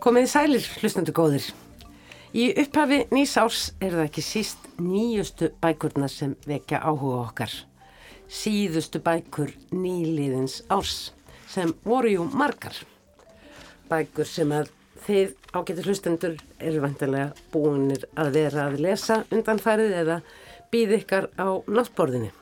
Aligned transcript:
Komið 0.00 0.30
sælir, 0.32 0.66
hlustandu 0.80 1.12
góðir. 1.12 1.44
Í 2.32 2.46
upphafi 2.62 3.02
nýs 3.12 3.34
árs 3.36 3.66
er 3.84 3.92
það 3.98 4.06
ekki 4.06 4.22
síst 4.24 4.70
nýjustu 4.80 5.50
bækurna 5.60 6.08
sem 6.08 6.32
vekja 6.48 6.80
áhuga 6.80 7.18
okkar. 7.26 7.52
Síðustu 8.24 9.02
bækur 9.04 9.52
nýliðins 9.76 10.62
árs 10.72 11.10
sem 11.52 11.74
voru 11.84 12.14
jú 12.14 12.24
margar. 12.32 12.78
Bækur 13.92 14.24
sem 14.24 14.56
að 14.56 14.72
þið 15.04 15.36
ágættir 15.52 15.92
hlustendur 15.92 16.40
eru 16.56 16.80
vantilega 16.80 17.36
búinir 17.52 18.08
að 18.16 18.34
vera 18.40 18.70
að 18.70 18.80
lesa 18.86 19.22
undanfærið 19.28 19.98
eða 20.00 20.20
býð 20.72 21.00
ykkar 21.02 21.28
á 21.36 21.60
náttborðinni. 21.68 22.32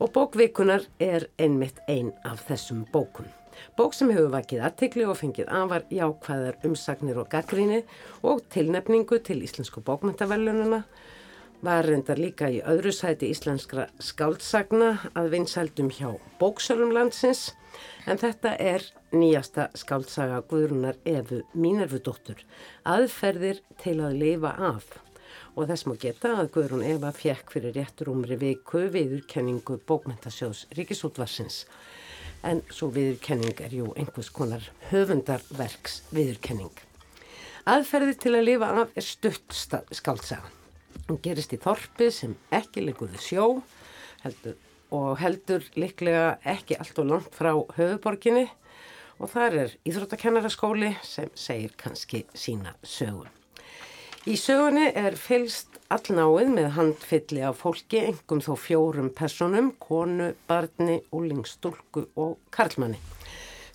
Og 0.00 0.16
bókvikunar 0.16 0.88
er 0.96 1.28
einmitt 1.36 1.84
einn 1.92 2.14
af 2.24 2.46
þessum 2.48 2.86
bókum. 2.88 3.28
Bók 3.76 3.94
sem 3.96 4.10
hefur 4.14 4.32
vakið 4.34 4.64
aðtikli 4.68 5.06
og 5.08 5.18
fengið 5.20 5.52
anvar 5.52 5.86
jákvæðar 5.92 6.60
umsagnir 6.68 7.20
og 7.22 7.30
gaggríni 7.32 7.82
og 8.22 8.44
tilnefningu 8.52 9.20
til 9.24 9.42
Íslensku 9.46 9.84
bókmyndavellununa 9.86 10.84
var 11.64 11.86
reyndar 11.88 12.18
líka 12.20 12.48
í 12.52 12.60
öðru 12.68 12.92
sæti 12.92 13.30
íslenskra 13.32 13.86
skáldsagna 14.02 14.90
að 15.16 15.30
vinsældum 15.32 15.88
hjá 15.94 16.10
bóksölum 16.40 16.92
landsins. 16.94 17.54
En 18.06 18.20
þetta 18.20 18.54
er 18.60 18.84
nýjasta 19.12 19.68
skáldsaga 19.76 20.42
Guðrunar 20.50 21.00
Efu 21.04 21.42
Mínervudóttur 21.56 22.40
aðferðir 22.88 23.60
til 23.82 23.98
að 24.04 24.20
lifa 24.22 24.54
af. 24.72 24.86
Og 25.56 25.68
þess 25.70 25.86
má 25.88 25.96
geta 26.00 26.34
að 26.40 26.52
Guðrun 26.54 26.84
Eva 26.84 27.12
fjekk 27.16 27.52
fyrir 27.54 27.76
réttur 27.76 28.12
umri 28.12 28.36
viku 28.40 28.86
viðurkenningu 28.92 29.80
bókmyndasjós 29.88 30.66
Ríkisútvarsins 30.76 31.64
en 32.46 32.62
svo 32.70 32.88
viðurkenning 32.94 33.58
er 33.62 33.74
jú 33.74 33.92
einhvers 33.98 34.30
konar 34.34 34.64
höfundarverks 34.90 36.00
viðurkenning. 36.14 36.72
Aðferði 37.66 38.14
til 38.22 38.34
að 38.38 38.46
lifa 38.46 38.68
af 38.82 38.92
er 38.94 39.06
stutt 39.06 39.56
skáltsaga. 39.98 40.52
Hún 41.08 41.18
gerist 41.22 41.54
í 41.54 41.58
þorpi 41.62 42.10
sem 42.14 42.36
ekki 42.54 42.84
líkuði 42.86 43.18
sjó 43.22 43.46
heldur, 44.22 44.54
og 44.94 45.16
heldur 45.20 45.66
liklega 45.78 46.36
ekki 46.46 46.78
allt 46.78 47.02
og 47.02 47.10
langt 47.10 47.34
frá 47.34 47.52
höfuborginni 47.76 48.46
og 49.16 49.30
þar 49.32 49.58
er 49.62 49.74
Íþróttakennaraskóli 49.88 50.92
sem 51.06 51.30
segir 51.34 51.74
kannski 51.80 52.24
sína 52.36 52.74
sögun. 52.84 53.30
Í 54.26 54.34
sögunni 54.38 54.90
er 54.90 55.16
fylst 55.18 55.75
allnáið 55.92 56.48
með 56.54 56.70
handfylli 56.76 57.42
af 57.46 57.60
fólki, 57.62 58.00
engum 58.10 58.40
þó 58.42 58.54
fjórum 58.58 59.10
personum, 59.14 59.72
konu, 59.78 60.32
barni, 60.48 60.98
úlingstúlku 61.14 62.06
og 62.18 62.36
karlmanni, 62.54 62.98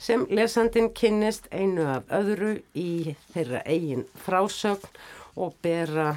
sem 0.01 0.25
lesandin 0.29 0.91
kynnist 0.97 1.47
einu 1.51 1.85
af 1.87 2.11
öðru 2.11 2.57
í 2.75 3.15
þeirra 3.31 3.63
eigin 3.65 4.07
frásögn 4.25 4.99
og 5.39 5.55
bera 5.63 6.15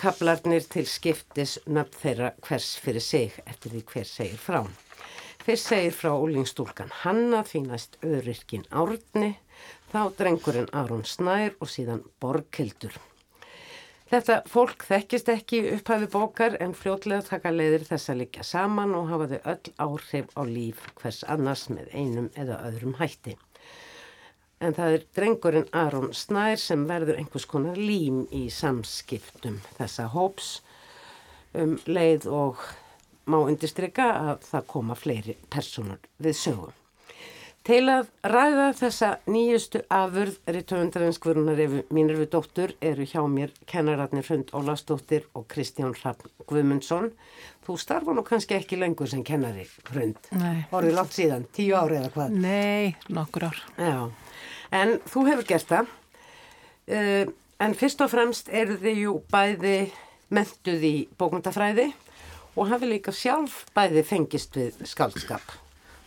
kaplarnir 0.00 0.64
til 0.72 0.86
skiptis 0.88 1.58
nöfn 1.66 2.00
þeirra 2.00 2.32
hvers 2.46 2.74
fyrir 2.80 3.04
sig 3.04 3.38
eftir 3.44 3.74
því 3.74 3.84
hver 3.92 4.08
segir 4.08 4.40
frá. 4.40 4.60
Fyrst 5.44 5.68
segir 5.68 5.92
frá 5.92 6.14
úlingstúlkan 6.16 6.92
Hanna 7.02 7.42
því 7.44 7.66
næst 7.68 7.98
öðryrkin 8.00 8.64
Árni, 8.72 9.34
þá 9.92 10.08
drengurinn 10.16 10.70
Aron 10.72 11.04
Snær 11.04 11.52
og 11.60 11.68
síðan 11.68 12.06
Borghildur. 12.20 12.96
Þetta 14.12 14.42
fólk 14.52 14.84
þekkist 14.84 15.30
ekki 15.32 15.62
upphafi 15.78 16.06
bókar 16.12 16.58
en 16.60 16.74
fljótlega 16.76 17.24
taka 17.24 17.52
leiðir 17.54 17.86
þess 17.88 18.12
að 18.12 18.18
liggja 18.20 18.44
saman 18.44 18.92
og 18.98 19.08
hafa 19.08 19.28
þau 19.30 19.38
öll 19.54 19.72
áhrif 19.86 20.34
á 20.36 20.42
líf 20.44 20.82
hvers 21.00 21.22
annars 21.32 21.64
með 21.72 21.88
einum 21.96 22.28
eða 22.36 22.60
öðrum 22.68 22.98
hætti. 23.00 23.38
En 24.60 24.76
það 24.76 24.98
er 24.98 25.08
drengurinn 25.16 25.72
Aron 25.72 26.12
Snær 26.12 26.60
sem 26.60 26.84
verður 26.88 27.18
einhvers 27.22 27.48
konar 27.48 27.80
lím 27.80 28.22
í 28.28 28.44
samskiptum 28.52 29.58
þessa 29.80 30.10
hóps 30.12 30.54
um 31.56 31.78
leið 31.88 32.28
og 32.28 32.60
má 33.24 33.40
undirstryka 33.40 34.10
að 34.20 34.48
það 34.50 34.72
koma 34.76 35.00
fleiri 35.00 35.40
personur 35.48 36.00
við 36.20 36.42
sögum. 36.44 36.80
Til 37.64 37.86
að 37.88 38.10
ræða 38.28 38.64
þessa 38.76 39.06
nýjustu 39.24 39.80
afurð 39.88 40.34
rittöfundarins 40.52 41.16
Guðrunar 41.16 41.62
mínir 41.96 42.18
við 42.18 42.28
dóttur 42.34 42.74
eru 42.84 43.06
hjá 43.08 43.22
mér 43.24 43.54
kennararnir 43.64 44.26
Hrund 44.26 44.52
Ólastóttir 44.52 45.24
og 45.32 45.46
Kristján 45.48 45.94
Raffn 46.02 46.28
Guðmundsson. 46.44 47.08
Þú 47.64 47.78
starfa 47.80 48.12
nú 48.12 48.26
kannski 48.28 48.58
ekki 48.58 48.76
lengur 48.82 49.08
sem 49.08 49.24
kennari 49.24 49.64
Hrund. 49.88 50.20
Nei. 50.36 50.66
Orðið 50.76 50.98
langt 50.98 51.16
síðan, 51.16 51.48
tíu 51.56 51.72
ári 51.80 52.02
eða 52.02 52.12
hvað? 52.18 52.36
Nei, 52.44 52.92
nokkur 53.08 53.48
ár. 53.48 53.64
Já, 53.80 53.96
en 54.82 54.94
þú 55.08 55.24
hefur 55.30 55.50
gert 55.54 55.72
það. 55.72 55.98
Uh, 56.84 57.34
en 57.64 57.80
fyrst 57.80 58.04
og 58.04 58.12
fremst 58.12 58.52
eru 58.52 58.76
þið 58.84 59.04
jú 59.06 59.18
bæði 59.32 59.76
mentuð 60.28 60.84
í 60.84 60.94
bókmyndafræði 61.16 61.94
og 62.60 62.72
hafi 62.76 62.92
líka 62.92 63.20
sjálf 63.24 63.62
bæði 63.72 64.04
fengist 64.04 64.60
við 64.60 64.84
skaldskap. 64.84 65.63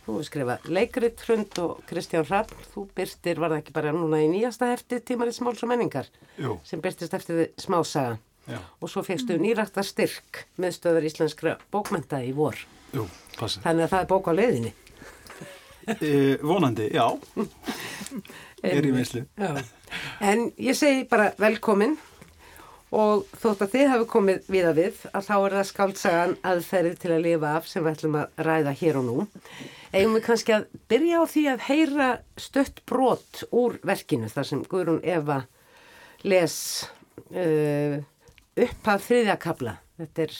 Þú 0.08 0.14
hefur 0.16 0.24
skrifað 0.24 0.68
leikrit 0.72 1.18
hrund 1.26 1.58
og 1.60 1.80
Kristján 1.84 2.22
Rapp, 2.24 2.52
þú 2.72 2.86
byrstir, 2.96 3.36
var 3.36 3.52
það 3.52 3.58
ekki 3.60 3.72
bara 3.76 3.90
núna 3.92 4.22
í 4.24 4.30
nýjasta 4.32 4.70
hefti 4.70 5.02
tímarið 5.04 5.34
smáls 5.36 5.60
og 5.60 5.68
menningar 5.68 6.06
Jú. 6.40 6.54
sem 6.64 6.80
byrstist 6.80 7.12
eftir 7.18 7.50
smásaga 7.60 8.14
Já. 8.48 8.56
og 8.80 8.88
svo 8.88 9.02
fegstu 9.04 9.36
mm. 9.36 9.42
nýrækta 9.44 9.82
styrk 9.84 10.46
með 10.56 10.78
stöður 10.78 11.08
íslenskra 11.10 11.52
bókmenta 11.68 12.22
í 12.24 12.30
vor. 12.32 12.56
Jú, 12.96 13.04
passið. 13.36 13.66
Þannig 13.66 13.84
að 13.84 13.92
það 13.92 14.00
er 14.00 14.08
bók 14.14 14.30
á 14.32 14.32
leiðinni. 14.38 14.72
E, 15.88 16.12
vonandi, 16.40 16.86
já. 16.96 17.04
er 18.64 18.88
í 18.88 18.94
meðslu. 18.96 19.26
En 20.24 20.46
ég 20.56 20.78
segi 20.78 21.04
bara 21.10 21.34
velkomin 21.36 21.98
og 22.96 23.26
þótt 23.42 23.66
að 23.66 23.74
þið 23.76 23.92
hafi 23.92 24.08
komið 24.14 24.48
viða 24.56 24.72
við 24.80 25.04
að 25.12 25.28
þá 25.28 25.34
er 25.36 25.58
það 25.58 25.68
skaldsagan 25.74 26.34
aðferðið 26.54 26.96
til 27.04 27.12
að 27.12 27.26
lifa 27.28 27.52
af 27.60 27.68
sem 27.68 27.84
við 27.84 27.98
ætlum 27.98 28.18
að 28.22 28.48
ræða 28.48 28.74
hér 28.80 29.00
og 29.02 29.06
nú. 29.10 29.26
Eigum 29.92 30.18
við 30.18 30.24
kannski 30.26 30.54
að 30.56 30.66
byrja 30.90 31.22
á 31.22 31.24
því 31.32 31.44
að 31.52 31.64
heyra 31.68 32.08
stött 32.40 32.82
brot 32.88 33.44
úr 33.54 33.78
verkinu 33.88 34.28
þar 34.28 34.48
sem 34.50 34.64
Guðrún 34.68 35.00
Eva 35.06 35.42
les 36.28 36.56
uh, 37.32 38.00
upp 38.58 38.90
af 38.92 39.06
þriðjakabla. 39.06 39.78
Þetta 39.98 40.26
er 40.26 40.36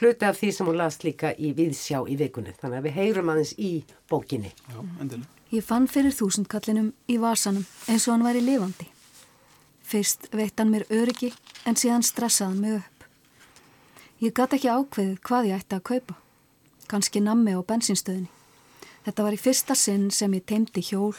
hluti 0.00 0.26
af 0.26 0.40
því 0.40 0.50
sem 0.56 0.68
hún 0.68 0.80
las 0.80 0.98
líka 1.04 1.30
í 1.38 1.52
viðsjá 1.56 2.02
í 2.10 2.18
vikunni. 2.18 2.54
Þannig 2.58 2.80
að 2.80 2.88
við 2.88 2.98
heyrum 2.98 3.30
aðeins 3.32 3.54
í 3.58 3.72
bókinni. 4.10 4.50
Já, 4.72 4.80
endilega. 4.98 5.30
Ég 5.54 5.62
fann 5.62 5.86
fyrir 5.86 6.14
þúsundkallinum 6.16 6.90
í 7.06 7.20
vasanum 7.22 7.66
eins 7.86 8.08
og 8.08 8.16
hann 8.16 8.26
væri 8.26 8.42
lifandi. 8.42 8.88
Fyrst 9.84 10.26
veitt 10.34 10.58
hann 10.58 10.72
mér 10.72 10.86
öryggi 10.90 11.30
en 11.68 11.78
síðan 11.78 12.02
stressaði 12.02 12.58
mig 12.58 12.78
upp. 12.80 13.06
Ég 14.24 14.34
gatt 14.34 14.56
ekki 14.56 14.72
ákveðið 14.72 15.18
hvað 15.28 15.50
ég 15.50 15.60
ætti 15.62 15.78
að 15.78 15.84
kaupa. 15.90 16.16
Kanski 16.90 17.22
nammi 17.22 17.54
á 17.54 17.60
bensinstöðinni. 17.62 18.32
Þetta 19.04 19.26
var 19.26 19.36
í 19.36 19.40
fyrsta 19.40 19.76
sinn 19.76 20.08
sem 20.10 20.32
ég 20.32 20.46
teimti 20.48 20.80
hjól 20.80 21.12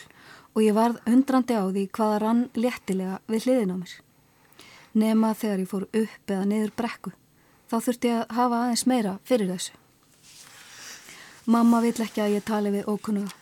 og 0.56 0.62
ég 0.64 0.74
varð 0.74 1.02
undrandi 1.10 1.54
á 1.54 1.66
því 1.70 1.86
hvaða 1.94 2.20
rann 2.24 2.44
léttilega 2.58 3.20
við 3.30 3.46
hliðin 3.46 3.74
á 3.74 3.78
mér. 3.78 3.94
Nema 4.96 5.34
þegar 5.36 5.62
ég 5.62 5.70
fór 5.70 5.88
upp 5.92 6.32
eða 6.32 6.50
niður 6.50 6.76
brekku. 6.80 7.12
Þá 7.70 7.76
þurfti 7.78 8.12
ég 8.12 8.22
að 8.22 8.36
hafa 8.40 8.62
aðeins 8.64 8.86
meira 8.90 9.18
fyrir 9.28 9.52
þessu. 9.52 9.74
Mamma 11.46 11.82
vill 11.84 11.98
ekki 12.02 12.24
að 12.24 12.38
ég 12.40 12.46
tali 12.46 12.72
við 12.74 12.88
ókunnuga. 12.90 13.34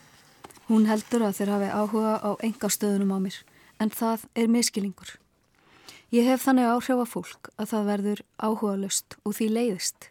Hún 0.67 0.87
heldur 0.89 1.23
að 1.27 1.37
þeir 1.39 1.51
hafi 1.53 1.69
áhuga 1.71 2.13
á 2.19 2.31
enga 2.43 2.69
stöðunum 2.71 3.13
á 3.15 3.19
mér 3.23 3.37
en 3.79 3.91
það 3.91 4.25
er 4.35 4.51
miskilingur. 4.51 5.19
Ég 6.13 6.27
hef 6.27 6.43
þannig 6.45 6.67
áhrif 6.69 6.99
á 6.99 7.07
fólk 7.07 7.51
að 7.57 7.69
það 7.71 7.87
verður 7.91 8.23
áhuga 8.37 8.75
löst 8.83 9.15
og 9.23 9.37
því 9.37 9.47
leiðist. 9.55 10.09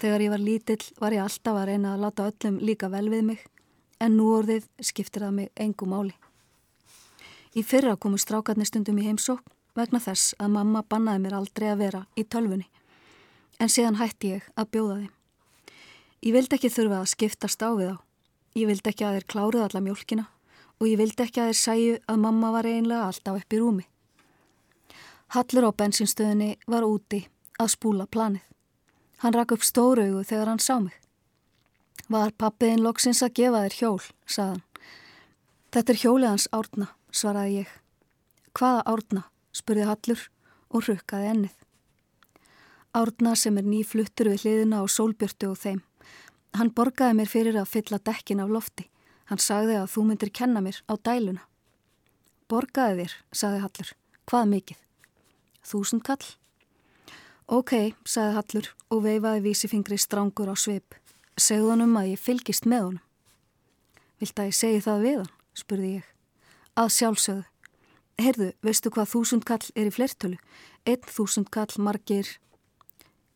Þegar 0.00 0.22
ég 0.24 0.32
var 0.32 0.40
lítill 0.40 0.84
var 0.96 1.12
ég 1.12 1.20
alltaf 1.20 1.58
að 1.60 1.66
reyna 1.68 1.94
að 1.94 2.04
láta 2.06 2.28
öllum 2.30 2.58
líka 2.64 2.88
vel 2.88 3.08
við 3.12 3.24
mig 3.30 3.42
en 4.00 4.16
nú 4.16 4.30
orðið 4.32 4.64
skiptir 4.80 5.26
það 5.26 5.34
mig 5.36 5.50
engu 5.60 5.88
máli. 5.88 6.14
Í 7.52 7.60
fyrra 7.66 7.98
komu 8.00 8.16
strákarnir 8.16 8.68
stundum 8.70 9.00
í 9.02 9.04
heimsók 9.10 9.44
vegna 9.76 10.00
þess 10.00 10.32
að 10.40 10.54
mamma 10.56 10.82
bannaði 10.88 11.24
mér 11.26 11.36
aldrei 11.36 11.68
að 11.68 11.82
vera 11.84 12.02
í 12.16 12.24
tölfunni 12.24 12.68
en 13.60 13.68
síðan 13.68 14.00
hætti 14.00 14.34
ég 14.38 14.48
að 14.56 14.70
bjóða 14.72 14.98
þeim. 15.02 15.12
Ég 16.20 16.36
vildi 16.36 16.56
ekki 16.56 16.72
þurfa 16.72 17.00
að 17.02 17.10
skiptast 17.12 17.62
á 17.64 17.70
við 17.76 17.92
á. 17.92 17.96
Ég 18.56 18.68
vildi 18.70 18.90
ekki 18.90 19.04
að 19.04 19.18
þeir 19.18 19.26
kláruð 19.34 19.64
alla 19.66 19.82
mjölkina 19.84 20.26
og 20.80 20.88
ég 20.88 21.00
vildi 21.00 21.26
ekki 21.26 21.42
að 21.42 21.50
þeir 21.50 21.60
sæju 21.60 21.98
að 22.08 22.22
mamma 22.24 22.52
var 22.56 22.68
einlega 22.68 23.06
alltaf 23.10 23.42
upp 23.42 23.52
í 23.52 23.60
rúmi. 23.60 23.84
Hallur 25.36 25.68
á 25.68 25.70
bensinstöðinni 25.76 26.54
var 26.66 26.88
úti 26.88 27.26
að 27.60 27.74
spúla 27.76 28.08
planið. 28.08 28.46
Hann 29.20 29.36
rakk 29.36 29.52
upp 29.52 29.64
stóraugu 29.66 30.22
þegar 30.24 30.48
hann 30.48 30.62
sá 30.64 30.78
mig. 30.80 30.94
Var 32.08 32.32
pappiðin 32.40 32.80
loksins 32.80 33.20
að 33.22 33.34
gefa 33.36 33.60
þér 33.66 33.76
hjól, 33.76 34.04
sagðan. 34.24 34.62
Þetta 35.70 35.92
er 35.92 36.00
hjólið 36.00 36.30
hans 36.30 36.46
árna, 36.56 36.86
svaraði 37.12 37.58
ég. 37.60 37.74
Hvaða 38.56 38.86
árna, 38.88 39.22
spurði 39.52 39.84
Hallur 39.90 40.24
og 40.70 40.88
rukkaði 40.88 41.28
ennið. 41.34 41.52
Árna 42.96 43.36
sem 43.36 43.60
er 43.60 43.68
nýfluttur 43.68 44.32
við 44.32 44.46
hliðina 44.46 44.80
og 44.82 44.90
sólbjörtu 44.90 45.52
og 45.52 45.60
þeim. 45.60 45.84
Hann 46.56 46.72
borgaði 46.74 47.20
mér 47.20 47.30
fyrir 47.30 47.60
að 47.60 47.70
fylla 47.76 48.00
dekkin 48.02 48.42
af 48.42 48.50
lofti. 48.50 48.88
Hann 49.30 49.38
sagði 49.38 49.76
að 49.78 49.92
þú 49.92 50.08
myndir 50.08 50.32
kenna 50.34 50.64
mér 50.64 50.80
á 50.90 50.96
dæluna. 50.96 51.44
Borgaði 52.50 53.04
þér, 53.04 53.16
saði 53.30 53.62
Hallur. 53.68 53.94
Hvað 54.26 54.52
mikið? 54.56 54.84
Þúsund 55.60 56.08
kall. 56.08 56.24
Ok, 57.46 57.92
saði 58.02 58.38
Hallur 58.40 58.74
og 58.90 59.04
veifaði 59.06 59.44
vísifingri 59.46 59.98
strángur 59.98 60.50
á 60.50 60.56
sveip. 60.58 60.94
Segðu 61.38 61.70
hann 61.72 61.86
um 61.86 61.96
að 62.00 62.12
ég 62.12 62.22
fylgist 62.22 62.66
með 62.66 62.86
honum. 62.86 63.04
Vilt 64.20 64.42
að 64.42 64.50
ég 64.50 64.58
segi 64.58 64.82
það 64.84 65.04
við 65.06 65.18
hann? 65.20 65.32
spurði 65.56 65.90
ég. 65.94 66.06
Að 66.76 66.92
sjálfsögðu. 66.96 67.46
Heyrðu, 68.20 68.50
veistu 68.60 68.90
hvað 68.92 69.12
þúsund 69.14 69.46
kall 69.48 69.66
er 69.74 69.88
í 69.88 69.94
flertölu? 69.94 70.36
Einn 70.84 71.06
þúsund 71.08 71.48
kall 71.54 71.72
margir. 71.80 72.28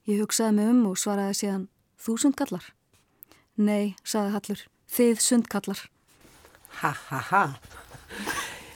Ég 0.04 0.20
hugsaði 0.20 0.58
mig 0.58 0.72
um 0.74 0.82
og 0.90 0.98
svaraði 1.00 1.38
síðan 1.40 1.68
þúsund 2.04 2.36
kallar. 2.36 2.66
Nei, 3.56 3.94
saði 4.04 4.34
Hallur, 4.34 4.62
þið 4.90 5.20
sundkallar. 5.22 5.80
Ha 6.82 6.90
ha 6.90 7.20
ha. 7.30 7.42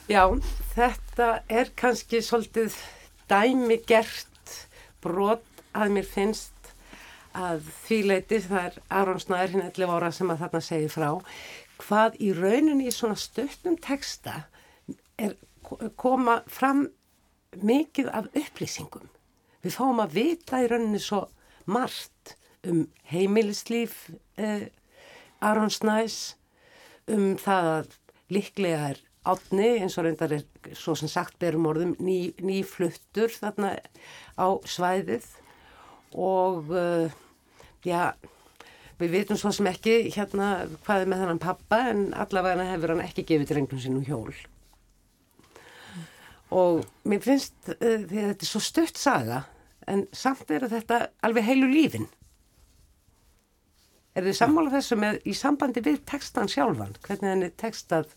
Já, 0.09 0.23
þetta 0.73 1.27
er 1.51 1.69
kannski 1.77 2.21
svolítið 2.23 2.77
dæmi 3.29 3.77
gert 3.85 4.55
brot 5.03 5.45
að 5.75 5.93
mér 5.97 6.07
finnst 6.07 6.58
að 7.37 7.67
því 7.85 7.99
leiti 8.09 8.39
það 8.45 8.65
er 8.65 8.77
Aron 8.99 9.21
Snæður 9.21 9.55
hinn 9.55 9.65
11 9.67 9.95
ára 9.95 10.11
sem 10.15 10.31
að 10.31 10.43
þarna 10.43 10.61
segi 10.65 10.89
frá 10.91 11.09
hvað 11.79 12.17
í 12.19 12.31
rauninni 12.35 12.89
í 12.89 12.93
svona 12.93 13.17
stöttum 13.19 13.77
texta 13.81 14.43
er 15.19 15.35
koma 15.99 16.41
fram 16.49 16.87
mikið 17.55 18.09
af 18.13 18.27
upplýsingum. 18.37 19.07
Við 19.63 19.75
fáum 19.75 20.01
að 20.03 20.15
vita 20.17 20.61
í 20.63 20.67
rauninni 20.69 21.01
svo 21.03 21.25
margt 21.69 22.35
um 22.67 22.87
heimilislíf 23.11 24.09
eh, 24.37 24.67
Aron 25.39 25.71
Snæs, 25.71 26.35
um 27.07 27.35
það 27.39 27.69
að 27.73 27.93
líklega 28.29 28.89
er 28.91 29.03
átni 29.29 29.69
eins 29.79 29.97
og 29.99 30.07
reyndar 30.07 30.33
er 30.35 30.75
svo 30.77 30.95
sem 30.97 31.11
sagt 31.11 31.37
berum 31.41 31.67
orðum 31.69 31.95
ný, 31.99 32.33
ný 32.43 32.61
fluttur 32.67 33.31
þarna 33.33 33.75
á 34.39 34.47
svæðið 34.67 35.27
og 36.13 36.71
uh, 36.73 37.11
já, 37.85 38.13
við 38.99 39.15
veitum 39.17 39.39
svo 39.39 39.51
sem 39.55 39.69
ekki 39.69 39.97
hérna 40.15 40.67
hvað 40.85 41.03
er 41.03 41.11
með 41.11 41.23
þannan 41.23 41.43
pappa 41.43 41.81
en 41.91 42.07
allavega 42.17 42.67
hefur 42.71 42.95
hann 42.95 43.05
ekki 43.05 43.27
gefið 43.29 43.53
drengnum 43.53 43.83
sínum 43.83 44.05
hjól. 44.07 44.33
Og 46.49 46.81
mér 47.05 47.21
finnst 47.23 47.55
uh, 47.75 47.77
því 47.77 48.23
að 48.23 48.31
þetta 48.33 48.47
er 48.47 48.51
svo 48.51 48.63
stött 48.63 48.99
saga 48.99 49.43
en 49.89 50.05
samt 50.13 50.49
er 50.53 50.67
þetta 50.69 51.03
alveg 51.25 51.47
heilu 51.49 51.69
lífin. 51.69 52.09
Er 54.17 54.25
þið 54.25 54.39
sammála 54.39 54.73
þessu 54.73 54.97
með 54.99 55.21
í 55.29 55.35
sambandi 55.37 55.83
við 55.85 56.01
textan 56.09 56.49
sjálfan 56.51 56.97
hvernig 57.05 57.29
henni 57.29 57.49
textað? 57.61 58.09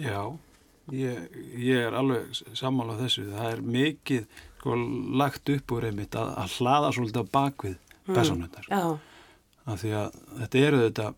Já, 0.00 0.36
ég, 0.94 1.24
ég 1.56 1.88
er 1.88 1.96
alveg 1.96 2.30
sammála 2.56 2.98
þessu. 3.00 3.26
Það 3.32 3.50
er 3.56 3.64
mikið 3.74 4.44
sko, 4.60 4.76
lagt 5.20 5.48
upp 5.54 5.72
úr 5.76 5.88
einmitt 5.88 6.16
að, 6.18 6.34
að 6.42 6.58
hlaða 6.58 6.92
svolítið 6.96 7.24
á 7.24 7.32
bakvið 7.32 7.78
mm. 7.78 8.12
personundar 8.12 8.68
af 8.70 9.80
því 9.80 9.94
að 9.96 10.20
þetta 10.42 10.62
eru 10.66 10.82
þetta 10.84 11.08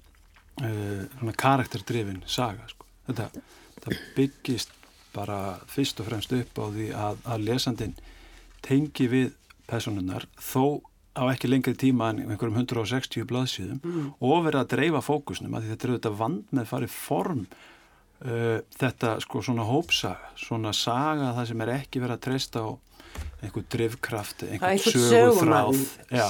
uh, 0.62 1.34
karakterdrifin 1.42 2.22
saga 2.30 2.68
sko. 2.70 2.86
þetta, 3.08 3.28
þetta 3.76 3.98
byggist 4.16 4.78
bara 5.12 5.40
fyrst 5.68 6.00
og 6.00 6.08
fremst 6.08 6.32
upp 6.36 6.62
á 6.62 6.64
því 6.72 6.88
að, 6.96 7.20
að 7.28 7.44
lesandin 7.48 7.98
tengi 8.64 9.08
við 9.10 9.34
personunnar 9.68 10.26
þó 10.40 10.80
á 11.12 11.28
ekki 11.28 11.50
lengri 11.50 11.74
tíma 11.76 12.08
en 12.12 12.22
einhverjum 12.24 12.62
160 12.62 13.26
blaðsíðum 13.28 13.82
mm. 13.82 14.06
og 14.24 14.46
verið 14.46 14.62
að 14.62 14.70
dreifa 14.72 15.02
fókusnum 15.04 15.58
að 15.58 15.68
þetta 15.72 15.88
eru 15.88 15.98
þetta 15.98 16.14
vand 16.22 16.54
með 16.56 16.70
farið 16.70 16.94
form 16.94 17.42
uh, 17.44 18.58
þetta 18.78 19.18
sko 19.24 19.42
svona 19.44 19.66
hópsaga 19.68 20.32
svona 20.40 20.72
saga 20.76 21.34
það 21.36 21.50
sem 21.50 21.64
er 21.66 21.74
ekki 21.76 22.02
verið 22.02 22.16
að 22.16 22.24
treysta 22.28 22.64
á 22.64 22.70
einhver 23.42 23.64
drivkraft, 23.74 24.44
einhver 24.46 24.78
sögurþráð 24.78 25.80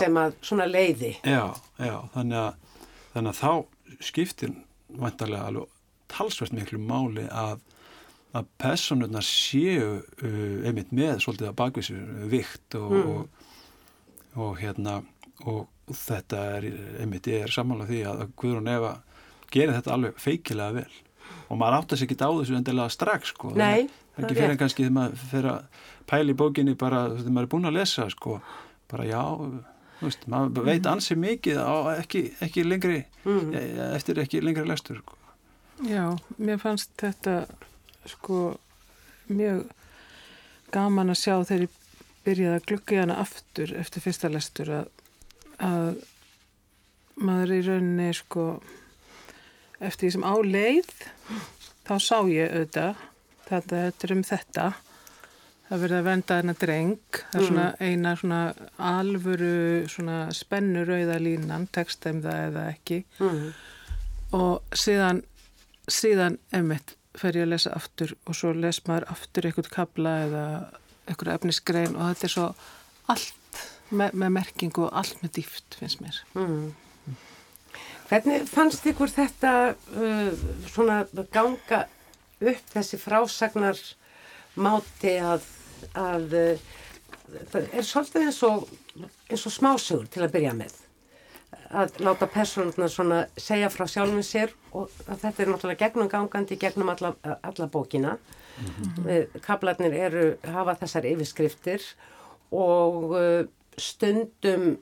sem 0.01 0.17
að 0.21 0.39
svona 0.45 0.69
leiði. 0.71 1.13
Já, 1.21 1.53
já, 1.79 1.97
þannig 2.15 2.39
að 2.41 2.81
þannig 3.13 3.35
að 3.35 3.41
þá 3.43 4.03
skiptir 4.09 4.55
vantarlega 5.03 5.51
alveg 5.51 5.79
talsvært 6.13 6.57
miklu 6.57 6.81
máli 6.81 7.27
að 7.29 7.61
að 8.33 8.49
personurnar 8.61 9.25
séu 9.27 9.99
uh, 10.01 10.59
einmitt 10.65 10.93
með 10.95 11.19
svolítið 11.21 11.51
að 11.51 11.57
bakvísir 11.59 12.05
vikt 12.33 12.77
og, 12.79 12.95
mm. 12.97 13.11
og, 13.13 13.51
og 14.41 14.55
hérna 14.63 15.03
og 15.49 15.67
þetta 15.93 16.43
er 16.57 16.69
einmitt 17.03 17.29
ég 17.29 17.45
er 17.45 17.53
samanlega 17.53 17.91
því 17.91 18.03
að 18.09 18.23
Guðrún 18.41 18.71
Eva 18.73 18.93
gerir 19.53 19.75
þetta 19.77 19.97
alveg 19.97 20.21
feikilega 20.23 20.79
vel. 20.81 21.01
Og 21.53 21.59
maður 21.61 21.83
áttast 21.83 22.07
ekki 22.07 22.17
á 22.17 22.31
þessu 22.33 22.57
endilega 22.57 22.93
strax 22.93 23.35
sko. 23.35 23.53
Nei, 23.59 23.89
ekki 24.19 24.35
fyrir 24.37 24.55
en 24.55 24.61
kannski 24.61 24.85
þegar 24.85 24.97
maður 24.99 25.27
fyrir 25.31 25.51
að 25.53 25.83
pæla 26.11 26.35
í 26.35 26.39
bókinni 26.43 26.79
bara 26.79 27.05
þegar 27.13 27.35
maður 27.37 27.47
er 27.47 27.53
búin 27.55 27.71
að 27.71 27.79
lesa 27.79 28.09
sko 28.13 28.39
bara 28.93 29.09
já 29.09 29.23
veist, 30.03 30.27
maður 30.31 30.67
veit 30.67 30.83
mm. 30.83 30.91
ansi 30.93 31.17
mikið 31.19 31.61
á 31.63 31.75
ekki, 31.97 32.25
ekki 32.45 32.65
lengri 32.67 33.03
mm. 33.25 33.53
eftir 33.93 34.21
ekki 34.23 34.43
lengri 34.45 34.67
lestur 34.69 35.01
sko. 35.03 35.19
Já, 35.83 36.13
mér 36.39 36.61
fannst 36.63 36.93
þetta 37.01 37.43
sko 38.11 38.41
mjög 39.33 39.65
gaman 40.75 41.13
að 41.13 41.23
sjá 41.23 41.35
þegar 41.49 41.65
ég 41.67 41.79
byrjaði 42.23 42.59
að 42.59 42.67
glukka 42.71 43.01
hana 43.01 43.19
aftur 43.23 43.73
eftir 43.79 44.05
fyrsta 44.05 44.31
lestur 44.31 44.71
að, 44.77 44.91
að 45.59 45.89
maður 47.23 47.57
í 47.57 47.63
rauninni 47.67 48.13
sko 48.17 48.47
eftir 49.83 50.07
því 50.07 50.13
sem 50.17 50.27
á 50.27 50.35
leið 50.47 50.93
þá 51.89 51.95
sá 51.99 52.19
ég 52.31 52.53
auðvitað 52.53 53.09
þetta 53.49 53.85
er 53.91 54.15
um 54.17 54.25
þetta 54.27 54.71
það 55.73 55.83
verði 55.87 55.99
að 55.99 56.09
venda 56.09 56.39
þennan 56.39 56.61
dreng 56.61 57.19
það 57.19 57.39
er 57.41 57.47
svona 57.49 57.67
mm. 57.69 57.85
eina 57.89 58.15
svona 58.21 58.41
alvöru 58.93 59.53
svona 59.89 60.17
spennur 60.37 60.91
auðalínan 60.93 61.69
texta 61.73 62.13
um 62.13 62.21
það 62.25 62.43
eða 62.49 62.65
ekki 62.75 62.99
mm. 63.19 63.47
og 64.39 64.77
síðan 64.85 65.23
síðan 65.91 66.37
emitt 66.55 66.97
fer 67.19 67.37
ég 67.37 67.47
að 67.47 67.55
lesa 67.55 67.73
aftur 67.77 68.15
og 68.27 68.37
svo 68.37 68.53
les 68.57 68.81
maður 68.87 69.09
aftur 69.13 69.49
eitthvað 69.49 69.73
kabla 69.73 70.15
eða 70.27 70.45
eitthvað 71.09 71.35
efnisgrein 71.39 71.97
og 71.97 72.13
þetta 72.13 72.29
er 72.29 72.35
svo 72.37 72.47
allt 73.13 73.65
með, 73.93 74.15
með 74.15 74.31
merkingu 74.39 74.87
og 74.87 74.95
allt 75.03 75.25
með 75.25 75.35
dýft 75.41 75.81
finnst 75.81 76.05
mér 76.05 76.23
mm. 76.37 76.71
Hvernig 78.13 78.43
fannst 78.45 78.85
ykkur 78.85 79.09
þetta 79.09 79.51
uh, 79.73 80.41
svona 80.69 80.99
ganga 81.33 81.87
upp 82.51 82.71
þessi 82.75 82.99
frásagnar 83.01 83.81
máti 84.61 85.17
að, 85.23 85.45
að 85.97 86.39
uh, 86.39 86.71
það 87.53 87.69
er 87.73 87.87
svolítið 87.89 88.27
eins 88.29 88.41
og, 88.47 88.73
eins 89.31 89.47
og 89.49 89.55
smásögur 89.55 90.09
til 90.13 90.25
að 90.25 90.35
byrja 90.37 90.55
með 90.57 90.79
að 91.73 92.03
láta 92.05 92.29
personuna 92.29 92.89
svona 92.93 93.23
segja 93.41 93.71
frá 93.73 93.87
sjálfum 93.89 94.25
sér 94.25 94.53
og 94.77 94.91
þetta 95.09 95.31
er 95.31 95.51
náttúrulega 95.53 95.87
gegnum 95.87 96.11
gangandi 96.13 96.59
gegnum 96.61 96.93
alla, 96.93 97.15
alla 97.23 97.69
bókina 97.73 98.17
mm 98.17 98.67
-hmm. 98.67 99.41
kablarnir 99.41 99.95
eru 99.95 100.37
hafa 100.45 100.75
þessar 100.75 101.09
yfirskriftir 101.09 101.83
og 102.51 103.17
uh, 103.17 103.47
stundum 103.77 104.77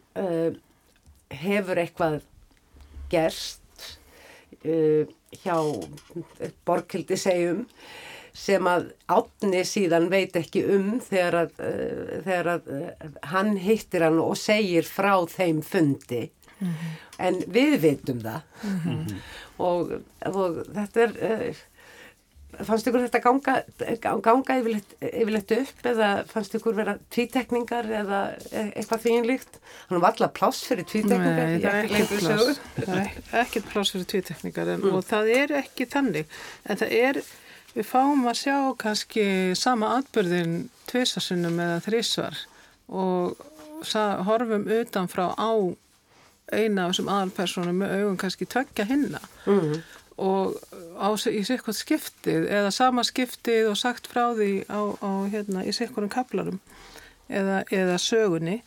hefur 1.31 1.79
eitthvað 1.79 2.21
gerst 3.11 3.61
hjá 5.43 5.57
borgildi 6.67 7.19
segjum 7.19 7.67
sem 8.37 8.67
að 8.71 8.91
átni 9.11 9.63
síðan 9.67 10.09
veit 10.11 10.37
ekki 10.39 10.63
um 10.71 10.93
þegar 11.03 11.37
að, 11.45 11.63
uh, 11.67 12.19
þegar 12.27 12.51
að 12.55 12.69
uh, 12.77 13.09
hann 13.33 13.57
hittir 13.59 14.07
hann 14.07 14.21
og 14.23 14.37
segir 14.39 14.87
frá 14.87 15.15
þeim 15.31 15.63
fundi 15.67 16.29
mm 16.61 16.69
-hmm. 16.69 16.95
en 17.19 17.41
við 17.47 17.81
veitum 17.81 18.21
það 18.21 18.43
mm 18.63 18.79
-hmm. 18.85 19.19
og, 19.59 19.93
og 20.31 20.63
þetta 20.75 21.01
er 21.07 21.57
fannst 22.67 22.89
ykkur 22.89 23.05
þetta 23.05 23.21
ganga, 23.25 23.55
ganga 24.25 24.57
yfirleitt, 24.61 24.95
yfirleitt 25.01 25.53
upp 25.57 25.89
eða 25.91 26.09
fannst 26.31 26.55
ykkur 26.59 26.77
vera 26.77 26.97
tvítekningar 27.15 27.89
eða 28.01 28.21
e, 28.51 28.65
eitthvað 28.79 29.05
þínlíkt 29.07 29.61
hann 29.91 30.01
var 30.01 30.11
alltaf 30.13 30.35
pláss 30.37 30.65
fyrir 30.69 30.89
tvítekningar 30.91 31.39
Nei, 31.39 31.61
það 31.63 31.79
er 31.81 31.91
ekkert 31.91 32.25
pláss. 32.25 32.63
er 32.87 33.45
ekkert 33.45 33.71
pláss 33.73 33.95
fyrir 33.95 34.09
tvítekningar 34.15 34.73
en, 34.75 34.83
mm. 34.83 34.97
og 34.97 35.07
það 35.09 35.33
er 35.37 35.55
ekki 35.61 35.87
þannig. 35.91 36.41
En 36.67 36.81
það 36.81 36.97
er, 37.01 37.21
við 37.77 37.89
fáum 37.91 38.27
að 38.31 38.41
sjá 38.43 38.57
kannski 38.81 39.27
sama 39.59 39.95
atbyrðin 40.01 40.59
tviðsarsunum 40.91 41.63
eða 41.63 41.79
þrísvar 41.87 42.43
og 42.91 43.47
horfum 44.27 44.67
utanfrá 44.67 45.31
á 45.39 45.53
eina 46.51 46.87
af 46.87 46.93
þessum 46.93 47.11
aðalpersonum 47.15 47.81
með 47.83 47.97
augum 48.01 48.19
kannski 48.21 48.49
tveggja 48.51 48.87
hinna. 48.89 49.21
Mm. 49.47 49.81
Og 50.21 50.57
á, 51.01 51.09
í 51.33 51.41
sikkert 51.49 51.79
skiptið 51.79 52.47
eða 52.53 52.71
sama 52.75 53.05
skiptið 53.07 53.71
og 53.73 53.79
sagt 53.81 54.11
frá 54.11 54.31
því 54.37 54.53
á, 54.69 54.81
á 55.01 55.11
hérna 55.33 55.65
í 55.65 55.73
sikkurum 55.75 56.13
kaplarum 56.13 56.61
eða, 57.29 57.63
eða 57.73 57.97
sögunni 58.03 58.61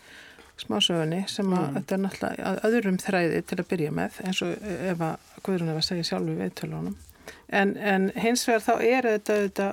smásögunni 0.61 1.23
sem 1.27 1.49
að 1.53 1.63
mm. 1.63 1.77
þetta 1.77 1.95
er 1.95 2.01
náttúrulega 2.03 2.53
öðrum 2.69 2.99
þræði 3.01 3.39
til 3.49 3.59
að 3.59 3.69
byrja 3.71 3.93
með 3.95 4.19
eins 4.23 4.41
og 4.45 4.67
ef 4.91 5.01
að 5.03 5.31
Guðrun 5.43 5.71
hefur 5.71 5.81
að 5.81 5.87
segja 5.89 6.07
sjálfu 6.07 6.35
viðtölunum. 6.39 6.93
En, 7.53 7.73
en 7.77 8.05
hins 8.15 8.45
vegar 8.47 8.63
þá 8.63 8.73
er 8.85 9.07
þetta, 9.09 9.39
þetta 9.47 9.67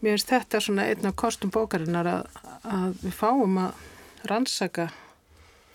mér 0.00 0.16
finnst 0.16 0.32
þetta 0.34 0.62
svona 0.66 0.88
einn 0.90 1.08
af 1.08 1.16
kostum 1.22 1.52
bókarinnar 1.54 2.10
að, 2.10 2.40
að 2.66 3.04
við 3.04 3.16
fáum 3.16 3.60
að 3.62 3.86
rannsaka 4.28 4.90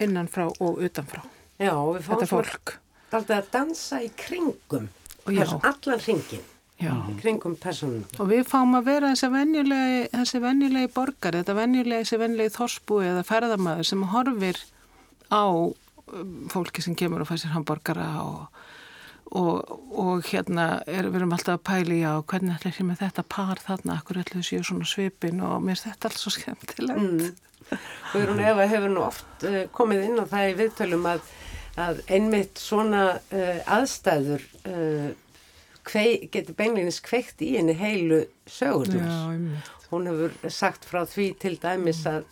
innanfrá 0.04 0.50
og 0.52 0.84
utanfrá. 0.86 1.24
Já, 1.58 1.74
við 1.74 2.06
fáum 2.06 2.12
þetta 2.14 2.30
fólk 2.30 2.75
alltaf 3.12 3.38
að 3.39 3.50
dansa 3.53 4.01
í 4.03 4.12
kringum 4.19 4.89
allan 5.25 6.03
hringin 6.03 6.43
kringum 7.21 7.55
personum 7.55 8.03
og 8.19 8.29
við 8.29 8.43
fáum 8.50 8.75
að 8.77 8.89
vera 8.89 9.12
þessi 9.13 9.29
venjulegi, 9.31 10.00
þessi 10.12 10.41
venjulegi 10.43 10.91
borgar, 10.95 11.38
þetta 11.39 11.55
venjulegi, 11.55 12.03
þessi 12.03 12.19
venjulegi 12.19 12.55
þorsbúi 12.57 13.05
eða 13.13 13.24
ferðamaður 13.29 13.89
sem 13.89 14.03
horfir 14.12 14.59
á 15.31 15.45
um, 15.47 16.35
fólki 16.51 16.83
sem 16.83 16.97
kemur 17.00 17.24
og 17.24 17.29
fær 17.29 17.39
sér 17.41 17.55
hambúrgara 17.55 18.09
og, 18.25 18.59
og, 19.31 19.71
og 19.95 20.27
hérna 20.27 20.67
er, 20.83 21.07
við 21.07 21.21
erum 21.21 21.33
alltaf 21.38 21.57
að 21.57 21.65
pæli 21.71 22.01
á 22.03 22.19
hvernig 22.19 22.57
ætla 22.57 22.75
ég 22.75 22.89
með 22.89 23.01
þetta 23.05 23.25
par 23.38 23.63
þarna, 23.63 23.97
akkur 24.01 24.21
ætla 24.21 24.43
þau 24.43 24.50
séu 24.51 24.67
svona 24.67 24.89
svipin 24.89 25.41
og 25.45 25.63
mér 25.63 25.79
finnst 25.79 25.89
þetta 25.93 26.12
alls 26.12 26.25
svo 26.25 26.35
skemmtilegt. 26.35 27.01
mm. 27.01 27.41
Guðrún 28.12 28.43
Eva 28.45 28.67
hefur 28.69 28.91
nú 28.93 29.07
oft 29.07 29.47
uh, 29.47 29.63
komið 29.74 30.03
inn 30.09 30.21
á 30.21 30.25
það 30.29 30.51
í 30.51 30.57
viðtölum 30.59 31.07
að, 31.09 31.24
að 31.79 32.01
einmitt 32.08 32.60
svona 32.62 33.05
uh, 33.17 33.62
aðstæður 33.77 34.44
uh, 34.70 35.10
kvei, 35.86 36.27
getur 36.32 36.55
beinleginis 36.58 37.01
kveikt 37.05 37.44
í 37.46 37.55
henni 37.58 37.75
heilu 37.77 38.24
sögurnar. 38.50 39.39
Hún 39.91 40.10
hefur 40.10 40.51
sagt 40.51 40.88
frá 40.88 41.03
því 41.08 41.32
til 41.41 41.55
dæmis 41.62 42.03
að, 42.10 42.25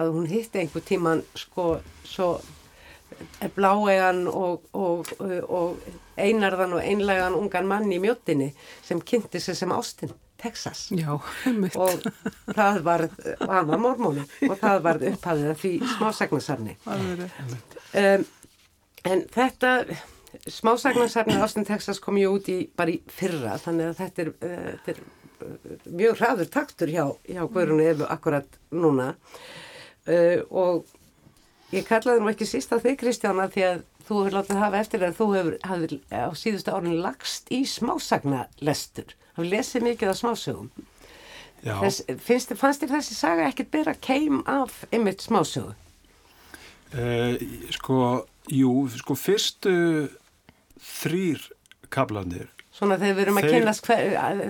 að 0.00 0.12
hún 0.16 0.28
hitti 0.30 0.62
einhver 0.62 0.84
tíman 0.86 1.24
sko 1.38 1.78
svo 2.08 2.38
bláegan 3.54 4.24
og, 4.26 4.64
og, 4.72 5.10
og 5.20 5.76
einarðan 6.18 6.76
og 6.78 6.82
einlegan 6.82 7.36
ungan 7.38 7.68
mann 7.68 7.92
í 7.92 8.00
mjóttinni 8.02 8.52
sem 8.82 9.00
kynnti 9.00 9.40
sig 9.40 9.56
sem 9.58 9.72
Austin, 9.72 10.12
Texas. 10.40 10.88
Já, 10.92 11.12
og 11.14 12.08
það 12.56 12.80
var 12.84 13.06
hann 13.40 13.68
var 13.70 13.82
mormóni 13.82 14.24
og 14.48 14.56
það 14.60 14.80
var 14.86 15.02
upphafið 15.12 15.52
að 15.52 15.60
því 15.62 15.72
smásagnasafni 15.94 16.76
Alveg. 16.90 17.38
um, 18.00 18.26
en 19.04 19.24
þetta 19.34 19.76
smásagnasafni 20.50 21.36
Austin, 21.40 21.66
Texas 21.68 22.00
kom 22.02 22.18
ég 22.18 22.32
út 22.32 22.48
í 22.50 22.64
bara 22.76 22.94
í 22.94 22.98
fyrra 23.12 23.58
þannig 23.62 23.92
að 23.92 24.00
þetta 24.00 24.24
er, 24.24 24.30
uh, 24.34 24.66
þetta 24.72 24.94
er 24.94 25.00
uh, 25.04 25.88
mjög 26.00 26.20
hraður 26.20 26.52
taktur 26.52 26.92
hjá, 26.92 27.04
hjá 27.28 27.42
Guðrunu 27.44 27.86
Efu 27.86 28.08
akkurat 28.10 28.60
núna. 28.74 29.12
Uh, 30.04 30.40
og 30.50 31.74
ég 31.74 31.86
kallaði 31.88 32.22
nú 32.22 32.32
ekki 32.32 32.48
síst 32.48 32.74
á 32.74 32.78
þig 32.82 32.98
Kristjána 33.00 33.48
því 33.52 33.68
að 33.68 33.84
þú 34.04 34.18
hefur 34.20 34.38
látið 34.38 34.60
hafa 34.60 34.80
eftir 34.82 35.06
að 35.06 35.20
þú 35.20 35.28
hefur 35.34 35.54
hafði, 35.64 36.00
á 36.12 36.28
síðustu 36.36 36.74
árinu 36.74 36.98
lagst 37.00 37.54
í 37.54 37.62
smásagnalestur. 37.68 39.14
Hafði 39.38 39.54
lesið 39.54 39.88
mikið 39.88 40.12
af 40.12 40.20
smásögum? 40.20 40.74
Þess, 41.64 42.02
finnst, 42.20 42.52
fannst 42.60 42.82
þér 42.82 42.98
þessi 42.98 43.14
saga 43.16 43.46
ekkert 43.48 43.70
byrja 43.72 43.94
keim 44.04 44.42
af 44.50 44.82
einmitt 44.92 45.24
smásögu? 45.24 45.72
uh, 46.94 47.34
sko, 47.74 47.98
jú, 48.52 48.72
sko 48.98 49.14
fyrstu 49.16 49.74
þrýr 50.84 51.44
kablanir, 51.94 52.50
Svona 52.74 52.96
þegar 52.98 53.14
við 53.14 53.22
erum 53.22 53.36
að 53.38 53.44
kynast 53.52 53.86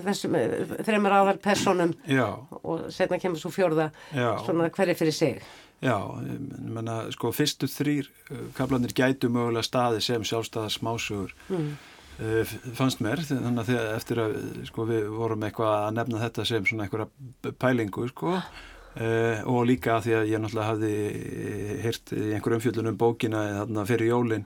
þessum 0.06 0.36
eh, 0.38 0.52
þreymur 0.86 1.12
aðal 1.12 1.34
personum 1.44 1.90
já, 2.08 2.24
og 2.64 2.86
setna 2.94 3.18
kemur 3.20 3.36
svo 3.42 3.50
fjórða 3.52 3.90
já, 4.16 4.30
svona 4.46 4.70
hverju 4.72 4.94
fyrir 4.96 5.12
sig. 5.12 5.42
já, 5.84 5.92
ég 6.24 6.38
menna, 6.72 6.94
sko 7.12 7.32
fyrstu 7.36 7.68
þrýr 7.68 8.08
uh, 8.32 8.46
kablanir 8.56 8.94
gætu 8.96 9.28
mögulega 9.28 9.66
staði 9.68 10.00
sem 10.00 10.24
sjálfstæðar 10.24 10.72
smásögur 10.72 11.34
Mm. 11.52 11.74
uh, 12.16 12.54
fannst 12.78 13.02
mér, 13.04 13.20
þannig 13.28 13.60
að 13.60 13.68
þegar 13.74 13.92
eftir 13.98 14.22
að 14.24 14.38
sko 14.70 14.86
við 14.88 15.10
vorum 15.12 15.44
eitthvað 15.44 15.74
að 15.82 15.94
nefna 15.98 16.22
þetta 16.24 16.46
sem 16.48 16.64
svona 16.70 16.86
einhverja 16.88 17.52
pælingu, 17.60 18.08
sko, 18.08 18.38
Uh, 18.94 19.40
og 19.50 19.64
líka 19.66 19.96
að 19.96 20.04
því 20.06 20.12
að 20.14 20.28
ég 20.30 20.38
náttúrulega 20.44 20.68
hafði 20.70 20.90
heyrt 21.82 22.12
í 22.14 22.18
einhverjum 22.36 22.60
umfjöldun 22.60 22.90
um 22.92 22.98
bókina 23.00 23.40
þarna 23.56 23.82
fyrir 23.88 24.06
jólin 24.12 24.44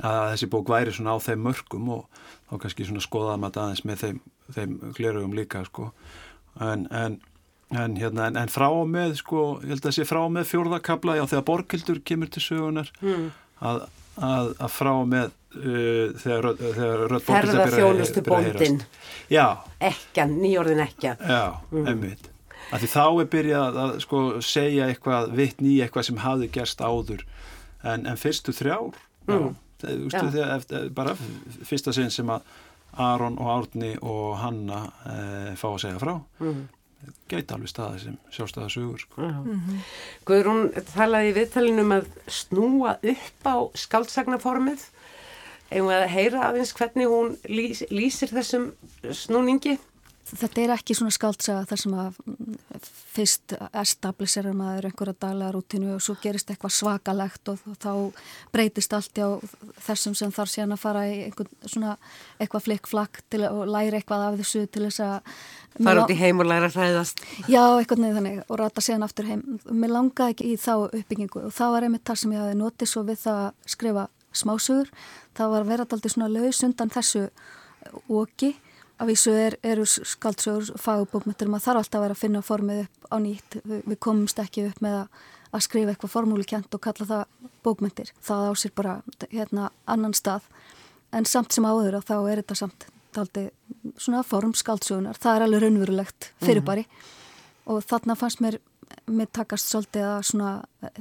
að 0.00 0.30
þessi 0.32 0.48
bók 0.54 0.70
væri 0.72 0.94
svona 0.96 1.12
á 1.12 1.18
þeim 1.20 1.42
mörgum 1.44 1.90
og 1.92 2.06
þá 2.48 2.54
kannski 2.62 2.86
svona 2.88 3.04
skoðaði 3.04 3.42
maður 3.42 3.60
aðeins 3.66 3.84
með 3.84 4.00
þeim, 4.06 4.22
þeim 4.56 4.72
glerugum 4.96 5.36
líka 5.36 5.60
sko 5.68 5.90
en, 6.64 6.86
en, 6.96 7.18
en 7.76 7.98
hérna 8.00 8.30
en, 8.32 8.40
en 8.40 8.48
frá 8.56 8.70
og 8.72 8.88
með 8.88 9.18
sko, 9.20 9.44
ég 9.60 9.74
held 9.76 9.90
að 9.92 9.96
sé 9.98 10.08
frá 10.08 10.22
og 10.24 10.32
með 10.38 10.48
fjórðakabla, 10.54 11.18
já 11.20 11.24
þegar 11.34 11.46
Borgildur 11.52 12.00
kemur 12.08 12.32
til 12.32 12.42
sögunar 12.48 12.88
Mm. 13.04 13.28
að, 13.60 13.84
að, 14.16 14.52
að 14.64 14.72
frá 14.80 14.92
og 14.96 15.08
með 15.12 15.28
uh, 15.28 16.12
þegar, 16.24 16.54
þegar 16.56 17.08
rödd 17.12 17.26
Borghildar 17.28 17.28
byrjar 17.28 17.42
að- 17.44 17.74
Ferðarþjónustu 17.74 18.24
byrjar 18.24 18.38
að 18.40 18.46
heyrast. 18.48 18.60
bóndin, 18.64 18.84
Já, 19.28 19.46
ekkjan, 19.92 20.38
nýjórðin 20.40 20.82
ekkja. 20.88 21.18
Já, 21.20 21.44
mm. 21.72 21.86
einmitt. 21.92 22.30
Af 22.74 22.82
því 22.82 22.88
þá 22.90 23.02
er 23.22 23.28
byrjað 23.30 23.76
að 23.84 23.92
sko 24.02 24.20
segja 24.42 24.88
eitthvað, 24.90 25.28
vitni 25.38 25.76
í 25.76 25.80
eitthvað 25.84 26.08
sem 26.08 26.16
hafði 26.24 26.48
gerst 26.56 26.80
áður 26.82 27.22
en, 27.84 28.06
en 28.10 28.16
fyrstu 28.20 28.54
þrjár, 28.56 28.94
Mm. 29.24 29.54
já, 29.80 29.88
ústu, 30.04 30.26
þegar, 30.34 30.50
eftir, 30.58 30.88
bara 30.92 31.14
fyrsta 31.64 31.92
sinn 31.96 32.10
sem 32.12 32.28
að 32.28 32.42
Aron 33.00 33.38
og 33.40 33.48
Árni 33.54 33.94
og 34.02 34.34
Hanna 34.42 34.80
e, 35.06 35.54
fá 35.56 35.68
að 35.70 35.78
segja 35.86 36.00
frá, 36.02 36.18
Mm. 36.40 36.66
gæti 37.28 37.54
alveg 37.54 37.68
staði 37.72 38.00
sem 38.02 38.18
sjálfstæða 38.32 38.68
sögur. 38.74 39.00
Sko. 39.00 39.22
Mm. 39.22 39.80
Guðrún 40.28 40.60
talaði 40.94 41.30
í 41.32 41.36
viðtalinu 41.38 41.80
um 41.86 41.94
að 41.96 42.06
snúa 42.26 42.94
upp 43.02 43.48
á 43.48 43.56
skáldsagnaformið. 43.84 44.84
Eða 45.74 46.02
að 46.04 46.08
heyra 46.12 46.42
aðeins 46.50 46.72
hvernig 46.76 47.08
hún 47.08 47.36
lýs, 47.48 47.80
lýsir 47.90 48.28
þessum 48.34 48.72
snúningi. 49.10 49.78
Þetta 50.24 50.62
er 50.62 50.72
ekki 50.74 50.94
svona 50.96 51.12
skáldsaga 51.14 51.66
þar 51.68 51.80
sem 51.82 51.96
að 52.00 52.20
fyrst 53.14 53.54
establisera 53.76 54.54
maður 54.56 54.88
einhverja 54.88 55.14
daglega 55.20 55.52
rútinu 55.54 55.92
og 55.94 56.02
svo 56.02 56.16
gerist 56.22 56.48
eitthvað 56.50 56.72
svakalegt 56.78 57.50
og 57.52 57.60
þá 57.82 57.92
breytist 58.54 58.96
allt 58.96 59.20
á 59.20 59.36
þessum 59.84 60.16
sem 60.18 60.32
þarf 60.34 60.54
síðan 60.54 60.74
að 60.74 60.82
fara 60.82 61.04
í 61.10 61.20
eitthvað 61.28 62.66
flikkflakk 62.66 63.20
til 63.30 63.44
að 63.44 63.60
og 63.60 63.68
læra 63.70 64.00
eitthvað 64.00 64.26
af 64.30 64.40
þessu 64.40 64.64
til 64.66 64.86
þess 64.88 65.04
að 65.04 65.36
Fara 65.74 66.04
út 66.04 66.12
í 66.12 66.18
heim 66.18 66.38
og 66.38 66.46
læra 66.46 66.68
að 66.70 66.76
hræðast. 66.78 67.20
Já, 67.50 67.62
eitthvað 67.80 68.04
neður 68.04 68.18
þannig 68.20 68.42
og 68.46 68.58
rata 68.60 68.82
síðan 68.84 69.06
aftur 69.08 69.26
heim. 69.26 69.40
Mér 69.66 69.90
langaði 69.90 70.34
ekki 70.36 70.50
í 70.52 70.58
þá 70.60 70.74
uppbyggingu 70.84 71.40
og 71.48 71.54
það 71.56 71.72
var 71.74 71.86
einmitt 71.86 72.04
það 72.06 72.20
sem 72.20 72.34
ég 72.34 72.44
hafi 72.44 72.58
notið 72.60 72.90
svo 72.92 73.02
við 73.08 73.18
það 73.24 73.40
að 73.40 73.72
skrifa 73.74 74.04
smásögur. 74.38 74.92
Það 75.34 75.54
var 75.54 75.66
vera 75.72 75.86
alltaf 75.88 76.14
svona 76.14 76.30
laus 76.30 76.62
undan 76.62 76.94
þessu 76.94 77.24
oki. 78.06 78.52
Af 78.98 79.08
vísu 79.10 79.32
er, 79.34 79.56
eru 79.66 79.84
skaldsögur 79.86 80.76
fagbókmyndur, 80.78 81.48
maður 81.50 81.64
þarf 81.64 81.80
alltaf 81.80 81.98
að 81.98 82.04
vera 82.04 82.14
að 82.14 82.20
finna 82.20 82.42
formið 82.46 82.82
upp 82.84 83.08
á 83.10 83.16
nýtt. 83.24 83.56
Vi, 83.64 83.78
við 83.90 83.98
komumst 84.06 84.38
ekki 84.38 84.68
upp 84.68 84.82
með 84.84 84.98
að, 85.00 85.24
að 85.50 85.64
skrifa 85.66 85.94
eitthvað 85.94 86.12
formúlikent 86.12 86.76
og 86.76 86.82
kalla 86.84 87.08
það 87.10 87.50
bókmyndir. 87.66 88.12
Það 88.22 88.44
á 88.46 88.52
sér 88.62 88.74
bara 88.78 88.94
hérna 89.32 89.70
annan 89.90 90.14
stað. 90.14 90.46
En 91.14 91.26
samt 91.26 91.54
sem 91.54 91.66
áður 91.66 91.98
og 91.98 92.06
þá 92.06 92.14
er 92.20 92.42
þetta 92.42 92.58
samt 92.62 92.86
daldi 93.14 93.48
svona 93.98 94.22
form 94.26 94.54
skaldsögunar. 94.58 95.18
Það 95.18 95.36
er 95.36 95.46
alveg 95.48 95.64
raunverulegt 95.64 96.30
fyrirbæri 96.42 96.86
og 97.70 97.82
þarna 97.86 98.14
fannst 98.18 98.42
mér, 98.44 98.60
mér 99.10 99.30
takast 99.34 99.70
svolítið 99.70 100.06
að 100.06 100.26
svona 100.30 100.54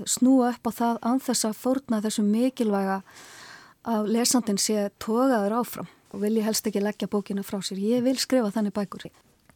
snúa 0.09 0.53
upp 0.53 0.69
á 0.69 0.71
það 0.81 1.01
án 1.05 1.25
þess 1.25 1.49
að 1.49 1.59
fórna 1.61 2.01
þessu 2.01 2.25
mikilvæga 2.25 3.01
að 3.93 4.13
lesandin 4.15 4.61
sé 4.61 4.87
togaður 5.03 5.59
áfram 5.59 5.89
og 6.13 6.21
vil 6.21 6.37
ég 6.37 6.45
helst 6.47 6.67
ekki 6.69 6.81
leggja 6.83 7.07
bókina 7.09 7.43
frá 7.43 7.59
sér. 7.65 7.79
Ég 7.81 8.03
vil 8.05 8.17
skrifa 8.21 8.51
þannig 8.53 8.73
bækur. 8.77 9.07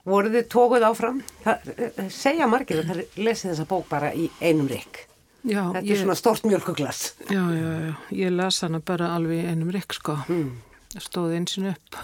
Voru 0.08 0.30
þið 0.32 0.46
tókuð 0.50 0.86
áfram? 0.88 1.22
Það, 1.44 1.72
eh, 1.78 2.10
segja 2.10 2.48
margir 2.48 2.80
að 2.84 2.90
það 2.92 3.24
lesi 3.28 3.50
þessa 3.50 3.66
bók 3.68 3.90
bara 3.90 4.14
í 4.16 4.30
einum 4.42 4.68
rikk. 4.72 5.04
Já, 5.48 5.62
Þetta 5.72 5.78
er 5.78 5.84
ég, 5.92 6.00
svona 6.02 6.16
stort 6.16 6.44
mjölkuglas. 6.44 7.14
já, 7.30 7.44
já, 7.54 7.70
já, 7.88 7.94
ég 8.12 8.32
las 8.36 8.62
hana 8.62 8.80
bara 8.80 9.14
alveg 9.16 9.44
í 9.46 9.48
einum 9.52 9.70
rikk 9.72 9.94
sko. 9.94 10.16
Mm. 10.28 10.62
stóði 10.98 11.36
einsinu 11.38 11.76
upp 11.76 11.98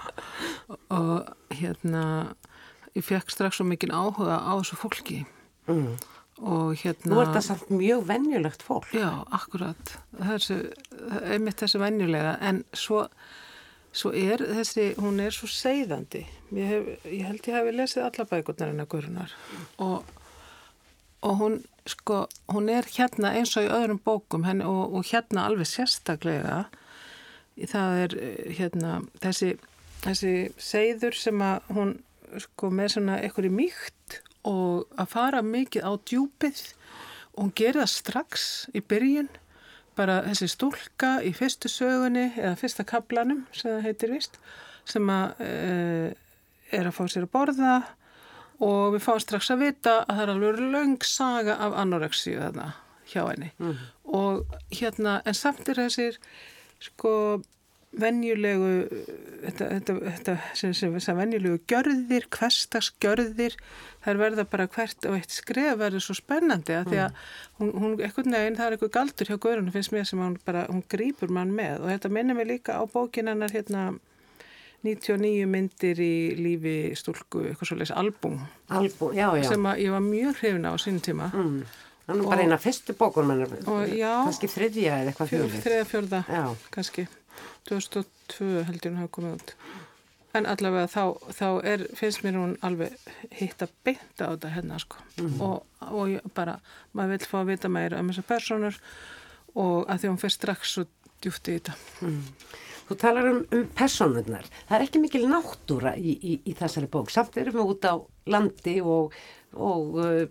og 0.90 1.28
hérna 1.54 2.02
ég 2.96 3.04
fekk 3.06 3.30
strax 3.32 3.56
svo 3.60 3.64
mikinn 3.68 3.94
áhuga 3.94 4.40
á 4.42 4.52
þessu 4.60 4.76
fólki 4.80 5.20
Mm. 5.68 5.94
og 6.42 6.74
hérna 6.80 7.06
Nú 7.12 7.20
er 7.20 7.26
þetta 7.28 7.42
samt 7.44 7.68
mjög 7.70 8.04
venjulegt 8.08 8.62
fólk. 8.66 8.88
já, 8.92 9.24
akkurat 9.30 9.92
þessu, 10.18 10.72
einmitt 11.22 11.60
þessu 11.62 11.78
venjulega 11.78 12.36
en 12.40 12.64
svo, 12.72 13.06
svo 13.92 14.12
er 14.14 14.42
þessi, 14.44 14.92
hún 15.02 15.18
er 15.22 15.34
svo 15.34 15.48
seiðandi 15.50 16.24
ég, 16.54 16.90
ég 17.04 17.26
held 17.26 17.46
ég 17.46 17.56
hafi 17.56 17.74
lesið 17.74 18.06
alla 18.06 18.26
bækurnar 18.30 18.70
hennar 18.70 18.88
Guðrunar 18.90 19.34
og, 19.82 20.06
og 21.26 21.40
hún 21.42 21.60
sko, 21.90 22.26
hún 22.52 22.68
er 22.72 22.86
hérna 22.96 23.34
eins 23.36 23.56
og 23.58 23.66
í 23.66 23.72
öðrum 23.72 24.00
bókum 24.04 24.46
henni, 24.46 24.66
og, 24.66 24.94
og 24.94 25.06
hérna 25.10 25.46
alveg 25.48 25.68
sérstaklega. 25.68 26.64
Það 27.60 28.00
er 28.04 28.16
eh, 28.20 28.40
hérna 28.58 28.96
þessi, 29.22 29.54
þessi 30.04 30.34
seiður 30.60 31.18
sem 31.18 31.44
að 31.44 31.70
hún 31.76 31.94
sko 32.40 32.70
með 32.74 32.94
svona 32.94 33.20
eitthvað 33.20 33.50
í 33.50 33.54
mýkt 33.54 34.20
og 34.46 34.86
að 35.00 35.10
fara 35.12 35.42
mikið 35.44 35.86
á 35.86 35.92
djúpið. 36.10 36.64
Og 37.34 37.46
hún 37.46 37.54
gerir 37.56 37.82
það 37.82 37.94
strax 37.94 38.48
í 38.74 38.82
byrjun 38.82 39.30
bara 39.98 40.20
þessi 40.28 40.48
stúlka 40.50 41.12
í 41.26 41.32
fyrstu 41.36 41.70
sögunni 41.70 42.30
eða 42.36 42.56
fyrsta 42.60 42.86
kaplanum 42.88 43.44
sem 43.52 43.72
það 43.72 43.86
heitir 43.88 44.14
vist 44.14 44.38
sem 44.88 45.10
að 45.12 45.42
e, 45.44 45.50
er 46.76 46.88
að 46.88 46.96
fá 46.96 47.02
sér 47.10 47.26
að 47.26 47.32
borða 47.34 47.74
og 48.60 48.94
við 48.94 49.04
fáum 49.04 49.22
strax 49.24 49.50
að 49.52 49.64
vita 49.64 49.96
að 50.04 50.14
það 50.14 50.22
er 50.24 50.32
alveg 50.34 50.62
löng 50.74 51.06
saga 51.06 51.56
af 51.66 51.76
anorexíu 51.82 52.38
þarna 52.40 52.72
hjá 53.10 53.22
henni 53.24 53.50
mm. 53.58 53.78
og 54.16 54.56
hérna 54.74 55.20
en 55.26 55.36
samt 55.36 55.68
er 55.68 55.80
þessir 55.82 56.20
sko 56.80 57.12
venjulegu 57.90 58.68
þetta, 59.42 59.66
þetta, 59.74 59.94
þetta 60.04 60.34
sem, 60.58 60.74
sem, 60.76 60.92
sem 61.02 61.18
venjulegu 61.18 61.58
gjörðir, 61.70 62.26
hverstags 62.30 62.92
gjörðir 63.02 63.56
þær 64.04 64.20
verða 64.20 64.44
bara 64.50 64.68
hvert 64.70 65.08
og 65.10 65.16
eitt 65.18 65.34
skref 65.34 65.80
verður 65.80 66.04
svo 66.04 66.16
spennandi 66.18 66.76
að 66.76 66.84
mm. 66.84 66.92
því 66.92 67.00
að 67.02 67.18
hún, 67.58 67.72
hún 67.82 67.96
ekkert 68.06 68.30
neginn, 68.30 68.58
það 68.60 68.68
er 68.68 68.76
eitthvað 68.76 68.94
galdur 68.94 69.32
hjá 69.32 69.40
Guðrun 69.42 69.74
finnst 69.74 69.94
mér 69.96 70.06
sem 70.08 70.22
hún 70.22 70.38
bara, 70.46 70.64
hún 70.70 70.84
grýpur 70.92 71.34
mann 71.34 71.52
með. 71.56 71.82
Og 71.82 71.90
þetta 71.90 72.14
minnir 72.14 72.38
mig 72.38 72.50
líka 72.52 72.78
á 72.78 72.82
bókinannar 72.86 73.52
hérna 73.56 73.90
99 74.86 75.50
myndir 75.50 76.00
í 76.00 76.14
lífi 76.38 76.78
stúlku, 76.96 77.44
eitthvað 77.50 77.72
svolítið 77.72 77.96
albúm 78.00 78.38
albúm, 78.72 79.12
já, 79.18 79.26
já. 79.36 79.48
Sem 79.50 79.70
ég 79.82 79.92
var 79.92 80.04
mjög 80.04 80.38
hrifna 80.40 80.72
á 80.72 80.76
sín 80.80 81.02
tíma. 81.04 81.28
Mm. 81.34 81.64
Þannig 82.06 82.30
bara 82.30 82.46
eina 82.46 82.56
fyrstu 82.58 82.94
bókur 82.98 83.26
kannski 83.26 84.48
þriðja 84.50 85.02
eða 85.02 85.12
eitthvað 85.12 85.32
fjörð 85.34 85.58
Þriðja 85.66 85.88
fjörða, 85.90 86.20
kannski 86.74 87.04
2002 87.68 88.64
held 88.68 88.84
ég 88.84 88.90
hún 88.90 89.00
hafa 89.02 89.14
komið 89.16 89.38
út 89.38 89.54
en 90.38 90.46
allavega 90.46 90.86
þá, 90.90 91.04
þá 91.34 91.46
er, 91.66 91.84
finnst 91.98 92.22
mér 92.24 92.38
hún 92.38 92.56
alveg 92.66 92.94
hitt 93.34 93.62
að 93.64 93.74
beinta 93.86 94.30
á 94.30 94.32
þetta 94.32 94.54
hérna 94.54 94.78
sko 94.82 95.02
mm. 95.18 95.40
og, 95.42 95.64
og 95.90 96.32
bara, 96.36 96.58
maður 96.94 97.16
vil 97.16 97.30
fá 97.32 97.38
að 97.42 97.52
vita 97.52 97.72
meira 97.72 98.00
um 98.00 98.12
þessar 98.12 98.28
personur 98.28 98.80
og 99.58 99.90
að 99.90 100.02
því 100.02 100.12
hún 100.12 100.20
fyrir 100.22 100.36
strax 100.36 100.74
svo 100.76 100.86
djúft 101.20 101.50
í 101.50 101.56
þetta 101.58 101.78
mm. 102.06 102.20
Þú 102.90 102.96
talar 102.98 103.26
um, 103.30 103.36
um 103.54 103.66
personurnar. 103.78 104.46
Það 104.66 104.72
er 104.74 104.82
ekki 104.82 104.98
mikil 104.98 105.20
náttúra 105.30 105.92
í, 105.94 106.10
í, 106.26 106.32
í 106.50 106.54
þessari 106.58 106.88
bók. 106.90 107.12
Samt 107.14 107.36
erum 107.38 107.60
við 107.60 107.68
út 107.70 107.86
á 107.86 107.94
landi 108.34 108.72
og, 108.82 109.14
og 109.54 110.00
uh, 110.02 110.24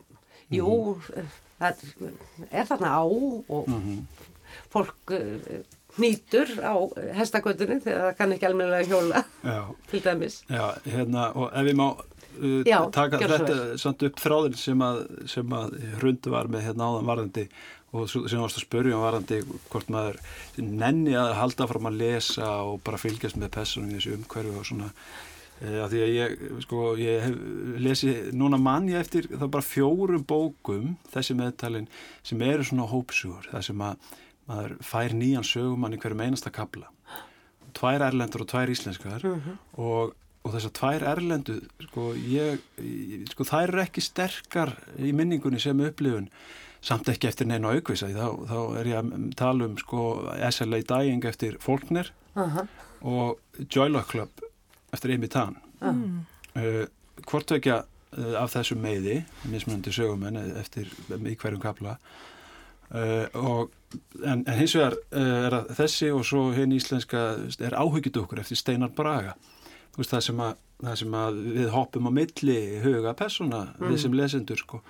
jú, 0.52 0.74
mm. 0.92 1.30
það 1.62 1.86
er 2.50 2.68
þarna 2.68 2.92
á 3.00 3.04
og 3.08 3.70
mm 3.72 3.80
-hmm. 3.86 4.02
fólk 4.76 5.14
uh, 5.16 5.62
nýtur 6.04 6.54
á 6.64 6.76
hestagötunni 7.18 7.80
þegar 7.84 8.06
það 8.08 8.16
kann 8.20 8.36
ekki 8.36 8.50
almennilega 8.50 8.90
hjóla 8.90 9.24
Já. 9.44 9.60
til 9.92 10.06
dæmis. 10.06 10.40
Já, 10.50 10.64
hérna, 10.86 11.32
og 11.36 11.52
ef 11.54 11.68
við 11.70 11.80
má 11.80 11.88
uh, 11.90 12.62
Já, 12.68 12.80
taka 12.96 13.20
þetta 13.24 13.60
samt 13.82 14.08
upp 14.08 14.24
þráðin 14.24 14.58
sem 14.60 14.86
að, 14.86 15.04
sem 15.32 15.60
að 15.60 15.76
hrundu 16.00 16.34
var 16.34 16.52
með 16.52 16.70
hérna 16.70 16.90
áðan 16.90 17.12
varðandi 17.12 17.50
og 17.96 18.06
sem 18.10 18.42
varst 18.42 18.60
að 18.60 18.66
spörja 18.68 18.98
um 18.98 19.04
varandi 19.04 19.40
hvort 19.72 19.90
maður 19.90 20.20
nenni 20.62 21.16
að 21.18 21.34
halda 21.40 21.68
fram 21.70 21.90
að 21.90 22.00
lesa 22.04 22.52
og 22.68 22.84
bara 22.86 23.02
fylgjast 23.02 23.40
með 23.40 23.54
personum 23.56 23.90
í 23.90 23.98
þessu 23.98 24.16
umhverju 24.18 24.56
og 24.60 24.68
svona 24.70 24.90
e, 24.92 25.72
að 25.82 25.96
því 25.96 26.02
að 26.06 26.14
ég, 26.14 26.36
sko, 26.68 26.84
ég 27.02 27.26
hef 27.26 27.40
lesið, 27.82 28.20
núna 28.38 28.60
mann 28.62 28.90
ég 28.92 29.02
eftir 29.02 29.30
þá 29.32 29.48
bara 29.48 29.66
fjórum 29.66 30.26
bókum 30.30 30.96
þessi 31.14 31.38
meðtalinn 31.40 31.90
sem 32.22 32.46
eru 32.46 32.68
svona 32.68 32.90
hópsugur 32.92 33.50
það 33.50 33.66
sem 33.72 33.86
að 33.88 34.14
maður 34.50 34.78
fær 34.86 35.14
nýjan 35.14 35.46
sögumann 35.46 35.94
í 35.94 36.02
hverjum 36.02 36.26
einasta 36.26 36.52
kabla 36.54 36.90
tvær 37.78 38.08
erlendur 38.10 38.44
og 38.46 38.50
tvær 38.50 38.74
íslenskar 38.74 39.26
uh 39.26 39.36
mhm. 39.36 39.42
-huh. 39.46 39.58
og 39.78 40.16
og 40.48 40.54
þess 40.54 40.70
að 40.70 40.76
tvær 40.80 41.06
erlendu 41.14 41.58
sko, 41.84 42.06
ég, 42.16 42.62
sko 43.34 43.46
þær 43.48 43.74
eru 43.74 43.82
ekki 43.84 44.04
sterkar 44.04 44.72
í 44.98 45.12
minningunni 45.16 45.60
sem 45.60 45.80
upplifun 45.84 46.30
samt 46.82 47.10
ekki 47.12 47.28
eftir 47.28 47.50
neina 47.50 47.74
aukvisa 47.76 48.08
þá, 48.08 48.48
þá 48.48 48.60
er 48.80 48.90
ég 48.94 49.02
að 49.02 49.36
tala 49.36 49.68
um 49.68 49.76
sko 49.82 50.06
SLA 50.50 50.82
Dying 50.88 51.28
eftir 51.28 51.58
Faulkner 51.60 52.12
uh 52.36 52.56
-huh. 52.56 52.68
og 53.02 53.40
Joylock 53.68 54.08
Club 54.08 54.30
eftir 54.94 55.14
Amy 55.14 55.28
Tan 55.28 55.58
uh 55.82 55.88
-huh. 55.94 56.24
uh, 56.56 56.88
hvort 57.28 57.52
vekja 57.52 57.84
uh, 58.18 58.42
af 58.42 58.56
þessu 58.56 58.76
meiði 58.76 59.26
mismunandi 59.44 59.92
sögumenn 59.92 60.38
eftir 60.60 60.88
í 61.12 61.36
hverjum 61.36 61.60
kapla 61.60 61.92
uh, 61.92 61.98
og 62.90 63.70
en, 64.24 64.44
en 64.46 64.58
hins 64.58 64.76
vegar 64.78 64.98
uh, 64.98 65.46
er 65.48 65.56
að 65.60 65.72
þessi 65.80 66.10
og 66.14 66.26
svo 66.28 66.50
hinn 66.56 66.74
íslenska 66.76 67.24
er 67.62 67.78
áhugjudukur 67.78 68.42
eftir 68.42 68.60
Steinar 68.60 68.92
Braga 68.96 69.36
veist, 69.98 70.12
það, 70.12 70.26
sem 70.30 70.44
að, 70.46 70.60
það 70.84 71.00
sem 71.04 71.16
að 71.22 71.40
við 71.60 71.72
hoppum 71.76 72.10
á 72.10 72.12
milli 72.20 72.60
huga 72.84 73.16
persóna 73.18 73.64
við 73.80 73.96
mm. 73.96 74.02
sem 74.04 74.20
lesendur 74.20 74.62
sko 74.62 74.82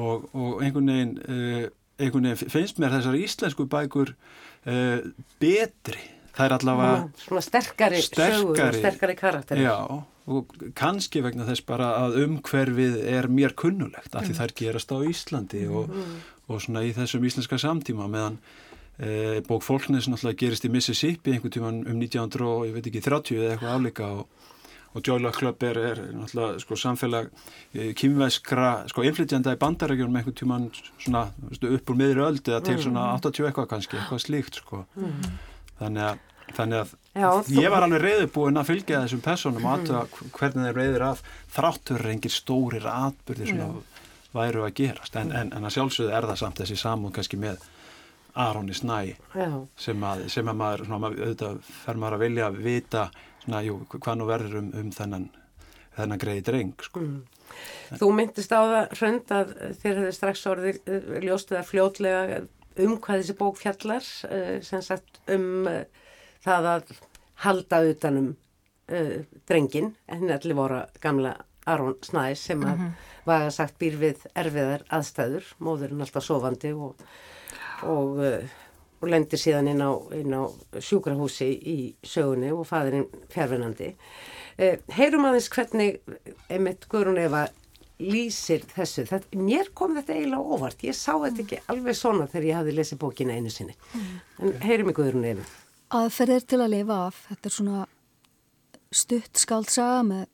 og, 0.00 0.30
og 0.32 0.62
einhvern 0.64 0.92
veginn, 0.92 1.18
uh, 1.26 1.66
einhvern 2.00 2.30
veginn 2.30 2.54
finnst 2.54 2.80
mér 2.80 2.96
þessar 2.98 3.20
íslensku 3.20 3.68
bækur 3.70 4.14
uh, 4.14 5.10
betri 5.42 6.00
það 6.36 6.46
er 6.46 6.56
allavega 6.56 6.96
svona 7.20 7.44
sterkari, 7.44 8.00
sterkari, 8.06 8.80
sterkari 8.80 9.16
karakter 9.18 9.60
já, 9.60 9.76
og 10.30 10.52
kannski 10.78 11.22
vegna 11.24 11.46
þess 11.48 11.64
bara 11.66 11.90
að 12.04 12.20
umhverfið 12.24 13.00
er 13.10 13.28
mér 13.32 13.54
kunnulegt 13.58 14.14
af 14.14 14.26
því 14.26 14.34
mm. 14.34 14.38
þær 14.38 14.54
gerast 14.60 14.94
á 14.94 14.98
Íslandi 15.10 15.64
og, 15.68 15.90
mm. 15.90 16.14
Og 16.50 16.60
svona 16.64 16.84
í 16.86 16.92
þessum 16.96 17.24
íslenska 17.28 17.58
samtíma 17.62 18.08
meðan 18.10 18.38
e, 18.98 19.40
bók 19.46 19.64
Fólknes 19.66 20.10
náttúrulega 20.10 20.42
gerist 20.44 20.66
í 20.66 20.72
Mississippi 20.74 21.34
einhvern 21.34 21.56
tíman 21.56 21.82
um 21.86 21.98
1900 22.02 22.50
og 22.50 22.68
ég 22.68 22.76
veit 22.76 22.90
ekki 22.90 23.04
30 23.06 23.40
eða 23.40 23.54
eitthvað 23.54 23.76
afleika 23.78 24.12
og 24.18 24.28
og 24.90 25.02
Joyla 25.06 25.30
Club 25.30 25.62
er, 25.62 25.78
er 25.78 26.00
náttúrulega 26.18 26.62
sko, 26.62 26.78
samfélag 26.78 27.28
e, 27.74 27.92
kýmveskra 27.98 28.70
sko, 28.90 29.04
inflytjanda 29.06 29.54
í 29.54 29.60
bandarækjunum 29.60 30.18
einhvern 30.18 30.38
tíman 30.40 30.66
svona, 30.98 31.28
upp 31.70 31.92
úr 31.92 32.00
miðri 32.00 32.24
öld 32.26 32.42
eða 32.50 32.64
til 32.66 32.74
mm. 32.74 32.82
svona 32.88 33.06
80 33.20 33.46
eitthvað 33.50 33.70
kannski, 33.70 34.00
eitthvað 34.00 34.24
slíkt 34.24 34.58
sko. 34.62 34.82
mm. 34.98 35.30
þannig 35.78 36.08
að, 36.08 36.26
þannig 36.58 36.82
að 36.82 36.96
Já, 37.10 37.30
ég 37.60 37.72
var 37.72 37.86
alveg 37.86 38.04
reyðubúinn 38.04 38.58
að 38.58 38.68
fylgja 38.68 39.04
þessum 39.04 39.22
personum 39.22 39.64
og 39.66 39.76
aðtöða 39.76 40.02
mm. 40.02 40.34
hvernig 40.38 40.66
þeir 40.66 40.80
reyðir 40.80 41.06
að 41.06 41.24
þráttur 41.54 42.06
reyngir 42.08 42.34
stórir 42.34 42.90
atbyrðir 42.90 43.54
sem 43.54 43.64
væru 44.34 44.64
að 44.66 44.76
gerast 44.78 45.16
en, 45.18 45.32
en, 45.34 45.52
en 45.56 45.66
að 45.66 45.76
sjálfsögðu 45.76 46.14
er 46.14 46.28
það 46.30 46.40
samt 46.42 46.62
þessi 46.62 46.78
samúð 46.78 47.14
kannski 47.18 47.38
með 47.40 47.64
Aronni 48.38 48.74
Snæ 48.74 49.16
sem 49.80 50.04
að, 50.06 50.24
sem 50.30 50.48
að 50.48 50.58
maður, 50.60 50.84
svona, 50.86 51.00
maður 51.02 51.24
auðvitað 51.24 51.58
fer 51.80 52.00
maður 52.00 52.16
að 52.16 52.24
vilja 52.24 52.46
að 52.46 52.58
vita 52.64 53.04
svona, 53.42 53.62
jú, 53.66 53.76
hvað 53.96 54.18
nú 54.20 54.28
verður 54.28 54.56
um, 54.60 54.70
um 54.80 54.92
þennan, 54.94 55.26
þennan 55.96 56.22
greiði 56.22 56.46
dreng, 56.46 56.86
sko. 56.86 57.02
Mm. 57.02 57.20
Þú 57.98 58.10
myndist 58.14 58.54
á 58.54 58.60
það 58.60 58.92
hrönd 59.00 59.32
að 59.34 59.54
þér 59.80 60.00
hefði 60.00 60.14
strax 60.14 60.44
orðið 60.46 60.76
eh, 60.86 61.08
ljóstuð 61.26 61.58
að 61.58 61.70
fljótlega 61.72 62.42
um 62.80 62.94
hvað 63.02 63.22
þessi 63.22 63.36
bók 63.40 63.58
fjallar, 63.58 64.06
uh, 64.30 64.52
sem 64.64 64.84
sagt 64.86 65.18
um 65.34 65.66
uh, 65.68 65.82
það 66.46 66.70
að 66.76 66.94
halda 67.46 67.82
utanum 67.90 68.36
drengin, 69.46 69.92
henni 70.10 70.32
allir 70.34 70.56
voru 70.58 70.80
gamla 70.98 71.36
Aron 71.66 71.98
Snæs 72.02 72.46
sem 72.46 72.62
að 72.62 72.76
mm 72.76 72.86
-hmm. 72.86 73.26
var 73.26 73.46
að 73.46 73.50
sagt 73.50 73.78
býr 73.78 73.96
við 74.00 74.26
erfiðar 74.34 74.82
aðstæður, 74.88 75.44
móðurinn 75.58 76.00
alltaf 76.00 76.24
sofandi 76.24 76.72
og, 76.72 76.96
og 77.82 78.18
og 79.00 79.08
lendir 79.08 79.40
síðan 79.40 79.70
inn 79.72 79.80
á, 79.80 79.92
inn 80.16 80.34
á 80.36 80.44
sjúkrahúsi 80.76 81.48
í 81.48 81.76
sögunni 82.04 82.50
og 82.52 82.66
fæðirinn 82.68 83.06
fjárvinnandi. 83.32 83.94
Eh, 84.60 84.76
heyrum 84.92 85.24
aðeins 85.28 85.48
hvernig 85.52 86.00
Emmett 86.52 86.84
Guðrún 86.90 87.20
Eva 87.22 87.46
lýsir 88.00 88.64
þessu. 88.74 89.06
Þetta, 89.08 89.40
mér 89.40 89.70
kom 89.76 89.96
þetta 89.96 90.16
eiginlega 90.16 90.56
óvart. 90.56 90.84
Ég 90.84 90.96
sá 90.96 91.14
þetta 91.14 91.44
ekki 91.44 91.62
alveg 91.72 91.96
svona 91.96 92.28
þegar 92.28 92.48
ég 92.48 92.60
hafði 92.60 92.76
lesið 92.76 93.00
bókina 93.00 93.36
einu 93.36 93.52
sinni. 93.52 93.76
En 94.40 94.60
heyrum 94.64 94.92
í 94.92 94.96
Guðrún 94.96 95.28
Eva. 95.32 95.48
Aðferðir 95.96 96.44
til 96.48 96.60
að 96.60 96.74
lifa 96.76 97.00
af. 97.08 97.24
Þetta 97.30 97.50
er 97.50 97.56
svona 97.56 97.86
stutt 99.00 99.40
skaldsaga 99.40 100.04
með 100.04 100.28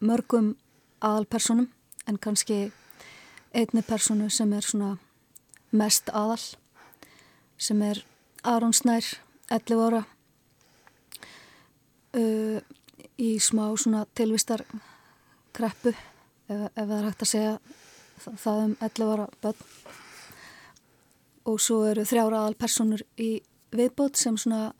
mörgum 0.00 0.54
aðalpersonum 1.00 1.68
en 2.06 2.18
kannski 2.18 2.72
einni 3.54 3.82
personu 3.82 4.30
sem 4.30 4.52
er 4.52 4.64
svona 4.64 4.96
mest 5.72 6.10
aðal 6.12 6.42
sem 7.58 7.82
er 7.82 8.02
Aron 8.44 8.74
Snær 8.76 9.04
11 9.50 9.86
ára 9.86 10.02
uh, 12.16 12.58
í 13.16 13.30
smá 13.40 13.68
svona 13.76 14.04
tilvistar 14.14 14.64
kreppu 15.56 15.92
ef, 15.92 16.68
ef 16.74 16.84
það 16.84 16.96
er 16.98 17.08
hægt 17.08 17.24
að 17.24 17.30
segja 17.32 17.54
það, 18.20 18.38
það 18.42 18.62
um 18.64 18.76
11 18.80 19.12
ára 19.14 19.26
börn. 19.42 19.66
Og 21.46 21.60
svo 21.62 21.82
eru 21.86 22.04
þrjára 22.06 22.42
aðal 22.42 22.58
personur 22.58 23.04
í 23.22 23.30
viðbót 23.76 24.18
sem 24.18 24.36
svona 24.40 24.72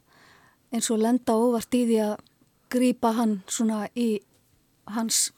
eins 0.75 0.91
og 0.91 1.01
lenda 1.01 1.37
óvart 1.39 1.75
í 1.79 1.85
því 1.87 2.01
að 2.09 2.17
grýpa 2.75 3.13
hann 3.17 3.39
svona 3.47 3.85
í 3.95 4.09
hans 4.95 5.33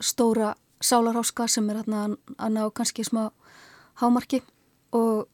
stóra 0.00 0.54
sálarháska 0.80 1.48
sem 1.48 1.70
er 1.70 1.82
hérna 1.82 2.04
að 2.38 2.54
ná 2.54 2.62
kannski 2.74 3.04
smá 3.06 3.28
hámarki 3.98 4.42
og 4.94 5.26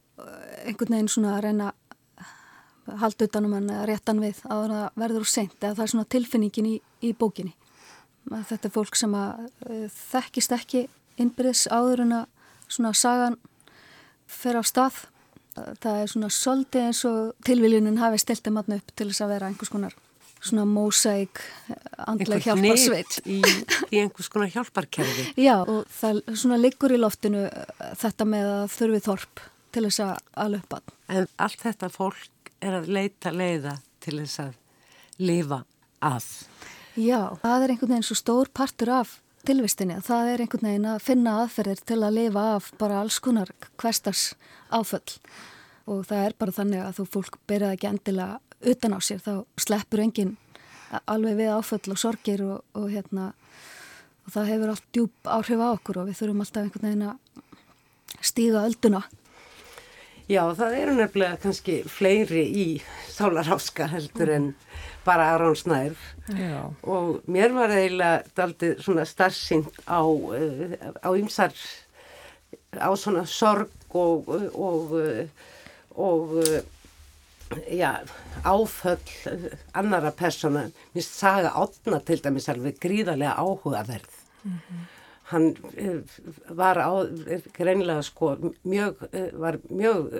einhvern 0.64 0.96
veginn 0.96 1.10
svona 1.10 1.36
að 1.36 1.44
reyna 1.48 1.72
að 2.84 2.98
halda 3.00 3.28
utanum 3.28 3.56
hann 3.56 3.70
eða 3.72 3.86
réttan 3.88 4.22
við 4.22 4.40
að 4.44 4.66
það 4.72 5.00
verður 5.02 5.24
úr 5.24 5.30
seint 5.30 5.56
eða 5.60 5.74
það 5.74 5.84
er 5.84 5.92
svona 5.92 6.12
tilfinningin 6.14 6.68
í, 6.68 6.74
í 7.04 7.12
bókinni. 7.16 7.54
Þetta 8.24 8.68
er 8.68 8.72
fólk 8.72 8.96
sem 8.96 9.16
að 9.16 9.42
uh, 9.68 9.88
þekkist 9.92 10.54
ekki 10.56 10.86
innbyrðis 11.20 11.66
áður 11.72 12.04
en 12.06 12.14
að 12.20 12.54
svona 12.68 12.94
sagan 12.96 13.36
fer 14.26 14.56
á 14.60 14.62
stað. 14.64 15.04
Það 15.54 16.00
er 16.00 16.10
svona 16.10 16.32
svolítið 16.34 16.88
eins 16.88 17.04
og 17.08 17.34
tilviljunin 17.46 18.00
hafi 18.00 18.18
stilt 18.18 18.48
um 18.50 18.58
hann 18.58 18.78
upp 18.80 18.96
til 18.96 19.10
þess 19.10 19.22
að 19.22 19.36
vera 19.36 19.50
einhvers 19.50 19.70
konar 19.70 19.94
svona 20.44 20.64
mósæk 20.68 21.40
andlega 22.06 22.52
hjálparsveit. 22.52 23.18
í, 23.24 23.40
í 23.90 24.02
einhvers 24.02 24.30
konar 24.32 24.52
hjálparkerfi. 24.52 25.26
Já, 25.46 25.56
og 25.62 25.84
það 25.92 26.20
svona 26.36 26.60
liggur 26.60 26.94
í 26.94 27.00
loftinu 27.00 27.46
þetta 28.00 28.28
með 28.28 28.50
að 28.52 28.66
þurfi 28.76 29.02
þorp 29.08 29.44
til 29.74 29.86
þess 29.88 30.04
að 30.04 30.14
alveg 30.44 30.78
En 31.08 31.26
allt 31.36 31.64
þetta 31.64 31.90
fólk 31.92 32.52
er 32.64 32.78
að 32.78 32.92
leita 32.92 33.32
leiða 33.34 33.78
til 34.04 34.18
þess 34.20 34.40
að 34.44 34.54
lifa 35.20 35.64
að. 36.04 36.28
Já, 36.94 37.34
það 37.42 37.64
er 37.64 37.74
einhvern 37.74 37.94
veginn 37.94 38.06
svo 38.06 38.16
stór 38.18 38.50
partur 38.54 38.92
af 39.00 39.18
tilvistinni. 39.48 39.98
Að 39.98 40.08
það 40.08 40.30
er 40.30 40.44
einhvern 40.44 40.68
veginn 40.68 40.88
að 40.92 41.02
finna 41.04 41.34
aðferðir 41.42 41.82
til 41.88 42.00
að 42.00 42.16
lifa 42.20 42.46
af 42.54 42.70
bara 42.80 43.02
alls 43.02 43.18
konar 43.24 43.50
hverstars 43.80 44.24
áföll. 44.72 45.18
Og 45.90 46.06
það 46.08 46.28
er 46.28 46.36
bara 46.40 46.56
þannig 46.56 46.84
að 46.84 47.00
þú 47.00 47.06
fólk 47.16 47.38
byrjaði 47.50 47.78
ekki 47.78 47.90
endilega 47.90 48.40
utan 48.70 48.96
á 48.96 49.00
sér 49.04 49.20
þá 49.24 49.44
sleppur 49.60 50.02
enginn 50.04 50.36
alveg 51.10 51.38
við 51.40 51.52
áföll 51.54 51.94
og 51.94 52.00
sorgir 52.00 52.44
og, 52.44 52.62
og 52.78 52.88
hérna 52.92 53.32
og 54.24 54.32
það 54.32 54.50
hefur 54.52 54.72
allt 54.72 54.88
djúb 54.94 55.28
áhrif 55.28 55.60
á 55.60 55.68
okkur 55.74 56.00
og 56.00 56.08
við 56.08 56.20
þurfum 56.20 56.44
alltaf 56.44 56.62
einhvern 56.64 56.88
veginn 56.88 57.06
að 57.10 58.24
stíga 58.24 58.64
ölduna. 58.64 59.02
Já, 60.24 60.40
það 60.56 60.76
eru 60.80 60.92
nefnilega 60.96 61.40
kannski 61.42 61.74
fleiri 61.84 62.44
í 62.48 62.66
sálaráska 63.12 63.90
heldur 63.92 64.30
en 64.32 64.46
bara 65.04 65.34
Aron 65.34 65.56
Snær 65.56 65.92
Já. 66.32 66.72
og 66.80 67.26
mér 67.28 67.52
var 67.52 67.74
eiginlega 67.74 68.44
aldrei 68.46 68.78
svona 68.80 69.04
starfsýnt 69.04 69.82
á 69.84 70.00
á 71.04 71.08
ymsar 71.12 71.52
á 72.72 72.88
svona 72.96 73.26
sorg 73.28 73.68
og 73.92 74.32
og, 74.56 74.96
og 75.92 76.32
já, 77.70 78.00
áföll 78.44 78.98
annara 79.72 80.12
persóna, 80.12 80.68
minnst 80.94 81.14
saga 81.18 81.54
átna 81.54 82.00
til 82.04 82.20
dæmis 82.22 82.48
alveg 82.52 82.80
gríðarlega 82.82 83.36
áhugaverð 83.38 84.18
mm 84.44 84.52
-hmm. 84.52 84.82
hann 85.24 85.56
uh, 85.78 86.02
var 86.48 86.76
á, 86.76 86.92
greinilega 87.52 88.02
sko 88.02 88.36
mjög, 88.64 88.94
uh, 89.12 89.40
var 89.40 89.58
mjög 89.70 90.10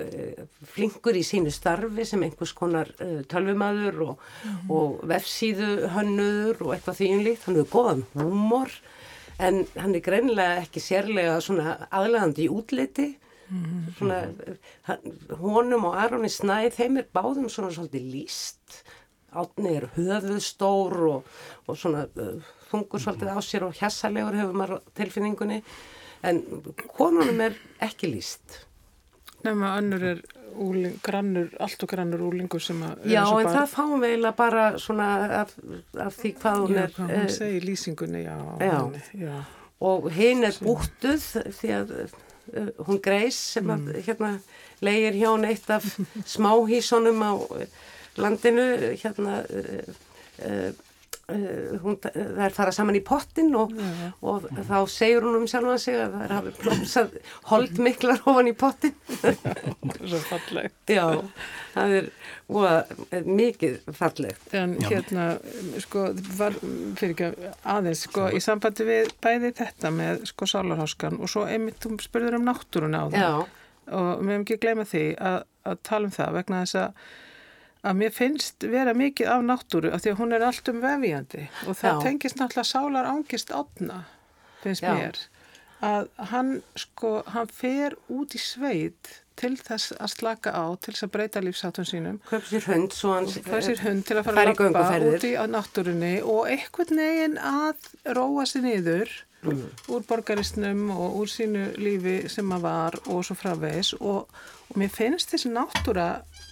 flinkur 0.63 1.15
í 1.15 1.23
sínu 1.23 1.51
starfi 1.51 2.05
sem 2.05 2.23
einhvers 2.23 2.53
konar 2.53 2.89
tölvumadur 3.29 4.01
og, 4.01 4.19
mm 4.19 4.51
-hmm. 4.51 4.71
og 4.71 5.01
vefsíðu 5.03 5.89
hönnuður 5.89 6.63
og 6.63 6.75
eitthvað 6.75 6.97
því 6.97 7.09
einlíkt, 7.09 7.45
hann 7.45 7.57
hefur 7.57 7.75
góðan 7.79 8.05
humor 8.15 8.71
en 9.39 9.67
hann 9.77 9.95
er 9.95 10.01
greinilega 10.01 10.63
ekki 10.63 10.81
sérlega 10.81 11.41
svona 11.41 11.87
aðlegandi 11.91 12.47
í 12.47 12.51
útliti 12.51 13.15
svona, 13.99 14.21
honum 15.41 15.89
og 15.91 15.97
Aronni 16.01 16.31
Snæð 16.33 16.77
þeim 16.79 17.01
er 17.01 17.09
báðum 17.15 17.49
svona 17.53 17.73
svolítið 17.75 18.13
líst 18.13 18.85
átni 19.35 19.75
er 19.79 19.89
höfuðstór 19.97 21.01
og, 21.09 21.33
og 21.67 21.79
svona 21.79 22.05
uh, 22.21 22.53
þungur 22.71 23.03
svolítið 23.03 23.35
á 23.35 23.39
sér 23.45 23.67
og 23.69 23.75
hjassalegur 23.79 24.39
hefur 24.39 24.61
maður 24.61 24.87
tilfinningunni 24.99 25.61
en 26.25 26.41
konunum 26.97 27.43
er 27.49 27.59
ekki 27.85 28.13
líst 28.15 28.63
Nefna 29.45 29.75
annur 29.77 30.05
er 30.15 30.21
úling, 30.57 30.95
grannur, 31.05 31.51
allt 31.61 31.83
og 31.85 31.91
grannur 31.91 32.23
úlingur 32.25 32.63
sem 32.63 32.79
að 32.87 33.09
Já 33.11 33.25
en 33.27 33.51
það 33.51 33.67
fáum 33.75 33.99
við 33.99 34.15
eiginlega 34.15 34.39
bara 34.39 34.69
svona 34.81 35.09
af, 35.43 35.57
af 36.01 36.21
því 36.21 36.31
hvað 36.41 36.63
hún 36.63 36.77
já, 36.77 36.85
er 36.85 36.95
hvað 36.95 37.11
hún 37.11 37.27
uh, 37.27 37.35
segir 37.39 37.67
lýsingunni 37.69 38.23
já, 38.25 38.37
já. 38.63 38.77
Henni, 38.79 39.03
já. 39.27 39.35
og 39.91 40.09
hinn 40.15 40.47
er 40.47 40.63
búttuð 40.65 41.27
því 41.59 41.75
að 41.81 41.99
Uh, 42.05 42.21
hún 42.87 43.01
Greis 43.03 43.39
sem 43.57 43.71
að 43.71 43.89
mm. 43.89 44.03
hérna 44.07 44.33
leigir 44.85 45.21
hjá 45.21 45.31
neitt 45.41 45.71
af 45.73 45.87
smáhísonum 46.35 47.23
á 47.25 47.33
landinu 48.21 48.67
hérna 49.01 49.43
uh, 49.49 49.79
uh, 49.85 50.03
Uh, 50.35 50.73
hún, 51.25 51.97
það 52.03 52.43
er 52.45 52.53
farað 52.53 52.77
saman 52.77 52.99
í 52.99 53.01
pottin 53.05 53.55
og, 53.57 53.71
ja. 53.79 54.11
og 54.29 54.45
þá 54.69 54.77
segir 54.93 55.25
hún 55.25 55.39
um 55.39 55.47
sjálfa 55.49 55.77
sig 55.81 55.97
að 55.97 56.17
það 56.17 56.25
er 56.27 56.35
hafið 56.37 56.59
plómsað 56.61 57.15
holdmiklar 57.49 58.21
ofan 58.29 58.51
í 58.51 58.55
pottin 58.61 58.93
Svo 60.11 60.21
fallegt. 60.29 60.77
Já, 60.91 61.07
það 61.73 61.97
er 61.99 62.11
óa, 62.53 62.75
mikið 63.25 63.79
fallegt. 63.97 64.47
En 64.57 64.77
hérna, 64.85 65.27
sko 65.83 66.07
var, 66.37 66.57
fyrir 66.99 67.15
ekki 67.15 67.51
aðeins 67.75 68.05
sko, 68.09 68.29
í 68.29 68.43
sambandi 68.45 68.89
við 68.89 69.13
bæði 69.25 69.55
þetta 69.61 69.93
með 69.95 70.25
sko 70.29 70.49
sálarháskan 70.51 71.21
og 71.21 71.33
svo 71.33 71.47
einmitt 71.49 71.81
þú 71.85 71.97
spurður 72.05 72.39
um 72.41 72.49
náttúruna 72.51 73.05
á 73.05 73.07
það. 73.09 73.21
Já. 73.25 73.33
og 73.95 74.11
við 74.21 74.35
hefum 74.35 74.45
ekki 74.45 74.61
gleymað 74.61 74.93
því 74.93 75.05
að, 75.33 75.39
að 75.71 75.85
tala 75.89 76.11
um 76.11 76.17
það 76.19 76.37
vegna 76.39 76.65
þess 76.65 76.83
að 76.85 77.07
að 77.85 78.01
mér 78.01 78.15
finnst 78.17 78.65
vera 78.73 78.95
mikið 78.97 79.31
af 79.35 79.45
náttúru 79.45 79.93
af 79.93 80.05
því 80.05 80.15
að 80.15 80.21
hún 80.23 80.37
er 80.37 80.47
allt 80.47 80.71
um 80.73 80.81
vefjandi 80.85 81.45
og 81.67 81.79
það 81.81 81.91
Já. 81.91 82.05
tengist 82.07 82.41
náttúrulega 82.41 82.71
sálar 82.71 83.11
ángist 83.11 83.53
átna, 83.53 83.99
finnst 84.63 84.87
Já. 84.87 84.95
mér 84.97 85.21
að 85.85 86.09
hann 86.31 86.55
sko 86.79 87.19
hann 87.35 87.51
fer 87.53 87.97
út 88.09 88.35
í 88.37 88.41
sveit 88.41 89.21
til 89.39 89.57
þess 89.59 89.95
að 89.99 90.13
slaka 90.13 90.55
á 90.55 90.65
til 90.79 90.95
þess 90.95 91.07
að 91.07 91.13
breyta 91.17 91.43
lífsáttum 91.43 91.87
sínum 91.89 92.21
Kaup 92.29 92.47
sér 92.49 92.69
hund 92.71 92.95
hund 93.83 94.07
til 94.07 94.17
að 94.21 94.29
fara 94.29 94.45
að 94.45 94.51
lappa 94.53 94.99
út 95.11 95.27
í 95.27 95.35
náttúrunni 95.51 96.15
og 96.23 96.51
eitthvað 96.51 96.95
neginn 97.01 97.39
að 97.39 97.89
róa 98.17 98.47
sér 98.49 98.67
niður 98.69 99.15
mm. 99.43 99.65
úr 99.93 100.07
borgaristnum 100.09 100.87
og 100.95 101.19
úr 101.21 101.31
sínu 101.31 101.67
lífi 101.81 102.17
sem 102.33 102.55
að 102.55 102.67
var 102.69 102.99
og 103.05 103.25
svo 103.27 103.37
fravegis 103.39 103.95
og, 103.99 104.31
og 104.71 104.81
mér 104.81 104.93
finnst 104.95 105.35
þessi 105.35 105.51
náttúra 105.53 106.09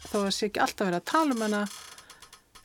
þó 0.08 0.18
að 0.24 0.34
sé 0.36 0.50
ekki 0.50 0.64
alltaf 0.64 0.88
verið 0.88 1.00
að 1.00 1.08
tala 1.12 1.36
um 1.36 1.46
hana 1.46 1.62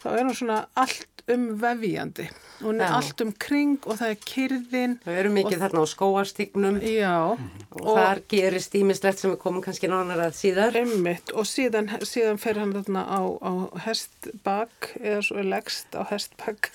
þá 0.01 0.09
er 0.13 0.25
hún 0.25 0.37
svona 0.37 0.59
allt 0.77 1.23
umvefjandi 1.27 2.29
hún 2.61 2.81
er 2.81 2.87
já. 2.87 2.95
allt 2.97 3.21
um 3.21 3.31
kring 3.37 3.77
og 3.85 3.99
það 3.99 4.13
er 4.13 4.19
kyrðin 4.31 4.93
það 5.03 5.19
eru 5.21 5.31
mikið 5.35 5.63
þarna 5.63 5.83
á 5.83 5.87
skóarstíknum 5.91 6.79
og, 6.79 7.43
og 7.81 7.99
þar 7.99 8.21
gerist 8.31 8.77
ímislegt 8.79 9.21
sem 9.21 9.33
er 9.33 9.41
komið 9.41 9.67
kannski 9.67 9.89
nánar 9.91 10.23
að 10.27 10.37
síðar. 10.39 10.79
Einmitt. 10.79 11.33
Og 11.37 11.45
síðan, 11.49 11.91
síðan 12.07 12.41
fer 12.41 12.61
hann 12.61 12.73
þarna 12.77 13.03
á, 13.05 13.21
á 13.21 13.51
hestbak 13.85 14.93
eða 15.01 15.21
svo 15.27 15.41
er 15.43 15.51
leggst 15.51 15.99
á 15.99 16.01
hestbak 16.09 16.71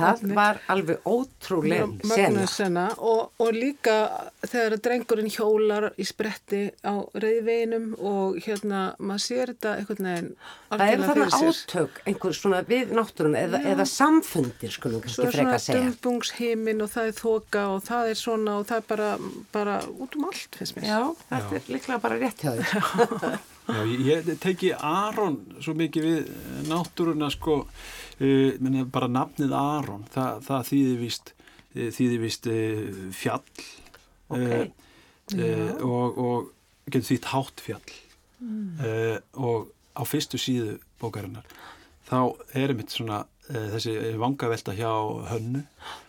Það 0.00 0.34
var 0.38 0.60
alveg 0.72 1.06
ótrúlega 1.08 1.88
sena. 2.14 2.46
sena 2.50 2.86
og, 2.98 3.30
og 3.40 3.52
líka 3.56 3.96
þegar 4.44 4.78
drengurinn 4.84 5.30
hjólar 5.32 5.90
í 6.00 6.06
spretti 6.08 6.62
á 6.82 6.94
reyðveinum 7.14 7.92
og 7.98 8.40
hérna 8.44 8.90
maður 8.98 9.26
sér 9.26 9.54
þetta 9.54 9.76
einhvern 9.80 10.10
veginn 10.10 10.32
Það 10.70 10.84
er 10.86 11.00
þarna 11.02 11.28
átök 11.40 11.96
einhvers 12.06 12.40
svona 12.40 12.60
við 12.68 12.92
náttúrun 12.94 13.36
eða, 13.38 13.58
eða 13.72 13.86
samfundir 13.90 14.70
skulum 14.74 15.02
kannski 15.02 15.26
freka 15.26 15.56
að 15.56 15.64
segja. 15.64 15.80
Svona 15.80 15.94
dömbungsheimin 15.96 16.84
og 16.84 16.92
það 16.92 17.10
er 17.10 17.16
þoka 17.18 17.64
og 17.74 17.80
það 17.88 18.12
er 18.12 18.20
svona 18.20 18.58
og 18.60 18.68
það 18.68 18.82
er 18.82 18.86
bara, 18.92 19.08
bara 19.56 19.78
út 19.90 20.18
um 20.18 20.28
allt 20.30 20.60
finnst 20.60 20.78
mér. 20.78 20.86
Já, 20.86 21.00
þetta 21.32 21.56
Já. 21.56 21.58
er 21.58 21.72
líklega 21.74 22.04
bara 22.06 22.20
rétt 22.22 22.44
hjá 22.46 22.52
því. 22.60 23.32
Já, 23.70 23.82
ég 24.06 24.30
teki 24.42 24.74
Aron 24.76 25.40
svo 25.62 25.74
mikið 25.78 26.06
við 26.06 26.30
náttúruna 26.70 27.30
sko 27.32 27.62
Uh, 28.20 28.84
bara 28.92 29.08
nafnið 29.08 29.54
Aron 29.56 30.02
það, 30.12 30.42
það 30.44 30.64
þýðir 30.68 30.96
vist, 31.00 31.30
uh, 31.72 31.86
þýðir 31.96 32.18
vist 32.20 32.48
uh, 32.52 32.98
fjall 33.16 33.62
okay. 34.28 34.66
og, 35.80 36.18
og 36.20 36.50
getur 36.90 37.06
þýtt 37.06 37.28
hátt 37.30 37.62
fjall 37.64 37.94
mm. 38.42 38.82
og 39.40 39.70
á 39.96 40.02
fyrstu 40.04 40.40
síðu 40.42 40.74
bókarinnar 41.00 41.46
þá 42.10 42.18
er 42.58 42.74
einmitt 42.74 42.92
svona 42.92 43.22
þessi 43.50 43.94
vangavelta 44.20 44.74
hjá 44.76 44.90
hönnu. 45.30 45.62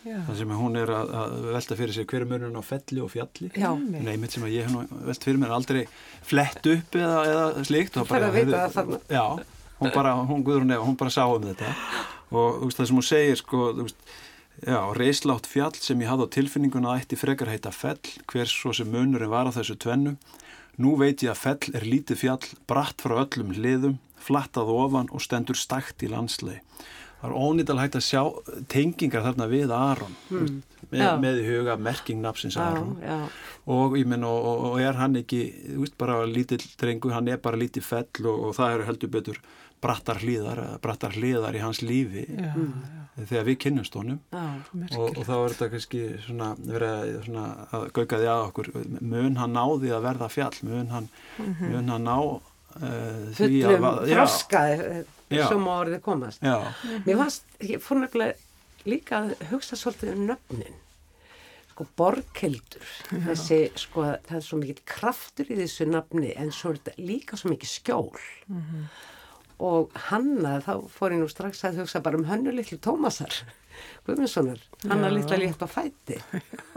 Þar 0.03 0.37
sem 0.37 0.53
hún 0.59 0.77
er 0.79 0.91
að, 0.93 1.13
að 1.21 1.35
velta 1.55 1.77
fyrir 1.79 1.95
sig 1.95 2.07
hverju 2.09 2.29
mörnun 2.29 2.59
á 2.59 2.63
felli 2.65 3.01
og 3.03 3.11
fjalli. 3.13 3.49
Neymitt 4.05 4.35
sem 4.35 4.45
að 4.45 4.55
ég 4.55 4.69
hef 4.69 4.93
velt 5.07 5.27
fyrir 5.27 5.41
mér 5.41 5.55
aldrei 5.55 5.81
flett 6.27 6.69
upp 6.73 6.97
eða, 6.99 7.23
eða 7.31 7.65
slikt 7.67 7.97
og 8.01 8.09
bara, 8.11 8.29
já 9.09 9.25
hún 9.81 9.93
bara, 9.95 10.13
hún 10.29 10.43
guður 10.45 10.67
hún 10.83 10.97
bara 10.97 11.13
sá 11.13 11.25
um 11.25 11.47
þetta. 11.47 11.73
Og 12.31 12.67
veist, 12.67 12.77
það 12.77 12.89
sem 12.91 12.99
hún 12.99 13.07
segir 13.07 13.39
sko, 13.39 13.63
reyslátt 14.97 15.49
fjall 15.49 15.73
sem 15.79 16.01
ég 16.03 16.11
hafði 16.11 16.29
á 16.29 16.33
tilfinninguna 16.37 16.93
að 16.93 17.01
eitt 17.01 17.15
í 17.15 17.19
frekar 17.19 17.49
heita 17.51 17.73
fell, 17.73 17.99
hvers 18.29 18.53
svo 18.53 18.75
sem 18.77 18.89
munurinn 18.91 19.33
var 19.33 19.49
á 19.49 19.55
þessu 19.55 19.79
tvennu. 19.81 20.15
Nú 20.81 20.95
veit 20.99 21.25
ég 21.25 21.33
að 21.33 21.41
fell 21.41 21.75
er 21.75 21.83
lítið 21.85 22.21
fjall 22.21 22.45
bratt 22.69 23.01
frá 23.01 23.17
öllum 23.25 23.51
hliðum, 23.57 23.97
flattað 24.21 24.69
ofan 24.71 25.09
og 25.11 25.23
stendur 25.25 25.57
stakt 25.57 26.05
í 26.05 26.09
landslei 26.11 26.61
það 27.21 27.29
er 27.29 27.37
ónýttal 27.37 27.79
hægt 27.81 27.97
að 27.99 28.05
sjá 28.07 28.21
tengingar 28.71 29.25
þarna 29.27 29.47
við 29.51 29.73
Aron 29.75 30.15
mm. 30.31 30.59
með, 30.89 31.07
með 31.21 31.41
í 31.41 31.47
huga 31.51 31.77
merkingnapsins 31.77 32.57
Aron 32.61 32.95
já, 33.01 33.13
já. 33.13 33.17
og 33.77 33.97
ég 33.99 34.09
menn 34.09 34.25
og, 34.27 34.47
og 34.71 34.79
er 34.81 34.97
hann 34.97 35.19
ekki, 35.21 35.43
þú 35.67 35.83
veist 35.85 35.97
bara 36.01 36.21
lítill 36.25 36.63
drengu, 36.81 37.13
hann 37.13 37.29
er 37.29 37.41
bara 37.43 37.59
lítið 37.61 37.85
fell 37.85 38.25
og, 38.25 38.47
og 38.49 38.57
það 38.57 38.77
eru 38.77 38.89
heldur 38.89 39.13
betur 39.17 39.43
brattar 39.81 40.19
hlýðar, 40.21 40.59
brattar 40.81 41.15
hlýðar 41.17 41.57
í 41.57 41.61
hans 41.63 41.81
lífi 41.85 42.25
já, 42.25 42.51
mm. 42.53 42.73
já. 43.17 43.25
þegar 43.31 43.47
við 43.49 43.59
kynnumst 43.65 43.97
honum 43.97 44.21
og, 44.33 45.07
og 45.07 45.23
þá 45.25 45.33
er 45.37 45.55
þetta 45.55 45.71
kannski 45.75 46.03
svona, 46.25 46.53
verið 46.65 47.17
svona 47.25 47.47
að 47.69 47.89
gauka 47.97 48.21
því 48.21 48.31
að 48.33 48.45
okkur 48.49 48.71
mun 48.99 49.41
hann 49.41 49.57
náði 49.57 49.93
að 49.93 50.07
verða 50.09 50.31
fjall 50.33 50.55
mun 50.65 50.93
hann, 50.93 51.11
mm 51.37 51.51
-hmm. 51.51 51.75
mun 51.75 51.93
hann 51.95 52.09
ná 52.09 52.17
fullum 53.37 53.87
froska 54.07 54.61
sem 55.31 55.67
á 55.67 55.73
orðið 55.73 56.01
komast. 56.05 56.43
Já. 56.43 56.71
mér 57.05 57.19
fannst, 57.23 57.45
ég 57.63 57.83
fór 57.83 58.01
nefnilega 58.01 58.87
líka 58.89 59.21
að 59.21 59.45
hugsa 59.51 59.77
svolítið 59.79 60.15
um 60.15 60.25
nöfnin. 60.31 60.79
Sko 61.71 61.87
borkeldur 61.97 62.89
þessi 63.27 63.61
sko 63.79 64.03
það 64.27 64.35
er 64.37 64.43
svo 64.47 64.59
mikið 64.59 64.83
kraftur 64.91 65.53
í 65.53 65.61
þessu 65.61 65.87
nafni 65.89 66.33
en 66.35 66.51
svo 66.55 66.73
er 66.73 66.81
þetta 66.81 67.07
líka 67.07 67.39
svo 67.39 67.53
mikið 67.53 67.73
skjól. 67.77 68.27
Mm 68.47 68.61
-hmm. 68.61 68.85
og 69.61 69.91
hanna 70.09 70.59
þá 70.59 70.89
fór 70.89 71.13
ég 71.13 71.21
nú 71.21 71.29
strax 71.29 71.63
að 71.63 71.81
hugsa 71.83 72.01
bara 72.01 72.17
um 72.17 72.25
hönnu 72.25 72.51
litlu 72.51 72.77
Tómasar 72.77 73.43
Guðmundssonar, 74.05 74.59
hanna 74.89 75.09
litla 75.09 75.37
létt 75.37 75.61
á 75.61 75.67
fæti. 75.69 76.17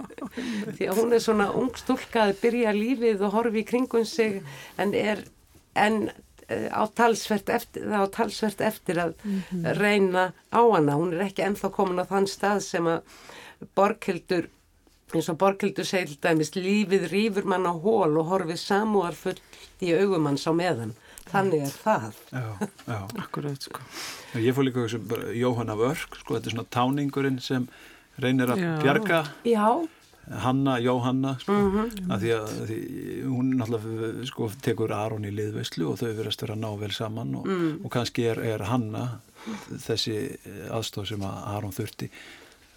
Því 0.76 0.88
að 0.88 0.98
hún 0.98 1.12
er 1.12 1.22
svona 1.24 1.50
ung 1.52 1.72
stúlka 1.76 2.28
að 2.28 2.40
byrja 2.42 2.74
lífið 2.76 3.24
og 3.24 3.32
horfi 3.32 3.62
í 3.62 3.68
kringun 3.68 4.06
sig 4.08 4.42
en 4.76 4.94
er 4.94 5.24
en 5.74 6.10
eh, 6.48 6.68
á 6.70 6.82
talsvert 6.94 7.48
eftir, 7.52 7.86
á 7.90 8.04
talsvert 8.12 8.60
eftir 8.60 9.00
að 9.00 9.14
mm 9.22 9.42
-hmm. 9.50 9.78
reyna 9.78 10.32
á 10.52 10.60
hana. 10.60 10.98
Hún 10.98 11.14
er 11.14 11.26
ekki 11.28 11.42
ennþá 11.42 11.70
komin 11.70 12.02
á 12.02 12.06
þann 12.06 12.26
stað 12.26 12.60
sem 12.60 12.86
að 12.86 13.00
Borghildur 13.74 14.48
eins 15.14 15.28
og 15.28 15.38
Borghildur 15.38 15.86
segil 15.86 16.18
dæmis 16.20 16.54
lífið 16.56 17.08
rýfur 17.12 17.44
mann 17.44 17.66
á 17.66 17.72
hól 17.72 18.18
og 18.18 18.26
horfið 18.26 18.58
samúar 18.58 19.14
fullt 19.14 19.42
í 19.80 19.92
augumanns 19.94 20.46
á 20.46 20.52
meðan. 20.52 20.94
Þannig 21.30 21.62
er 21.62 21.74
það. 21.84 22.14
Já, 22.32 22.68
já, 22.86 22.98
akkurat 23.22 23.62
sko. 23.62 23.80
Ég 24.34 24.54
fór 24.54 24.66
líka 24.66 24.84
þessu 24.84 25.00
Jóhanna 25.38 25.76
Vörk 25.78 26.18
sko, 26.20 26.36
þetta 26.36 26.50
er 26.50 26.56
svona 26.56 26.70
táningurinn 26.70 27.40
sem 27.40 27.68
reynir 28.20 28.52
að 28.52 28.62
já. 28.62 28.72
bjarga 28.82 29.20
Já 29.48 29.68
Hanna, 30.30 30.78
Jóhanna 30.80 31.36
sko, 31.38 31.52
mm 31.52 31.72
-hmm. 31.72 32.12
að 32.14 32.20
því 32.20 32.30
að 32.34 32.52
því, 32.68 32.78
hún 33.24 33.50
náttúrulega 33.58 34.26
sko, 34.26 34.50
tekur 34.62 34.92
Aron 34.92 35.24
í 35.24 35.32
liðveislu 35.34 35.88
og 35.90 35.98
þau 36.00 36.14
verðast 36.16 36.42
vera 36.42 36.54
að 36.54 36.62
ná 36.62 36.70
vel 36.80 36.92
saman 36.92 37.34
og, 37.34 37.46
mm. 37.46 37.84
og 37.84 37.90
kannski 37.90 38.24
er, 38.24 38.38
er 38.38 38.64
Hanna 38.64 39.20
þessi 39.68 40.38
aðstof 40.70 41.08
sem 41.08 41.20
að 41.20 41.42
Aron 41.56 41.72
þurfti. 41.72 42.10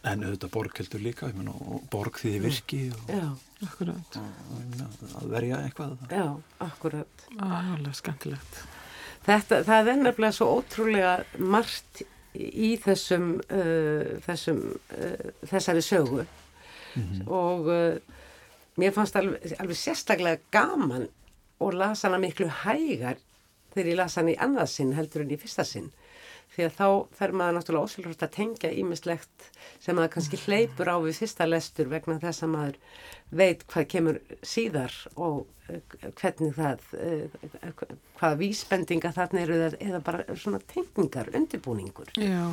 En 0.04 0.24
auðvitað 0.24 0.52
borg 0.52 0.78
heldur 0.78 1.02
líka 1.02 1.28
mena, 1.36 1.54
borg 1.92 2.20
því 2.20 2.40
virki 2.40 2.92
og, 2.92 3.10
Já, 3.10 3.38
akkurat. 3.66 4.18
og, 4.18 5.22
að 5.22 5.30
verja 5.30 5.62
eitthvað. 5.64 5.98
Já, 6.12 6.38
akkurat. 6.60 7.26
Alveg 7.40 7.96
skemmtilegt. 7.96 8.60
Þetta, 9.26 9.64
það 9.64 9.88
er 9.88 9.98
nefnilega 10.04 10.32
svo 10.32 10.48
ótrúlega 10.60 11.24
margt 11.40 12.04
í 12.36 12.78
þessum, 12.78 13.40
uh, 13.52 14.20
þessum 14.24 14.62
uh, 14.94 15.32
þessari 15.44 15.82
sögu 15.82 16.26
mm 16.98 17.04
-hmm. 17.12 17.28
og 17.28 17.68
uh, 17.68 17.98
mér 18.78 18.92
fannst 18.94 19.16
alveg, 19.16 19.54
alveg 19.60 19.78
sérstaklega 19.78 20.38
gaman 20.52 21.08
og 21.60 21.74
lasa 21.74 22.08
hana 22.08 22.18
miklu 22.18 22.48
hægar 22.64 23.18
þegar 23.74 23.92
ég 23.92 23.98
lasa 23.98 24.22
hana 24.22 24.32
í 24.32 24.40
annarsinn 24.40 24.94
heldur 24.94 25.22
en 25.22 25.32
í 25.32 25.38
fyrsta 25.38 25.64
sinn 25.64 25.92
því 26.58 26.66
að 26.66 26.78
þá 26.78 26.88
fer 27.20 27.34
maður 27.38 27.56
náttúrulega 27.58 27.88
ósvöldast 27.88 28.24
að 28.26 28.34
tengja 28.34 28.72
ímislegt 28.74 29.46
sem 29.84 29.98
maður 29.98 30.16
kannski 30.16 30.40
hleypur 30.42 30.90
á 30.90 30.98
við 31.04 31.20
fyrsta 31.22 31.46
lestur 31.46 31.92
vegna 31.92 32.18
þess 32.24 32.46
að 32.48 32.52
maður 32.56 32.80
veit 33.38 33.64
hvað 33.70 33.88
kemur 33.92 34.20
síðar 34.42 34.96
og 35.14 35.46
eh, 35.70 35.96
hvernig 36.18 36.58
það 36.58 36.86
eh, 36.98 37.40
hvaða 38.18 38.40
vísbendinga 38.42 39.14
þarna 39.14 39.44
eru 39.44 39.60
eða 39.70 40.02
bara 40.04 40.38
svona 40.40 40.62
tengingar, 40.74 41.30
undirbúningur. 41.38 42.14
Já, 42.18 42.50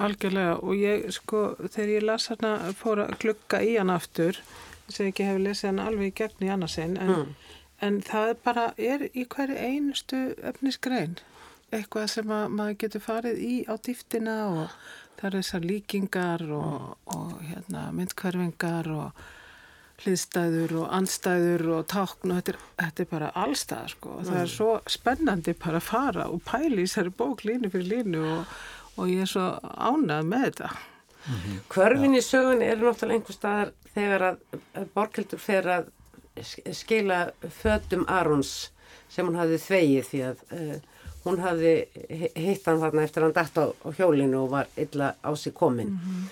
algjörlega. 0.00 0.56
Og 0.64 0.78
ég 0.80 1.08
sko 1.12 1.44
þegar 1.66 1.96
ég 1.98 2.06
las 2.08 2.30
hérna 2.32 2.54
fór 2.78 3.04
að 3.04 3.18
klukka 3.26 3.60
í 3.60 3.74
hann 3.76 3.92
aftur 3.92 4.40
sem 4.88 5.10
ekki 5.10 5.26
hefur 5.28 5.44
lesið 5.44 5.72
hann 5.72 5.82
alveg 5.84 6.08
í 6.08 6.16
gegn 6.22 6.46
í 6.46 6.52
annarsinn 6.52 6.96
en, 7.00 7.12
mm. 7.12 7.52
en 7.84 8.00
það 8.06 8.32
bara 8.46 8.70
er 8.80 9.06
í 9.12 9.26
hverju 9.28 9.58
einustu 9.58 10.22
efnisgrein 10.40 11.20
eitthvað 11.72 12.08
sem 12.12 12.28
maður 12.32 12.78
getur 12.84 13.04
farið 13.04 13.38
í 13.42 13.54
á 13.68 13.74
dýftina 13.76 14.36
og 14.50 14.74
það 15.18 15.28
eru 15.28 15.42
þessar 15.42 15.68
líkingar 15.68 16.44
og, 16.56 16.90
og 17.14 17.32
hérna, 17.46 17.86
myndkverfingar 17.96 18.90
og 18.92 19.22
hliðstæður 20.02 20.76
og 20.82 20.94
anstæður 20.96 21.66
og 21.76 21.82
tákn 21.92 22.32
og 22.32 22.40
þetta 22.40 22.54
er, 22.54 22.60
þetta 22.82 23.04
er 23.04 23.10
bara 23.12 23.32
allstað 23.44 23.90
sko 23.94 24.14
og 24.16 24.24
það 24.26 24.38
er 24.40 24.48
mm. 24.48 24.54
svo 24.54 24.70
spennandi 24.90 25.54
bara 25.62 25.78
að 25.78 25.88
fara 25.88 26.28
og 26.32 26.42
pæli 26.48 26.80
í 26.80 26.86
þessari 26.86 27.14
bók 27.22 27.44
línu 27.46 27.70
fyrir 27.72 27.90
línu 27.92 28.24
og, 28.32 28.56
og 28.96 29.12
ég 29.12 29.24
er 29.24 29.30
svo 29.30 29.46
ánað 29.62 30.28
með 30.32 30.46
þetta. 30.48 30.70
Mm 31.22 31.34
-hmm. 31.38 31.58
Kvörfin 31.70 32.18
í 32.18 32.22
sögun 32.26 32.62
er 32.66 32.80
náttúrulega 32.80 33.14
einhver 33.14 33.36
staðar 33.36 33.72
þegar 33.94 34.22
að 34.28 34.88
Borgildur 34.94 35.38
fer 35.38 35.68
að 35.70 35.90
skila 36.72 37.30
fötum 37.62 38.04
Arons 38.08 38.72
sem 39.08 39.26
hún 39.26 39.36
hafði 39.36 39.58
þvegið 39.60 40.08
því 40.08 40.22
að 40.30 40.42
uh, 40.56 40.78
hún 41.24 41.42
hafði 41.42 41.74
hitt 42.34 42.66
hann 42.66 42.80
þarna 42.82 43.04
eftir 43.06 43.26
hann 43.26 43.36
dætt 43.36 43.58
á, 43.58 43.66
á 43.70 43.88
hjólinu 43.94 44.44
og 44.44 44.50
var 44.56 44.70
illa 44.76 45.14
á 45.22 45.30
sig 45.36 45.54
komin 45.54 45.88
mm 45.88 45.98
-hmm. 45.98 46.24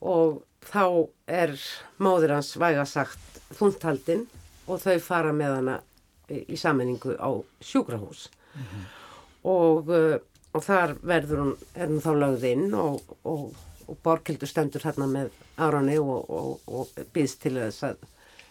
og 0.00 0.42
þá 0.68 1.08
er 1.26 1.54
móður 1.98 2.34
hans 2.36 2.56
væga 2.56 2.84
sagt 2.84 3.40
þúntaldinn 3.58 4.26
og 4.66 4.80
þau 4.80 4.98
fara 5.00 5.32
með 5.32 5.54
hana 5.54 5.78
í, 6.28 6.56
sammenningu 6.56 7.16
á 7.16 7.30
sjúkrahús 7.60 8.28
mm 8.54 8.62
-hmm. 8.62 8.84
og, 9.42 9.88
uh, 9.88 10.18
og 10.52 10.64
þar 10.64 10.94
verður 11.02 11.38
hún, 11.38 11.56
er 11.74 11.88
hún 11.88 12.04
þá 12.04 12.12
lögð 12.14 12.44
inn 12.44 12.74
og, 12.74 13.00
og, 13.24 13.54
og 13.86 13.96
Borkildur 14.02 14.48
stendur 14.48 14.84
hérna 14.84 15.06
með 15.06 15.30
Árani 15.56 15.98
og 15.98 16.88
býðst 17.14 17.40
til 17.40 17.54
þess 17.56 17.82
að, 17.82 17.96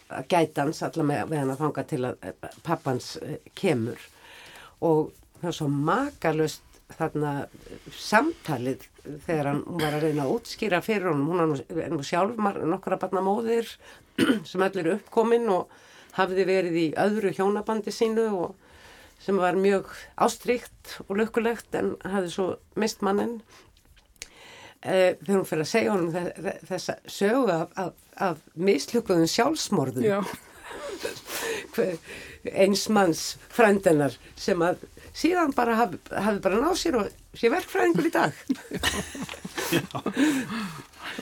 að 0.09 0.27
gæta 0.27 0.61
hans 0.61 0.83
allavega 0.83 1.25
með 1.25 1.39
hann 1.39 1.51
að 1.51 1.57
fanga 1.57 1.83
til 1.83 2.05
að 2.05 2.15
pappans 2.63 3.17
uh, 3.21 3.37
kemur 3.53 3.99
og 4.81 5.11
það 5.41 5.49
var 5.49 5.57
svo 5.57 5.67
makalust 5.71 6.63
þarna 6.97 7.31
samtalið 7.91 8.85
þegar 9.25 9.49
hann 9.49 9.63
var 9.79 9.97
að 9.97 10.05
reyna 10.07 10.23
að 10.25 10.37
útskýra 10.37 10.79
fyrir 10.83 11.09
honum, 11.11 11.27
hún 11.31 11.81
er 11.83 11.91
nú 11.91 12.03
sjálf 12.05 12.37
nokkara 12.39 12.99
barna 13.01 13.23
móðir 13.25 13.69
sem 14.49 14.63
allir 14.63 14.93
uppkominn 14.95 15.49
og 15.51 15.67
hafði 16.17 16.47
verið 16.47 16.79
í 16.81 16.87
öðru 16.97 17.33
hjónabandi 17.35 17.93
sínu 17.93 18.27
og 18.37 18.55
sem 19.21 19.37
var 19.41 19.57
mjög 19.57 19.89
ástríkt 20.23 20.97
og 21.07 21.17
lukkulegt 21.19 21.75
en 21.77 21.95
hafði 22.05 22.33
svo 22.33 22.47
mist 22.79 23.03
mannin 23.05 23.39
e, 24.81 25.17
þegar 25.19 25.39
hún 25.39 25.47
fyrir 25.49 25.65
að 25.65 25.71
segja 25.73 25.95
honum 25.95 26.59
þessa 26.69 26.99
sögu 27.09 27.53
af, 27.53 27.73
af, 27.75 27.95
af 28.29 28.43
mislukkuðum 28.55 29.29
sjálfsmorðum 29.33 30.29
einsmanns 32.65 33.23
frændennar 33.53 34.15
sem 34.39 34.61
að 34.63 34.85
síðan 35.17 35.53
bara 35.57 35.75
hafi, 35.81 35.99
hafi 36.13 36.41
bara 36.43 36.61
náð 36.61 36.77
sér 36.79 36.99
og 37.01 37.09
sé 37.37 37.49
verkfræðingur 37.53 38.09
í 38.09 38.13
dag. 38.13 38.31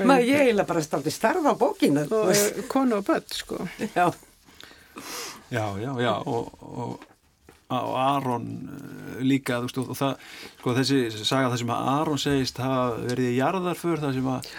Maður 0.06 0.28
ég 0.28 0.42
eiginlega 0.44 0.68
bara 0.68 0.84
státti 0.84 1.14
starfa 1.14 1.56
á 1.56 1.60
bókinu 1.60 2.04
og 2.04 2.64
konu 2.72 3.00
og 3.00 3.06
börn 3.08 3.28
sko. 3.32 3.62
Já. 3.96 4.10
Já, 5.54 5.66
já, 5.80 5.92
já 6.02 6.14
og, 6.26 6.52
og, 6.62 7.04
og 7.70 7.96
Aron 8.00 8.48
eh, 8.66 9.24
líka 9.24 9.62
veist, 9.64 9.78
og 9.78 9.94
það, 9.96 10.16
sko 10.60 10.74
þessi 10.80 11.00
saga 11.22 11.52
það 11.52 11.60
sem 11.62 11.74
að 11.76 11.90
Aron 11.94 12.22
segist 12.22 12.62
hafa 12.64 12.88
verið 13.06 13.30
í 13.30 13.38
jarðarför 13.38 14.02
það 14.04 14.18
sem 14.18 14.32
að 14.34 14.50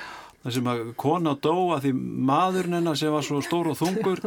það 0.46 0.54
sem 0.54 0.70
að 0.70 0.80
kona 1.00 1.34
dóa 1.42 1.80
því 1.82 1.92
maðurinn 2.30 2.78
hennar 2.78 2.98
sem 2.98 3.12
var 3.12 3.24
svo 3.26 3.42
stór 3.42 3.72
og 3.72 3.78
þungur 3.80 4.22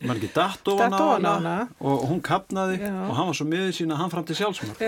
mann 0.00 0.16
ekki 0.16 0.30
datt 0.32 0.70
ofan 0.72 0.96
á 0.96 1.04
hana 1.04 1.56
og 1.78 2.04
hún 2.08 2.22
kapnaði 2.24 2.80
já. 2.80 2.92
og 3.04 3.16
hann 3.18 3.30
var 3.30 3.36
svo 3.36 3.48
miður 3.48 3.74
sína 3.76 3.98
hann 4.00 4.12
fram 4.12 4.24
til 4.28 4.38
sjálfsmörg 4.38 4.80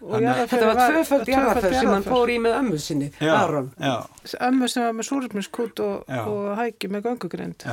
þetta 0.00 0.60
var 0.64 0.80
tvöföld 0.80 1.28
jarðarför 1.28 1.76
sem 1.76 1.92
hann 1.92 2.06
fór 2.06 2.32
í 2.32 2.38
með 2.40 2.56
ömmu 2.62 2.80
sinni 2.80 3.10
ömmu 3.20 4.70
sem 4.72 4.86
var 4.86 4.96
með 4.96 5.08
súröfniskút 5.10 5.82
og, 5.84 6.08
og 6.08 6.48
hækki 6.56 6.88
með 6.88 7.10
gangugrind 7.10 7.68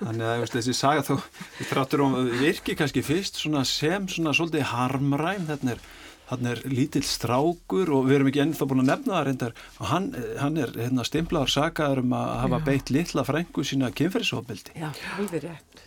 þannig 0.00 0.24
að 0.24 0.40
veist, 0.40 0.56
þessi 0.56 0.76
saga 0.76 1.04
þú 1.04 1.20
þráttur 1.68 2.06
um 2.06 2.16
virki 2.40 2.78
kannski 2.80 3.04
fyrst 3.04 3.42
sem 3.44 4.08
svona 4.08 4.32
svolítið 4.32 4.70
harmræm 4.72 5.44
þetta 5.52 5.74
er 5.76 5.84
hann 6.30 6.46
er 6.46 6.60
lítill 6.70 7.02
strákur 7.06 7.90
og 7.94 8.06
við 8.06 8.16
erum 8.16 8.28
ekki 8.30 8.42
ennþá 8.44 8.66
búin 8.70 8.82
að 8.84 8.90
nefna 8.92 9.16
það 9.16 9.24
reyndar. 9.26 9.54
Og 9.80 9.88
hann, 9.90 10.06
hann 10.38 10.60
er 10.62 10.72
hérna, 10.76 11.06
stimplaður 11.06 11.52
sagaður 11.54 12.02
um 12.04 12.14
að 12.14 12.30
hafa 12.44 12.60
já. 12.60 12.64
beitt 12.68 12.92
litla 12.94 13.24
frængu 13.26 13.64
sína 13.66 13.90
kynferðisofbildi 13.98 14.86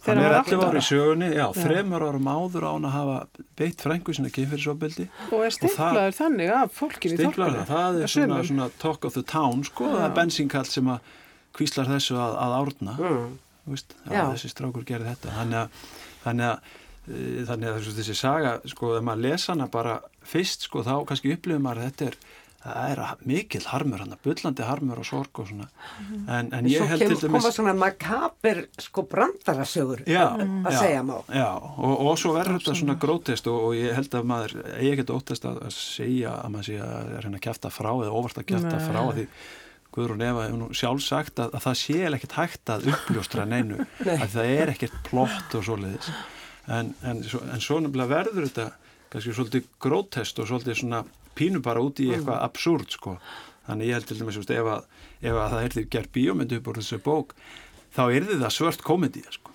Hann 0.03 0.19
er 0.19 0.35
allir 0.35 0.65
ári 0.67 0.81
í 0.81 0.83
sögunni, 0.83 1.29
já, 1.31 1.45
já. 1.45 1.61
þremur 1.61 2.03
árum 2.09 2.27
áður 2.27 2.67
á 2.67 2.71
hann 2.73 2.89
að 2.89 2.95
hafa 2.97 3.45
beitt 3.61 3.85
frængu 3.85 4.17
sína 4.17 4.33
kynferðisofbildi 4.35 5.07
Og 5.29 5.45
er 5.47 5.55
stimplaður 5.55 6.19
þannig 6.19 6.53
af 6.57 6.75
fólkinu 6.75 7.15
í 7.15 7.21
Stimplaður, 7.21 7.65
það 7.71 8.01
er 8.03 8.13
svona, 8.17 8.43
svona 8.51 8.69
talk 8.83 9.07
of 9.07 9.15
the 9.15 9.23
town 9.23 9.63
sko, 9.63 9.87
það 9.95 10.07
er 10.09 10.15
bensinkall 10.19 10.67
sem 10.67 10.91
að 10.91 11.11
kvíslar 11.55 11.87
þessu 11.87 12.17
að, 12.17 12.37
að 12.41 12.59
árna. 12.59 12.99
Mm. 12.99 13.33
Vist, 13.71 13.93
þessi 14.09 14.49
strákur 14.51 14.83
gerir 14.83 15.05
þetta. 15.07 15.31
Þannig 15.37 15.59
að, 15.61 15.83
þannig 16.25 16.49
að 16.49 16.71
Eh, 16.73 16.82
þannig 17.07 17.67
að 17.73 17.89
þessi 17.97 18.15
saga, 18.15 18.53
sko, 18.71 18.93
ef 18.97 19.03
maður 19.03 19.25
lesa 19.27 19.51
hana 19.51 19.67
bara 19.71 19.97
fyrst, 20.23 20.69
sko, 20.69 20.85
þá 20.85 20.95
kannski 21.09 21.33
upplifum 21.35 21.65
maður 21.65 21.81
að 21.81 21.89
þetta 21.89 22.05
er, 22.05 22.17
það 22.63 22.91
er 22.93 23.01
mikil 23.27 23.61
harmur 23.67 24.03
hann, 24.03 24.13
byllandi 24.23 24.63
harmur 24.63 25.01
og 25.01 25.07
sorg 25.09 25.41
og 25.43 25.49
svona. 25.49 25.65
En, 26.31 26.51
en 26.55 26.69
ég 26.71 26.79
Svo 26.79 26.87
held 26.87 27.03
til 27.03 27.17
dæmis 27.17 27.43
koma 27.43 27.51
svona 27.51 27.73
makaber 27.75 28.61
sko 28.79 29.03
brandarasögur 29.11 30.05
að 30.05 30.13
já, 30.13 30.23
segja 30.77 31.01
má. 31.03 31.17
Já, 31.27 31.49
og, 31.59 32.05
og 32.07 32.15
svo 32.21 32.37
verður 32.37 32.61
þetta 32.61 32.75
svona 32.79 32.95
grótist 33.01 33.49
og, 33.51 33.65
og 33.67 33.75
ég 33.75 33.97
held 33.97 34.15
að 34.15 34.29
maður 34.31 34.55
eigi 34.77 34.93
ekkert 34.93 35.11
óttast 35.17 35.49
að, 35.49 35.59
að 35.67 35.75
segja 35.75 36.37
að 36.37 36.55
maður 36.55 36.69
sé 36.69 36.77
að 36.87 37.11
reyna 37.25 37.41
að 37.41 37.43
kæfta 37.49 37.73
frá 37.73 37.91
eða 37.97 38.15
óvart 38.15 38.39
að 38.39 38.47
kæfta 38.53 38.77
Nei. 38.77 38.85
frá 38.87 39.01
því. 39.09 39.27
Guðrún 39.93 40.23
Eva 40.25 40.47
hefur 40.47 40.57
nú 40.57 40.67
sjálf 40.73 41.03
sagt 41.05 41.37
að, 41.43 41.51
að 41.53 41.65
það 41.67 41.75
sé 41.83 41.97
ekkert 42.07 42.37
hægt 42.39 42.71
að 42.73 42.87
uppljóstra 42.95 43.43
neinu 43.45 43.83
að 44.23 44.31
það 44.39 44.53
er 44.55 44.71
ekkert 44.71 44.95
plott 45.05 45.59
og 45.59 45.67
svoleiðis 45.67 46.09
en, 46.67 46.93
en, 47.03 47.23
en 47.23 47.63
svo 47.63 47.79
nefnilega 47.81 48.11
verður 48.11 48.47
þetta 48.47 48.69
kannski 49.13 49.35
svolítið 49.35 49.67
grótest 49.83 50.39
og 50.39 50.49
svolítið 50.49 50.79
svona 50.79 51.03
pínu 51.37 51.61
bara 51.65 51.81
út 51.83 52.01
í 52.01 52.09
eitthvað 52.13 52.43
absúrt 52.45 52.95
sko. 52.95 53.17
þannig 53.67 53.89
ég 53.89 53.97
held 53.97 54.07
til 54.09 54.19
dæmis 54.19 54.37
ef, 54.43 54.69
að, 54.75 54.85
ef 55.21 55.39
að 55.39 55.53
það 55.53 55.63
er 55.63 55.75
því 55.75 55.83
gerð 55.95 56.13
bíómyndu 56.17 56.59
upp 56.59 56.69
úr 56.71 56.79
þessu 56.81 56.99
bók 57.03 57.35
þá 57.95 58.03
er 58.09 58.29
það 58.31 58.53
svört 58.57 58.83
komedi 58.85 59.23
sko. 59.29 59.51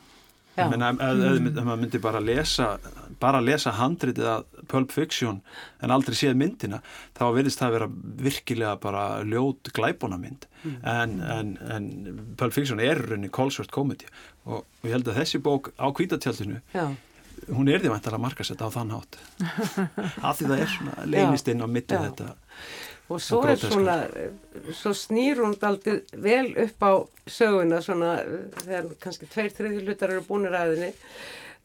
Ef 0.58 0.72
maður 0.74 1.76
myndi 1.78 2.00
bara 2.02 2.20
lesa 2.22 2.72
bara 3.20 3.42
lesa 3.42 3.74
handritið 3.78 4.30
að 4.32 4.57
Pulp 4.70 4.94
Fiction 4.94 5.40
en 5.82 5.94
aldrei 5.94 6.16
séð 6.18 6.38
myndina 6.38 6.82
þá 7.18 7.24
verðist 7.36 7.62
það 7.62 7.74
vera 7.76 7.90
virkilega 8.28 8.76
bara 8.82 9.04
ljót 9.26 9.72
glæbónamynd 9.76 10.48
en, 10.82 11.18
en, 11.22 11.52
en 11.72 11.90
Pulp 12.38 12.56
Fiction 12.56 12.80
er 12.82 13.02
rauninni 13.04 13.32
kólsvört 13.32 13.74
komedi 13.74 14.08
og, 14.44 14.64
og 14.64 14.88
ég 14.88 14.96
held 14.96 15.10
að 15.10 15.22
þessi 15.22 15.42
bók 15.44 15.72
á 15.76 15.86
kvítatjaldinu 15.94 16.62
Já, 16.74 16.88
hún 17.46 17.70
er 17.70 17.80
því 17.82 17.92
væntalega 17.92 18.22
markasett 18.22 18.62
á 18.62 18.68
þann 18.72 18.92
hátt. 18.96 19.18
Af 20.26 20.38
því 20.38 20.50
það 20.50 20.60
er 20.60 20.70
svona 20.74 21.08
leynist 21.08 21.50
inn 21.52 21.64
á 21.64 21.68
mitti 21.70 21.96
Já. 21.96 22.04
þetta. 22.06 22.28
Og 23.08 23.22
svo 23.24 23.40
er 23.48 23.56
svona, 23.56 23.96
svo 24.76 24.92
snýr 24.96 25.40
hún 25.40 25.54
aldrei 25.64 26.02
vel 26.12 26.50
upp 26.66 26.84
á 26.84 26.92
söguna 27.24 27.80
svona 27.84 28.18
eh, 28.20 28.48
þegar 28.66 28.90
kannski 29.00 29.28
tveir, 29.32 29.54
þriði 29.56 29.84
hlutar 29.86 30.12
eru 30.12 30.24
búinir 30.26 30.56
aðinni 30.58 30.90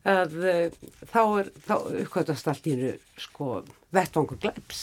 að 0.03 0.37
uh, 0.43 0.77
þá 1.13 1.19
er, 1.39 1.49
þá 1.67 1.73
uppkvæmtast 2.03 2.47
allt 2.51 2.67
í 2.67 2.75
hennu 2.75 2.93
sko 3.23 3.49
vettvangur 3.95 4.39
glæps, 4.43 4.81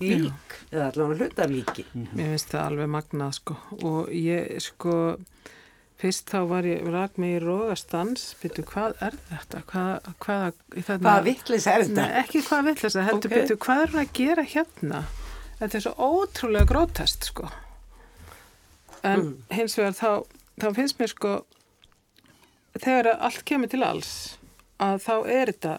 lík 0.00 0.56
eða 0.72 0.90
allavega 0.90 1.24
hlutarlíki. 1.26 1.84
Mér 1.94 2.34
finnst 2.34 2.52
það 2.54 2.66
alveg 2.66 2.90
magnað 2.96 3.36
sko 3.38 3.56
og 3.84 4.10
ég 4.16 4.58
sko 4.64 4.96
fyrst 6.00 6.30
þá 6.32 6.38
var 6.48 6.64
ég 6.64 6.86
rak 6.88 7.18
mig 7.20 7.34
í 7.36 7.40
rógastans 7.44 8.30
byrju 8.40 8.64
hvað 8.70 8.94
er 9.04 9.16
þetta 9.28 9.60
hvað, 9.68 10.06
hvað, 10.24 10.60
Hvaða 10.88 11.16
vittlis 11.26 11.66
er 11.68 11.84
þetta? 11.84 12.06
Nei, 12.06 12.22
ekki 12.22 12.40
hvað 12.46 12.68
vill 12.70 12.76
heldur 12.80 13.18
Ok. 13.18 13.26
okay. 13.26 13.34
byrju 13.34 13.58
hvað 13.60 13.82
er 13.82 13.92
hún 13.92 14.00
að 14.00 14.14
gera 14.16 14.44
hérna 14.54 15.02
þetta 15.60 15.76
er 15.76 15.84
svo 15.84 15.92
ótrúlega 16.08 16.70
grótest 16.72 17.28
sko 17.28 17.50
en 19.02 19.20
Mm. 19.20 19.36
hins 19.52 19.76
vegar 19.78 19.92
þá, 19.96 20.24
þá 20.60 20.66
finnst 20.76 20.98
mér 21.00 21.12
sko 21.12 21.34
þegar 22.80 23.12
allt 23.20 23.44
kemur 23.48 23.68
til 23.72 23.84
alls 23.84 24.38
að 24.80 25.02
þá 25.04 25.14
er 25.26 25.52
þetta 25.52 25.74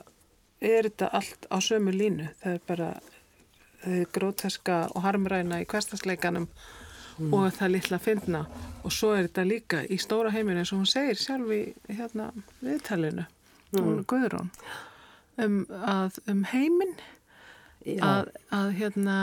er 0.61 0.87
þetta 0.89 1.09
allt 1.17 1.47
á 1.49 1.57
sömu 1.57 1.93
línu. 1.95 2.29
Það 2.41 2.53
er 2.53 2.61
bara 2.67 2.91
gróteska 4.13 4.83
og 4.93 5.01
harmræna 5.01 5.61
í 5.63 5.65
hverstasleikanum 5.69 6.47
og 7.29 7.51
það 7.55 7.73
litla 7.75 7.99
finna 8.01 8.41
og 8.81 8.93
svo 8.93 9.13
er 9.15 9.27
þetta 9.27 9.45
líka 9.45 9.81
í 9.85 9.97
stóra 10.01 10.31
heiminu 10.33 10.61
eins 10.61 10.71
og 10.73 10.81
hún 10.81 10.89
segir 10.89 11.19
sjálf 11.19 11.51
í 11.53 11.61
hérna 11.89 12.31
viðtalinu 12.61 13.25
hún 13.75 14.01
Guðrún 14.09 14.49
um, 15.41 15.63
að, 15.69 16.21
um 16.31 16.43
heiminn 16.49 16.95
Já, 17.85 18.01
að, 18.05 18.31
að 18.53 18.73
hérna 18.77 19.17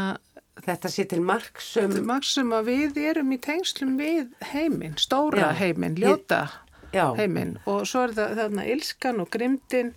þetta 0.67 0.91
sé 0.91 1.07
til 1.11 1.21
marksum, 1.23 1.95
maksum 2.07 2.55
að 2.57 2.73
við 2.73 3.03
erum 3.13 3.35
í 3.35 3.39
tengslum 3.43 3.95
við 4.01 4.33
heiminn, 4.51 4.97
Já. 4.99 5.05
stóra 5.07 5.53
heiminn, 5.59 5.99
ljóta 5.99 6.49
já, 6.95 7.05
heiminn. 7.19 7.57
Og 7.67 7.85
svo 7.89 8.07
er 8.07 8.15
það 8.17 8.35
þarna 8.43 8.67
ilskan 8.75 9.21
og 9.25 9.31
grimdin 9.35 9.93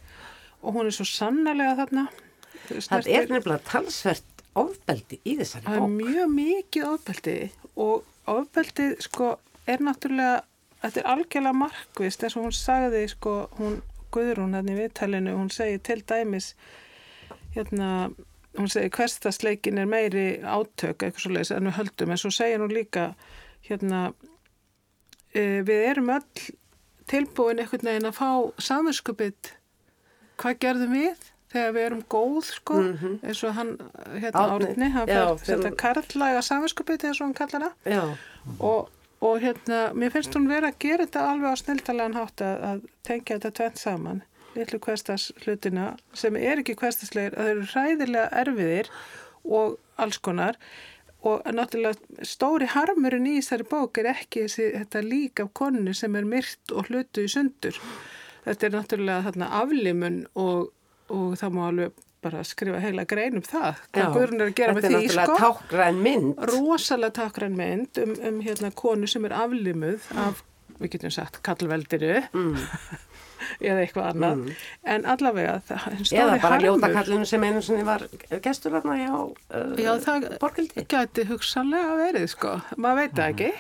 og 0.62 0.76
hún 0.76 0.90
er 0.90 0.96
svo 0.96 1.08
sannarlega 1.10 1.78
þarna. 1.82 2.08
Það 2.72 3.10
er 3.10 3.32
nefnilega 3.32 3.64
talsvert 3.68 4.46
ofbeldi 4.58 5.20
í 5.24 5.38
þessari 5.40 5.66
Það 5.68 5.78
er 5.78 5.84
bók. 5.84 5.94
mjög 5.98 6.34
mikið 6.36 6.88
ofbeldi 6.92 7.36
og 7.76 8.32
ofbeldið 8.32 8.98
sko 9.06 9.30
er 9.70 9.84
náttúrulega, 9.84 10.42
þetta 10.82 11.02
er 11.02 11.10
algjörlega 11.14 11.58
markvist 11.62 12.24
eins 12.26 12.36
og 12.38 12.48
hún 12.48 12.56
sagði 12.56 13.06
sko, 13.12 13.36
hún 13.60 13.80
Guðrún 14.12 14.58
hann 14.58 14.68
í 14.68 14.76
viðtalinu, 14.76 15.38
hún 15.38 15.52
segir 15.56 15.80
til 15.88 16.02
dæmis 16.04 16.50
hérna, 17.56 18.12
hún 18.58 18.68
segir 18.68 18.92
hverstasleikin 18.92 19.80
er 19.80 19.88
meiri 19.88 20.26
átök 20.44 21.06
eitthvað 21.06 21.24
svo 21.24 21.32
leiðis 21.32 21.54
en 21.56 21.70
við 21.70 21.78
höldum 21.78 22.12
en 22.12 22.20
svo 22.20 22.32
segir 22.36 22.60
hún 22.60 22.74
líka 22.76 23.06
hérna 23.70 24.02
e, 25.32 25.62
við 25.64 25.86
erum 25.94 26.12
öll 26.18 26.50
tilbúin 27.12 27.60
einhvern 27.62 27.88
veginn 27.92 28.10
að 28.10 28.18
fá 28.18 28.30
samvinskupið 28.70 29.52
hvað 30.42 30.58
gerðum 30.64 30.96
við 30.96 31.28
þegar 31.52 31.76
við 31.76 31.86
erum 31.90 32.02
góð 32.10 32.40
sko? 32.48 32.80
Eins 33.28 33.44
og 33.44 33.54
hann 33.58 33.72
hérna 34.24 34.46
Árni, 34.56 34.90
hann 34.96 35.08
fyrir 35.12 35.44
þetta 35.66 35.72
karlæga 35.82 36.42
samvinskupið 36.48 37.06
eins 37.10 37.20
og 37.22 37.28
hann 37.28 37.38
kallar 37.42 37.66
það. 37.68 38.18
Og, 38.64 38.90
og 39.22 39.40
hérna, 39.44 39.82
mér 39.94 40.14
finnst 40.16 40.36
hún 40.38 40.48
vera 40.50 40.72
að 40.72 40.80
gera 40.86 41.06
þetta 41.06 41.26
alveg 41.34 41.52
á 41.52 41.62
snildalegan 41.62 42.18
hátt 42.18 42.46
að, 42.48 42.64
að 42.72 42.86
tengja 43.10 43.36
þetta 43.38 43.52
tvent 43.60 43.82
saman. 43.84 44.24
Litlu 44.56 44.80
kvestas 44.84 45.30
hlutina 45.44 45.92
sem 46.18 46.36
er 46.36 46.60
ekki 46.60 46.76
kvestaslegir, 46.80 47.36
að 47.36 47.46
þau 47.46 47.52
eru 47.52 47.68
hræðilega 47.72 48.26
erfiðir 48.42 48.90
og 49.48 49.78
alls 50.02 50.20
konar 50.24 50.58
og 51.22 51.46
náttúrulega 51.54 52.26
stóri 52.26 52.68
harmurinn 52.72 53.28
í 53.30 53.38
þessari 53.40 53.68
bók 53.70 54.00
er 54.02 54.12
ekki 54.16 54.48
þessi, 54.48 54.70
þetta 54.80 55.02
lík 55.06 55.44
af 55.44 55.52
konu 55.58 55.94
sem 55.98 56.16
er 56.18 56.28
myrt 56.28 56.74
og 56.74 56.90
hlutu 56.90 57.26
í 57.28 57.32
sundur. 57.32 57.78
Þetta 58.46 58.68
er 58.68 58.78
náttúrulega 58.78 59.26
þarna 59.28 59.50
aflimun 59.60 60.24
og, 60.42 60.72
og 61.14 61.36
það 61.38 61.58
má 61.58 61.62
alveg 61.68 62.00
bara 62.22 62.44
skrifa 62.46 62.80
heila 62.82 63.06
grein 63.10 63.40
um 63.40 63.46
það 63.46 63.80
hvað 63.96 64.16
Guðrún 64.16 64.44
er 64.44 64.52
að 64.52 64.58
gera 64.60 64.74
með 64.78 64.86
þetta 64.86 64.98
því. 64.98 65.06
Er 65.06 65.14
sko 65.14 65.22
náttúrulega 65.22 65.42
tákgræn 65.42 66.02
mynd. 66.06 66.44
rosalega 66.52 67.16
takkræn 67.18 67.58
mynd 67.58 68.02
um, 68.02 68.12
um 68.30 68.42
hérna 68.46 68.74
konu 68.82 69.10
sem 69.10 69.26
er 69.30 69.38
aflimuð 69.38 70.10
af, 70.22 70.44
við 70.78 70.94
getum 70.96 71.14
sagt, 71.14 71.42
kallveldiru 71.46 72.20
eða 73.68 73.84
eitthvað 73.86 74.10
annað. 74.14 74.46
En 74.96 75.06
allavega 75.16 75.58
það 75.68 75.90
er 75.92 76.14
Eða 76.22 76.30
bara 76.38 76.42
harmur 76.48 76.66
ljótakallinu 76.68 77.28
sem 77.34 77.44
einu 77.50 77.62
sinni 77.66 77.84
var 77.88 78.08
gestur 78.44 78.78
þarna 78.78 78.98
hjá 79.02 79.12
uh, 79.20 79.76
Já, 79.82 79.92
það 80.08 80.32
Borgildi. 80.42 80.88
gæti 80.96 81.28
hugsanlega 81.30 82.00
verið 82.06 82.28
sko, 82.36 82.58
maður 82.78 83.04
veit 83.06 83.16
það 83.20 83.30
ekki. 83.36 83.54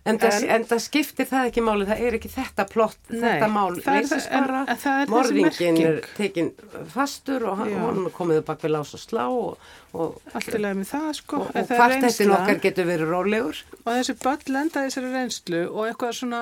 En, 0.00 0.16
en, 0.16 0.32
En- 0.32 0.48
en 0.54 0.62
það 0.64 0.78
skiptir 0.80 1.26
það 1.28 1.46
ekki 1.50 1.60
máli, 1.60 1.84
það 1.84 1.98
er 2.06 2.14
ekki 2.16 2.28
þetta 2.32 2.64
plott, 2.70 2.96
Nei, 3.10 3.18
þetta 3.20 3.48
mál, 3.52 3.74
er 3.76 3.98
en- 4.00 4.46
bara, 4.46 4.62
er 5.02 5.10
morðingin 5.12 5.76
er 5.84 5.98
tekin 6.16 6.48
fastur 6.88 7.44
og 7.50 7.58
hann, 7.60 7.74
er 8.06 8.14
komið 8.16 8.40
bak 8.48 8.64
við 8.64 8.72
lás 8.78 8.94
og 8.96 9.02
slá 9.02 9.26
og, 9.28 9.58
og, 9.92 10.16
allt 10.32 10.56
í 10.56 10.62
lagi 10.62 10.78
með 10.80 10.88
það 10.94 11.10
sko. 11.20 11.42
og, 11.44 11.50
en 11.52 11.60
og 11.60 11.68
það 11.68 11.74
er 11.76 11.82
kvartettin 11.82 12.32
okkar 12.38 12.62
getur 12.64 12.88
verið 12.88 13.12
rólegur. 13.12 13.60
og 13.84 13.90
þessi 13.92 14.16
börn 14.24 14.54
lenda 14.56 14.86
í 14.86 14.88
þessari 14.88 15.12
reynslu 15.18 15.62
og 15.68 15.84
eitthvað 15.90 16.16
svona 16.22 16.40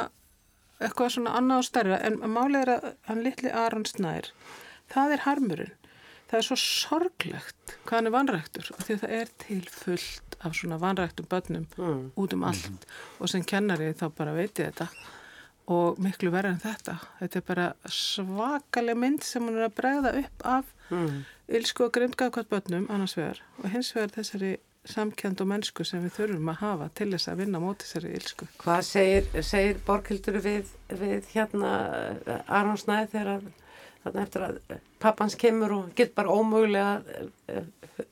eitthvað 0.81 1.11
svona 1.17 1.35
annað 1.39 1.59
og 1.63 1.65
stærra 1.69 1.99
en 2.07 2.19
málið 2.21 2.61
er 2.63 2.73
að 2.77 2.89
hann 3.09 3.23
litli 3.25 3.51
Aron 3.51 3.85
Snær 3.89 4.31
það 4.93 5.13
er 5.17 5.25
harmurinn. 5.27 5.73
Það 6.29 6.39
er 6.39 6.45
svo 6.45 6.57
sorglegt 6.61 7.77
hvað 7.87 7.95
hann 7.99 8.07
er 8.11 8.13
vanræktur 8.15 8.67
af 8.77 8.83
því 8.85 8.95
að 8.99 9.03
það 9.05 9.15
er 9.19 9.31
til 9.45 9.61
fullt 9.73 10.37
af 10.45 10.53
svona 10.55 10.77
vanræktum 10.79 11.27
börnum 11.31 11.67
Mm. 11.79 12.11
út 12.17 12.33
um 12.35 12.45
allt. 12.45 12.85
Og 13.21 13.29
sem 13.29 13.43
kennari 13.45 13.93
þá 13.95 14.09
bara 14.15 14.33
veit 14.37 14.55
ég 14.61 14.73
þetta. 14.73 14.89
Og 15.69 15.99
miklu 15.99 16.31
verður 16.31 16.51
en 16.55 16.61
þetta. 16.61 16.99
Þetta 17.21 17.37
er 17.37 17.41
bara 17.49 17.73
svakaleg 17.89 18.97
mynd 18.97 19.23
sem 19.25 19.43
hún 19.43 19.57
er 19.59 19.69
að 19.69 19.75
bregða 19.81 20.15
upp 20.25 20.45
af 20.45 20.65
Mm. 20.91 21.25
Ylsku 21.49 21.85
og 21.85 21.93
grimdgafkvæmt 21.93 22.49
börnum 22.49 22.87
annars 22.91 23.15
vegar. 23.17 23.41
Og 23.63 23.69
hins 23.71 23.91
vegar 23.95 24.09
þessari 24.09 24.57
samkend 24.89 25.41
og 25.43 25.49
mennsku 25.51 25.85
sem 25.87 26.03
við 26.05 26.15
þurfum 26.17 26.51
að 26.53 26.61
hafa 26.63 26.89
til 26.99 27.09
þess 27.13 27.31
að 27.31 27.41
vinna 27.43 27.61
móti 27.63 27.87
þessari 27.87 28.13
ylsku. 28.19 28.49
Hvað 28.63 28.83
segir, 28.89 29.29
segir 29.47 29.81
Borgildur 29.87 30.39
við, 30.45 30.73
við 30.89 31.31
hérna 31.35 31.73
eh, 32.27 32.43
Aron 32.59 32.81
Snæð 32.81 33.13
þegar 33.15 33.33
að, 33.35 33.49
þarna 34.05 34.25
eftir 34.25 34.47
að 34.47 34.61
pappans 35.03 35.39
kemur 35.39 35.77
og 35.77 35.93
get 35.99 36.15
bara 36.17 36.35
ómögulega 36.35 37.23
uh, 37.55 37.63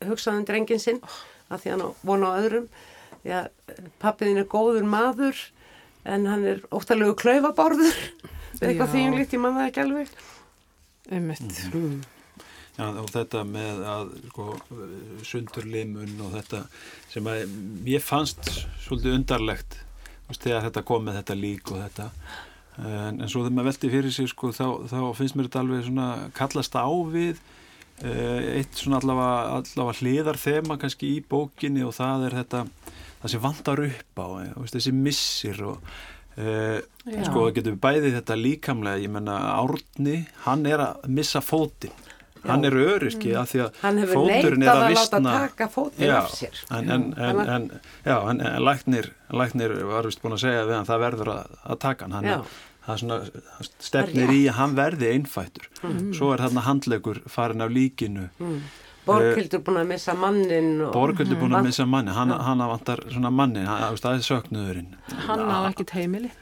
hugsaðum 0.06 0.46
drengin 0.48 0.82
sinn 0.82 1.02
að 1.50 1.62
því 1.62 1.74
hann 1.74 1.84
vona 2.06 2.32
á 2.34 2.38
öðrum. 2.40 2.66
Já, 3.26 3.38
pappiðin 4.02 4.42
er 4.42 4.50
góður 4.50 4.86
maður 4.86 5.38
en 6.06 6.26
hann 6.30 6.44
er 6.46 6.60
óttalegu 6.74 7.16
klaufaborður. 7.18 7.96
Eitthvað 8.60 8.92
því 8.92 9.06
um 9.08 9.16
líkt, 9.18 9.34
ég 9.34 9.42
man 9.42 9.56
það 9.58 9.70
ekki 9.70 9.82
alveg. 9.82 10.12
Einmitt. 11.12 11.64
Mm. 11.72 12.04
Já, 12.76 12.90
og 13.00 13.08
þetta 13.08 13.42
með 13.48 13.78
að 13.88 14.10
sko, 14.28 14.46
sundurlimun 15.24 16.18
og 16.26 16.34
þetta 16.36 16.62
sem 17.08 17.28
að 17.32 17.54
ég 17.88 18.04
fannst 18.04 18.50
svolítið 18.84 19.16
undarlegt 19.16 19.78
veist, 20.26 20.42
þegar 20.42 20.66
þetta 20.66 20.84
kom 20.90 21.06
með 21.06 21.20
þetta 21.22 21.36
lík 21.40 21.72
og 21.72 21.80
þetta. 21.80 22.10
En, 22.76 23.22
en 23.22 23.30
svo 23.32 23.46
þegar 23.46 23.54
maður 23.56 23.70
velti 23.70 23.92
fyrir 23.94 24.12
sig 24.12 24.28
sko, 24.28 24.50
þá, 24.52 24.66
þá 24.92 24.98
finnst 25.16 25.38
mér 25.38 25.48
þetta 25.48 25.62
alveg 25.62 25.86
svona 25.86 26.08
kallast 26.36 26.76
á 26.76 26.88
við 27.08 27.38
uh, 28.04 28.42
eitt 28.58 28.76
svona 28.76 29.00
allavega, 29.00 29.62
allavega 29.62 30.02
hliðar 30.02 30.40
þema 30.40 30.76
kannski 30.82 31.14
í 31.14 31.22
bókinni 31.24 31.86
og 31.86 31.94
það 31.96 32.28
er 32.28 32.38
þetta 32.42 32.66
það 33.22 33.32
sem 33.32 33.44
vantar 33.46 33.82
upp 33.86 34.20
á 34.20 34.28
eh, 34.42 34.52
veist, 34.60 34.76
þessi 34.76 34.92
missir 34.92 35.62
og 35.64 35.88
uh, 36.36 36.78
sko 37.06 37.46
það 37.46 37.54
getur 37.56 37.78
bæðið 37.86 38.18
þetta 38.18 38.36
líkamlega 38.42 39.00
ég 39.06 39.14
menna 39.16 39.38
Árni, 39.56 40.18
hann 40.44 40.68
er 40.68 40.84
að 40.90 41.08
missa 41.16 41.40
fótinn 41.40 42.04
hann 42.50 42.68
er 42.68 42.78
öryrki 42.82 43.32
mm. 43.32 43.40
að 43.40 43.50
því 43.52 43.64
að 43.64 43.80
fóturinn 43.80 43.96
er 43.96 44.04
að 44.06 44.14
vissna 44.14 44.22
hann 44.26 44.38
hefur 44.42 44.56
neitt 44.62 44.70
að 44.74 44.94
láta 44.98 45.20
taka 45.26 45.68
fótinn 45.72 46.14
af 46.16 46.30
sér. 46.34 46.62
en, 46.70 46.94
en, 46.94 47.04
en, 47.16 47.42
en 47.56 47.68
já, 48.06 48.16
en 48.30 48.46
læknir, 48.66 49.10
læknir 49.42 49.76
var 49.90 50.08
vist 50.08 50.22
búin 50.22 50.38
að 50.38 50.46
segja 50.46 50.64
við 50.64 50.78
hann 50.78 50.88
það 50.88 51.04
verður 51.06 51.34
að, 51.34 51.60
að 51.66 51.84
taka 51.86 52.10
hann. 52.10 52.16
Hann 52.16 52.48
það 52.86 52.98
svona 53.02 53.20
stefnir 53.82 54.30
í 54.30 54.40
að 54.46 54.58
hann 54.60 54.74
verði 54.78 55.12
einfættur. 55.16 55.70
Mm. 55.82 56.10
svo 56.14 56.32
er 56.34 56.44
þarna 56.44 56.66
handlegur 56.66 57.22
farin 57.30 57.64
af 57.64 57.72
líkinu. 57.74 58.28
Mm. 58.38 58.58
Borgildur 59.06 59.62
búin 59.62 59.78
að 59.78 59.90
missa 59.92 60.14
mannin 60.18 60.70
Borgildur 60.94 61.38
búin 61.38 61.54
að 61.54 61.68
missa 61.68 61.86
mannin 61.86 62.14
hann, 62.16 62.32
hann 62.42 62.64
vantar 62.66 63.04
svona 63.06 63.30
mannin 63.30 63.68
það 63.68 64.08
er 64.12 64.26
söknuðurinn. 64.26 64.96
Hann 65.28 65.46
á 65.46 65.58
ekkit 65.68 65.94
heimili 65.94 66.32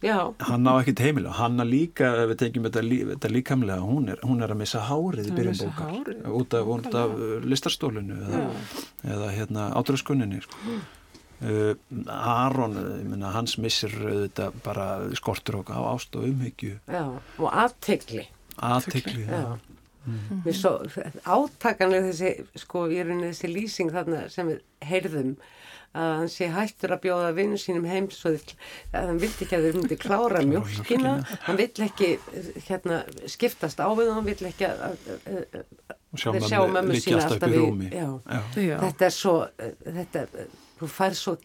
Já. 0.00 0.32
hann 0.48 0.64
á 0.64 0.72
ekkit 0.80 1.02
heimil 1.04 1.26
og 1.28 1.36
hann 1.36 1.60
líka, 1.68 2.08
ef 2.22 2.30
við 2.32 2.38
tengjum 2.40 2.68
þetta, 2.68 2.82
lí, 2.86 3.00
þetta 3.12 3.32
líkamlega, 3.34 3.84
hún 3.84 4.08
er, 4.14 4.22
hún 4.24 4.40
er 4.40 4.54
að 4.54 4.62
missa 4.62 4.84
hárið 4.88 5.28
í 5.28 5.34
byrjum 5.36 5.58
bókar 5.60 6.10
út 6.40 6.56
af, 6.56 6.70
út 6.76 6.96
af 7.02 7.12
listarstólinu 7.44 8.16
eða, 8.28 8.40
eða 9.04 9.30
hérna, 9.36 9.68
átröskunninni 9.76 10.40
sko. 10.46 10.60
mm. 10.64 10.80
uh, 11.52 12.14
Aron 12.16 12.78
minna, 13.10 13.34
hans 13.36 13.58
missir 13.60 13.92
þetta 13.92 14.50
bara 14.64 14.88
skortur 15.20 15.60
á 15.68 15.80
ást 15.92 16.16
og 16.16 16.28
umhyggju 16.30 16.78
og 16.88 17.50
aðtegli 17.50 18.28
aðtegli, 18.56 19.26
já 19.28 19.58
Mm. 20.08 20.46
Svo, 20.56 20.78
átakanlega 21.28 22.08
þessi 22.08 22.60
sko, 22.62 22.86
ég 22.88 23.04
er 23.04 23.10
unni 23.12 23.30
þessi 23.34 23.50
lýsing 23.52 23.90
þarna 23.92 24.22
sem 24.32 24.48
við 24.48 24.62
heyrðum 24.88 25.34
að 25.90 26.12
hann 26.20 26.30
sé 26.30 26.46
hættur 26.54 26.94
að 26.94 27.02
bjóða 27.06 27.30
vinnu 27.34 27.58
sínum 27.58 27.86
heim 27.90 28.06
svo 28.14 28.30
að 28.30 28.52
hann 28.94 29.18
vildi 29.18 29.46
ekki 29.46 29.56
að 29.56 29.64
þeir 29.66 29.78
myndi 29.80 29.98
klára 29.98 30.42
mjölkina, 30.46 31.14
hann 31.48 31.58
vill 31.58 31.86
ekki 31.86 32.10
hérna, 32.68 33.00
skiptast 33.30 33.82
á 33.82 33.90
við 33.98 34.12
hann 34.14 34.28
vill 34.28 34.50
ekki 34.52 34.68
að, 34.68 34.84
að, 34.86 34.94
að 35.34 36.26
þeir 36.36 36.46
sjá 36.46 36.60
mömmu 36.76 37.00
sína 37.02 37.26
alltaf 37.26 37.50
við 37.50 37.86
já. 37.90 38.06
Já. 38.06 38.40
Já. 38.62 38.76
þetta 38.84 39.08
er 39.08 39.16
svo 39.16 39.34
þetta, 39.82 40.26
þú 40.78 40.90
fær 40.94 41.18
svo 41.18 41.36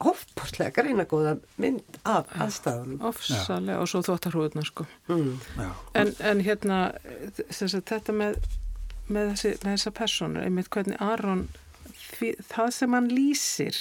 ofbúrslega 0.00 0.72
greina 0.76 1.04
góða 1.08 1.34
mynd 1.60 2.00
af 2.08 2.28
aðstæðunum 2.36 3.02
ofsalega 3.08 3.80
og 3.80 3.88
svo 3.88 4.02
þóttarhúðuna 4.04 4.64
sko 4.68 4.86
mm. 5.08 5.32
en, 6.00 6.12
en 6.20 6.44
hérna 6.44 6.82
þetta 7.40 8.16
með, 8.16 8.38
með 9.08 9.34
þessi, 9.34 9.56
þessa 9.64 9.96
personur 9.96 10.44
einmitt 10.44 10.72
hvernig 10.72 11.00
Aron 11.04 11.48
því, 12.20 12.32
það 12.52 12.72
sem 12.76 12.96
hann 12.96 13.10
lýsir 13.12 13.80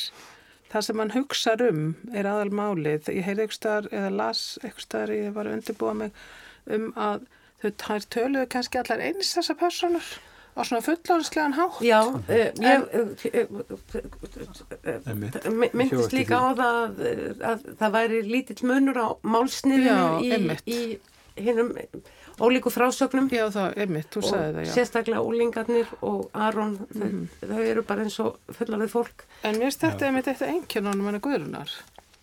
það 0.70 0.86
sem 0.86 1.02
hann 1.02 1.16
hugsa 1.16 1.56
um 1.66 1.84
er 2.14 2.30
aðal 2.30 2.54
málið 2.54 3.12
ég 3.14 3.26
heyrði 3.28 3.48
eitthvað 3.48 3.92
eða 3.92 4.16
las 4.16 4.44
eitthvað 4.64 5.14
ég 5.18 5.36
var 5.36 5.52
undirbúa 5.52 5.94
mig 6.04 6.26
um 6.70 6.90
að 6.96 7.28
þau 7.60 7.72
tær 7.84 8.10
töluðu 8.16 8.50
kannski 8.54 8.82
allar 8.82 9.02
eins 9.04 9.36
þessa 9.36 9.56
personur 9.60 10.10
á 10.60 10.62
svona 10.66 10.82
fullanslegan 10.84 11.54
hátt. 11.56 11.82
Já, 11.86 12.02
uh, 12.04 12.20
ég 12.60 13.48
uh, 14.84 15.70
myndist 15.74 16.14
líka 16.16 16.40
á 16.40 16.52
það 16.58 16.80
að, 16.84 17.44
að 17.52 17.68
það 17.80 17.94
væri 17.96 18.22
lítill 18.28 18.68
munur 18.68 18.98
á 19.00 19.08
málsniðinu 19.24 20.20
í, 20.26 20.68
í 20.68 20.80
hinnum 21.40 21.72
ólíku 22.44 22.74
frásögnum. 22.74 23.30
Já 23.34 23.46
það, 23.54 23.78
einmitt, 23.84 24.10
þú 24.14 24.24
sagði 24.28 24.52
það, 24.56 24.68
já. 24.68 24.74
Sérstaklega 24.78 25.24
ólingarnir 25.26 25.96
og 26.02 26.30
Aron 26.34 26.78
mm 26.90 27.26
þau, 27.40 27.50
þau 27.54 27.64
eru 27.66 27.84
bara 27.88 28.06
eins 28.06 28.20
og 28.24 28.56
fullarið 28.58 28.94
fólk. 28.94 29.26
En 29.48 29.60
mér 29.62 29.76
þetta 29.76 30.08
einmitt 30.08 30.32
eitt 30.32 30.46
engjörnum 30.48 31.10
hennar 31.10 31.24
Guðrunar 31.24 31.76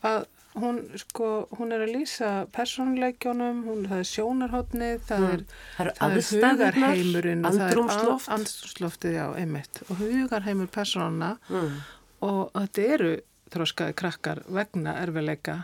að 0.06 0.26
hún 0.56 0.80
sko, 0.96 1.28
hún 1.58 1.74
er 1.74 1.84
að 1.84 1.92
lýsa 1.98 2.30
persónleikjónum, 2.54 3.62
hún, 3.66 3.84
það 3.90 4.02
er 4.02 4.08
sjónarhóttnið 4.10 5.02
það 5.08 5.24
mm. 5.24 5.32
er, 5.34 5.90
það 5.98 6.16
er 6.16 6.28
hugarheimurinn 6.30 7.48
andrumsloft 7.50 8.30
andrumsloftið, 8.32 9.16
já, 9.18 9.26
einmitt 9.36 9.82
og 9.86 10.00
hugarheimur 10.00 10.70
persónana 10.72 11.34
mm. 11.50 11.74
og 12.24 12.42
þetta 12.56 12.86
eru 12.96 13.10
þróskaði 13.52 13.96
krakkar 14.00 14.42
vegna 14.48 14.96
erfileika 15.02 15.58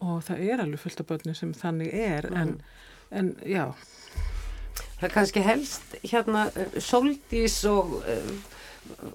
og 0.00 0.22
það 0.28 0.46
er 0.46 0.62
alveg 0.62 0.84
fullt 0.84 1.02
af 1.02 1.10
börnum 1.10 1.36
sem 1.36 1.56
þannig 1.56 1.90
er 1.90 2.30
mm. 2.30 2.38
en 2.38 2.54
en 3.10 3.34
já. 3.46 3.66
Það 5.00 5.06
er 5.08 5.14
kannski 5.14 5.44
helst 5.44 5.94
hérna 6.04 6.48
eh, 6.54 6.80
Soldís 6.84 7.60
og, 7.68 8.00
eh, 8.04 8.32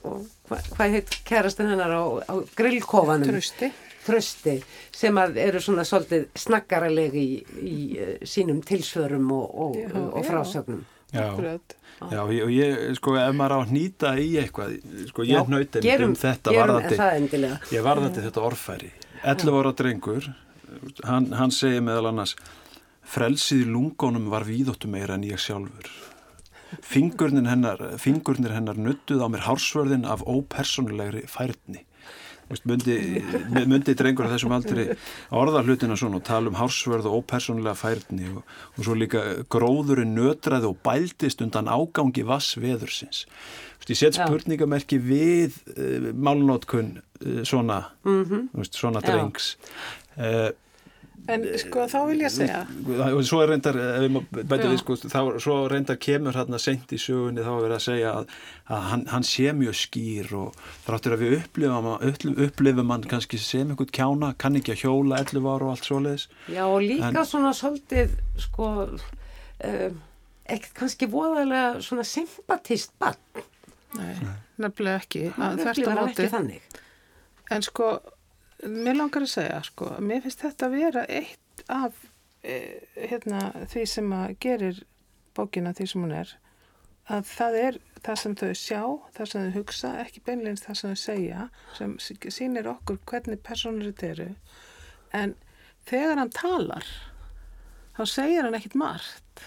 og 0.04 0.26
hvað 0.50 0.70
hva 0.76 0.88
heit 0.94 1.18
kærastin 1.28 1.70
hennar 1.74 1.94
á, 1.94 2.04
á 2.26 2.34
grillkofanum? 2.58 3.30
Trösti 3.30 3.72
Trösti 4.06 4.60
sem 4.94 5.18
að 5.18 5.40
eru 5.42 5.62
svona 5.64 5.86
svolítið 5.88 6.28
snakkaralegi 6.38 7.24
í, 7.26 7.40
í 7.58 7.78
uh, 7.98 8.12
sínum 8.28 8.62
tilsvörum 8.66 9.32
og, 9.34 9.48
og, 9.66 9.80
já, 9.82 9.96
og 9.96 10.28
frásögnum. 10.28 10.84
Já, 11.16 11.30
já, 12.12 12.20
og 12.20 12.52
ég, 12.52 12.80
sko, 13.00 13.16
ef 13.22 13.36
maður 13.38 13.56
á 13.56 13.58
að 13.62 13.72
nýta 13.72 14.12
í 14.20 14.28
eitthvað, 14.42 14.74
sko, 15.12 15.26
ég 15.30 15.52
nöytið 15.52 16.04
um 16.04 16.16
þetta 16.20 16.56
varðandi, 16.58 17.52
ég 17.72 17.86
varðandi 17.86 18.24
þetta 18.26 18.44
orðfæri, 18.44 18.90
11 19.24 19.60
ára 19.62 19.72
drengur, 19.80 20.28
hann, 21.08 21.30
hann 21.40 21.54
segir 21.56 21.86
meðal 21.86 22.10
annars, 22.12 22.36
Frelsið 23.06 23.66
í 23.66 23.70
lungonum 23.70 24.30
var 24.34 24.48
víðóttu 24.48 24.90
meira 24.92 25.18
en 25.18 25.26
ég 25.28 25.42
sjálfur. 25.42 25.90
Fingurnir 26.82 27.48
hennar, 27.48 27.82
fingurnir 28.02 28.56
hennar 28.56 28.80
nuttuð 28.82 29.22
á 29.22 29.28
mér 29.32 29.46
hársvörðin 29.46 30.08
af 30.10 30.26
ópersonlegri 30.26 31.26
færni. 31.30 31.86
Mundi, 32.70 32.96
mundi 33.66 33.96
drengur 33.98 34.28
þessum 34.30 34.54
aldrei 34.54 34.84
orða 35.34 35.64
hlutina 35.66 35.96
svona 35.98 36.20
og 36.20 36.26
tala 36.28 36.52
um 36.52 36.58
hársvörð 36.60 37.08
og 37.10 37.24
ópersonlega 37.24 37.74
færni 37.80 38.28
og, 38.30 38.44
og 38.78 38.86
svo 38.86 38.94
líka 38.98 39.24
gróðurinn 39.50 40.14
nötraði 40.14 40.70
og 40.70 40.78
bældist 40.86 41.42
undan 41.42 41.72
ágangi 41.72 42.26
vass 42.28 42.60
veðursins. 42.62 43.24
Ég 43.90 43.98
set 43.98 44.20
spurningamerki 44.20 45.00
við 45.02 45.58
uh, 45.74 46.12
málnótkun 46.14 47.00
uh, 47.00 47.42
svona, 47.46 47.90
mm 48.06 48.24
-hmm. 48.24 48.70
svona 48.70 49.02
drengs. 49.02 49.58
Uh, 50.18 50.54
En 51.32 51.46
sko 51.58 51.86
þá 51.90 51.98
vil 52.12 52.20
ég 52.22 52.30
segja. 52.34 52.60
svo 53.26 53.40
er 53.42 53.50
reyndar 53.50 53.78
við, 54.06 54.76
sko, 54.82 54.98
þá, 55.02 55.20
svo 55.42 55.56
reyndar 55.72 55.98
kemur 56.02 56.38
hérna 56.38 56.60
sent 56.62 56.94
í 56.94 57.00
sögunni 57.02 57.42
þá 57.42 57.50
er 57.56 57.64
verið 57.64 57.78
að 57.78 57.86
segja 57.88 58.12
að, 58.20 58.36
að 58.70 58.84
hann, 58.92 59.06
hann 59.10 59.26
sé 59.26 59.56
mjög 59.58 59.78
skýr 59.80 60.34
og 60.38 60.60
þráttur 60.86 61.16
að 61.16 61.24
við 61.26 61.38
upplifum, 61.40 61.90
upplifum 62.46 62.94
hann 62.94 63.08
kannski 63.10 63.42
sem 63.42 63.74
einhvern 63.74 63.94
kjána 63.98 64.32
kann 64.38 64.60
ekki 64.60 64.76
að 64.76 64.84
hjóla 64.86 65.24
11 65.24 65.50
ára 65.50 65.70
og 65.70 65.74
allt 65.74 65.90
svoleiðis. 65.90 66.28
Já 66.54 66.64
og 66.68 66.78
líka 66.86 67.10
en, 67.10 67.22
svona 67.32 67.54
svolítið 67.58 68.16
sko 68.46 68.72
um, 68.86 70.00
ekkert 70.46 70.74
kannski 70.78 71.10
voðalega 71.10 71.82
svona 71.86 72.06
sympatist 72.06 72.94
bann 73.02 73.18
Nei, 73.96 74.14
nefnilega 74.62 75.00
ekki 75.00 75.30
Nefnilega 75.34 76.10
ekki 76.12 76.30
þannig. 76.30 76.76
En 77.54 77.64
sko 77.66 77.96
Mér 78.64 78.96
langar 78.96 79.26
að 79.26 79.34
segja, 79.34 79.60
sko, 79.68 79.90
mér 80.00 80.24
finnst 80.24 80.44
þetta 80.46 80.68
að 80.70 80.76
vera 80.80 81.04
eitt 81.12 81.64
af 81.72 81.98
e, 82.40 82.56
hérna, 82.96 83.50
því 83.72 83.84
sem 83.92 84.14
að 84.16 84.36
gerir 84.46 84.80
bókina 85.36 85.74
því 85.76 85.88
sem 85.92 86.06
hún 86.06 86.14
er, 86.16 86.32
að 87.12 87.28
það 87.30 87.58
er 87.62 87.80
það 88.06 88.22
sem 88.22 88.38
þau 88.40 88.52
sjá, 88.62 88.82
það 89.18 89.32
sem 89.32 89.44
þau 89.44 89.58
hugsa, 89.60 89.92
ekki 90.06 90.24
beinleins 90.26 90.64
það 90.64 90.80
sem 90.80 90.94
þau 90.94 91.02
segja, 91.04 91.50
sem 91.76 91.98
sýnir 92.38 92.72
okkur 92.72 93.02
hvernig 93.12 93.44
personur 93.46 93.92
þetta 93.92 94.12
eru, 94.14 94.30
en 95.20 95.36
þegar 95.90 96.24
hann 96.24 96.34
talar, 96.34 96.90
þá 98.00 98.04
segir 98.08 98.48
hann 98.48 98.58
ekkit 98.58 98.80
margt 98.80 99.46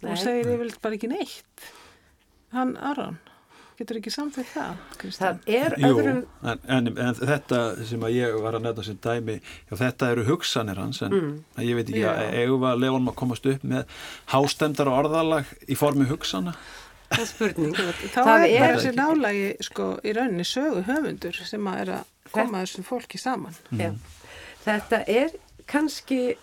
Nei. 0.00 0.10
og 0.10 0.18
segir 0.20 0.54
yfirlega 0.54 0.82
bara 0.82 0.98
ekki 0.98 1.12
neitt. 1.12 1.70
Hann, 2.56 2.76
Aron 2.80 3.20
getur 3.80 3.98
ekki 4.00 4.12
samþýtt 4.14 4.50
það 4.52 4.80
Kristján? 5.00 5.38
það 5.44 5.54
er 5.58 5.76
öðrum 5.88 6.18
Jú, 6.22 6.52
en, 6.52 6.64
en, 6.76 6.90
en 7.06 7.18
þetta 7.20 7.60
sem 7.88 8.06
að 8.08 8.16
ég 8.16 8.38
var 8.44 8.58
að 8.58 8.66
nefna 8.66 8.86
sem 8.86 8.98
dæmi, 9.06 9.36
já, 9.42 9.74
þetta 9.82 10.10
eru 10.14 10.26
hugsanir 10.30 10.80
hans 10.80 11.02
en 11.06 11.14
mm. 11.16 11.36
ég 11.66 11.78
veit 11.78 11.86
ekki 11.86 12.02
já. 12.02 12.10
að 12.12 12.40
eigum 12.40 12.66
að 12.70 12.82
lefunum 12.84 13.12
að 13.12 13.18
komast 13.22 13.48
upp 13.52 13.66
með 13.66 13.96
hástemdar 14.32 14.90
og 14.92 15.00
orðalag 15.04 15.54
í 15.68 15.78
formi 15.78 16.08
hugsana 16.10 16.56
það 17.10 17.22
er 17.22 17.30
spurning 17.30 17.76
þá 17.76 18.20
það 18.20 18.46
er 18.48 18.64
þessi 18.66 18.94
nálagi 18.96 19.50
sko 19.68 19.90
í 20.02 20.14
rauninni 20.16 20.46
sögu 20.48 20.82
höfundur 20.86 21.42
sem 21.46 21.70
að 21.70 21.82
er 21.84 21.92
að 22.00 22.32
koma 22.34 22.64
þessu 22.64 22.86
fólki 22.86 23.20
saman 23.20 23.54
mm. 23.70 24.00
þetta 24.64 25.04
er 25.06 25.36
kannski 25.70 26.36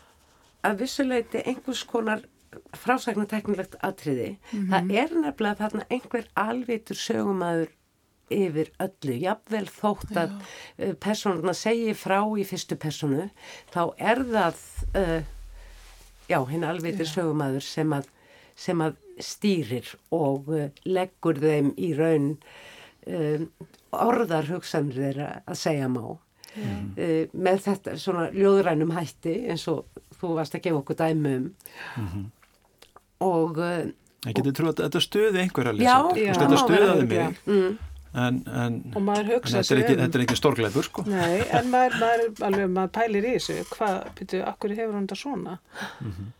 að 0.63 0.83
vissuleiti 0.83 1.43
einhvers 1.43 1.83
konar 1.87 2.23
frásagnateknilegt 2.77 3.75
atriði 3.81 4.37
mm 4.37 4.59
-hmm. 4.59 4.69
það 4.69 4.95
er 5.03 5.15
nefnilega 5.21 5.59
þarna 5.61 5.85
einhver 5.89 6.27
alvitur 6.35 6.95
sögumæður 6.95 7.71
yfir 8.33 8.71
öllu, 8.79 9.13
jafnvel 9.19 9.67
þótt 9.67 10.17
að 10.17 10.33
uh, 10.33 10.93
personuna 10.93 11.53
segi 11.53 11.93
frá 11.93 12.19
í 12.39 12.45
fyrstu 12.47 12.75
personu, 12.75 13.29
þá 13.73 13.93
er 13.97 14.23
það 14.23 14.61
uh, 14.95 15.23
já, 16.29 16.39
hinn 16.49 16.63
alvitur 16.63 17.09
sögumæður 17.09 17.65
sem 17.67 17.93
að 17.93 18.09
sem 18.55 18.81
að 18.85 18.99
stýrir 19.21 19.87
og 20.13 20.49
uh, 20.53 20.67
leggur 20.85 21.39
þeim 21.41 21.73
í 21.77 21.93
raun 21.97 22.37
um, 23.07 23.49
orðar 23.91 24.49
hugsanir 24.51 24.99
þeirra 24.99 25.29
að 25.45 25.59
segja 25.59 25.89
má 25.91 26.05
mm. 26.05 26.93
uh, 26.97 27.33
með 27.33 27.65
þetta 27.67 27.97
svona 28.01 28.29
ljóðrænum 28.33 28.93
hætti 28.95 29.35
eins 29.49 29.67
og 29.71 29.85
þú 30.19 30.37
varst 30.37 30.57
að 30.57 30.65
gefa 30.67 30.81
okkur 30.81 30.99
dæmi 31.01 31.35
um 31.35 31.43
mm 31.43 32.07
-hmm. 32.07 32.25
Og 33.23 33.59
uh, 33.63 33.83
Ég 34.23 34.37
geti 34.37 34.53
trú 34.55 34.69
að 34.71 34.85
þetta 34.85 35.01
stuði 35.03 35.41
einhver 35.41 35.69
að 35.73 35.81
lesa 35.81 35.97
þetta, 36.15 36.59
stuðaði 36.61 37.07
mig. 37.09 37.41
Mm. 37.43 37.73
en, 38.23 38.37
en 38.47 38.77
þetta 38.93 39.59
er 39.59 39.81
ekki, 39.81 39.97
um, 39.97 40.21
ekki 40.23 40.37
stórgleipur 40.39 40.87
sko. 40.87 41.03
Nei, 41.09 41.41
en 41.57 41.67
maður, 41.73 41.97
maður, 41.99 42.23
alveg, 42.47 42.71
maður 42.77 42.93
pælir 42.99 43.27
í 43.27 43.35
þessu. 43.35 43.57
Hvað, 43.73 43.99
pýtu, 44.19 44.41
akkur 44.47 44.77
hefur 44.77 44.95
hann 44.95 45.09
þetta 45.09 45.19
svona? 45.19 45.57
Mm 45.99 46.13
-hmm. 46.13 46.31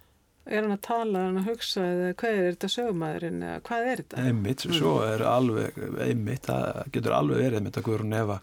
er 0.46 0.62
hann 0.62 0.78
að 0.78 0.84
tala, 0.88 1.20
er 1.20 1.32
hann 1.32 1.42
að 1.44 1.50
hugsa 1.52 1.88
eða 1.90 2.14
hvað 2.22 2.40
er 2.40 2.52
þetta 2.52 2.74
sögumæðurinn 2.78 3.48
eða 3.50 3.62
hvað 3.68 3.88
er 3.92 4.04
þetta? 4.04 4.28
Einmitt, 4.28 4.66
mm. 4.66 4.78
svo 4.80 4.94
er 5.08 5.26
alveg 5.28 5.82
einmitt, 6.08 6.48
það 6.48 6.84
getur 6.96 7.18
alveg 7.20 7.44
verið 7.44 7.60
einmitt 7.60 7.82
að 7.82 7.90
hverjum 7.90 8.14
nefa 8.16 8.40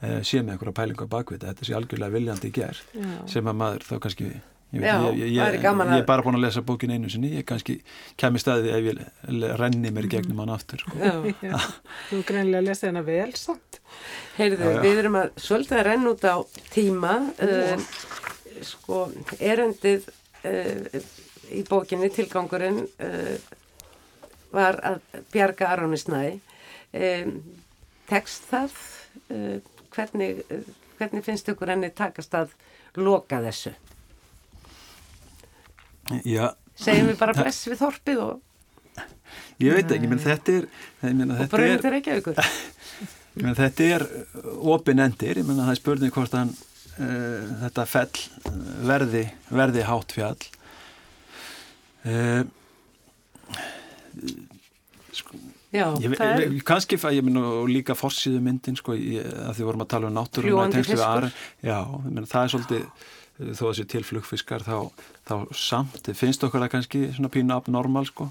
eh, 0.00 0.20
sé 0.22 0.40
með 0.40 0.54
einhverja 0.54 0.78
pælingu 0.80 1.04
á 1.04 1.14
bakvita, 1.16 1.52
þetta. 1.52 1.68
Sé 1.68 1.76
algjörlega 1.76 2.16
viljandi 2.16 2.48
í 2.48 2.56
gerð 2.56 2.80
sem 3.28 3.44
að 3.44 3.60
maður 3.60 3.84
þá 3.90 3.98
kannski 4.06 4.32
Ég, 4.70 4.82
Já, 4.84 5.12
ég, 5.12 5.18
ég, 5.18 5.32
ég 5.32 5.62
er 5.80 6.02
bara 6.04 6.20
búin 6.20 6.36
að 6.36 6.42
lesa 6.44 6.60
bókin 6.60 6.90
einu 6.92 7.08
sinni, 7.08 7.30
ég 7.38 7.44
kannski 7.48 7.78
kemi 8.20 8.40
staði 8.42 8.68
ef 8.76 8.88
ég 8.90 9.54
renni 9.56 9.88
mér 9.96 10.08
gegnum 10.12 10.42
hann 10.42 10.52
aftur 10.52 10.82
sko. 10.82 10.92
Já, 11.00 11.54
þú 12.10 12.18
greinlega 12.28 12.66
lesa 12.66 12.90
hennar 12.90 13.06
vel 13.06 13.30
samt. 13.40 13.80
Heyrðu, 14.36 14.74
við 14.84 15.00
erum 15.00 15.16
að 15.22 15.40
svolítið 15.40 15.80
að 15.80 15.88
renna 15.88 16.12
út 16.12 16.28
á 16.28 16.36
tíma 16.74 17.14
uh, 17.48 17.88
sko, 18.68 19.00
erendið 19.40 20.10
uh, 20.12 21.00
í 21.56 21.64
bókinni 21.72 22.12
tilgangurinn 22.12 22.84
uh, 22.84 23.34
var 24.52 24.82
að 24.84 25.00
bjarga 25.32 25.72
Aronisnæ 25.72 26.22
um, 26.36 27.36
tekst 28.12 28.52
það? 28.52 28.80
Hvernig, 29.92 30.44
hvernig 31.00 31.24
finnst 31.24 31.48
ykkur 31.48 31.72
henni 31.72 31.88
takast 31.96 32.36
að 32.36 32.52
loka 33.00 33.40
þessu 33.42 33.72
Já. 36.24 36.52
segjum 36.78 37.10
við 37.10 37.18
bara 37.20 37.36
bless 37.36 37.68
við 37.68 37.82
þorpið 37.82 38.22
og 38.24 39.04
ég 39.62 39.76
veit 39.76 39.92
ekki, 39.94 40.10
menn 40.10 40.22
þetta 40.22 40.56
er 40.56 40.68
meina, 41.14 41.36
og 41.36 41.52
bara 41.52 41.70
þetta 41.74 41.94
ekki 41.98 42.16
aukur 42.18 42.40
menn 43.42 43.58
þetta 43.58 43.90
er 43.96 44.06
opin 44.74 45.04
endir, 45.04 45.42
ég 45.42 45.46
menna 45.48 45.66
það 45.68 45.74
er 45.74 45.80
spurning 45.82 46.14
hvort 46.14 46.38
hann 46.38 46.54
uh, 46.54 47.42
þetta 47.64 47.86
fell 47.90 48.24
verði, 48.88 49.26
verði 49.52 49.84
hátt 49.86 50.14
fjall. 50.16 50.40
Uh, 52.08 52.42
sko 55.14 55.38
Já, 55.68 55.84
ég, 56.00 56.14
er... 56.16 56.54
kannski 56.64 56.96
fæ 56.96 57.10
ég 57.12 57.24
minna 57.26 57.42
og 57.44 57.66
líka 57.68 57.92
forsiðu 57.96 58.38
myndin 58.40 58.76
sko, 58.78 58.94
ég, 58.96 59.26
að 59.44 59.58
því 59.58 59.66
vorum 59.68 59.82
að 59.84 59.90
tala 59.92 60.08
um 60.08 60.14
minna, 62.06 62.24
það 62.30 62.46
er 62.46 62.52
svolítið 62.54 62.86
þó 63.38 63.62
að 63.68 63.70
þessi 63.70 63.86
tilflugfiskar 63.94 64.66
þá, 64.66 64.90
þá 65.28 65.34
samt, 65.54 66.10
finnst 66.18 66.44
okkar 66.44 66.66
það 66.66 66.74
kannski 66.74 67.02
svona 67.14 67.32
pínu 67.32 67.54
abnormal 67.54 68.06
sko 68.08 68.30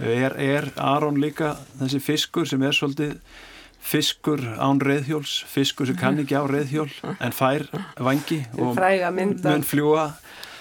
er, 0.00 0.36
er 0.40 0.70
Aron 0.80 1.20
líka 1.20 1.54
þessi 1.80 2.00
fiskur 2.00 2.48
sem 2.48 2.62
er 2.64 2.76
svolítið 2.76 3.18
fiskur 3.80 4.42
án 4.60 4.80
reyðhjóls, 4.84 5.40
fiskur 5.48 5.88
sem 5.88 5.96
kann 5.96 6.20
ekki 6.20 6.36
á 6.36 6.44
reyðhjól 6.48 6.90
en 7.16 7.36
fær 7.36 7.66
vangi 8.00 8.42
og 8.60 8.76
mun 8.76 9.64
fljúa 9.64 10.10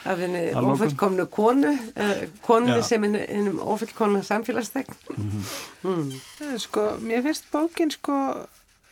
af 0.07 0.21
henni 0.23 0.45
ofullkomnu 0.55 1.25
konu 1.31 1.73
uh, 1.75 2.21
konu 2.45 2.77
ja. 2.77 2.83
sem 2.83 3.03
hennum 3.03 3.59
ofullkomnu 3.59 4.23
samfélagstegn 4.23 4.95
mm 5.17 5.31
-hmm. 5.83 5.89
mm. 5.89 6.57
sko, 6.57 6.81
mér 7.01 7.23
finnst 7.23 7.51
bókin 7.51 7.91
sko, 7.91 8.13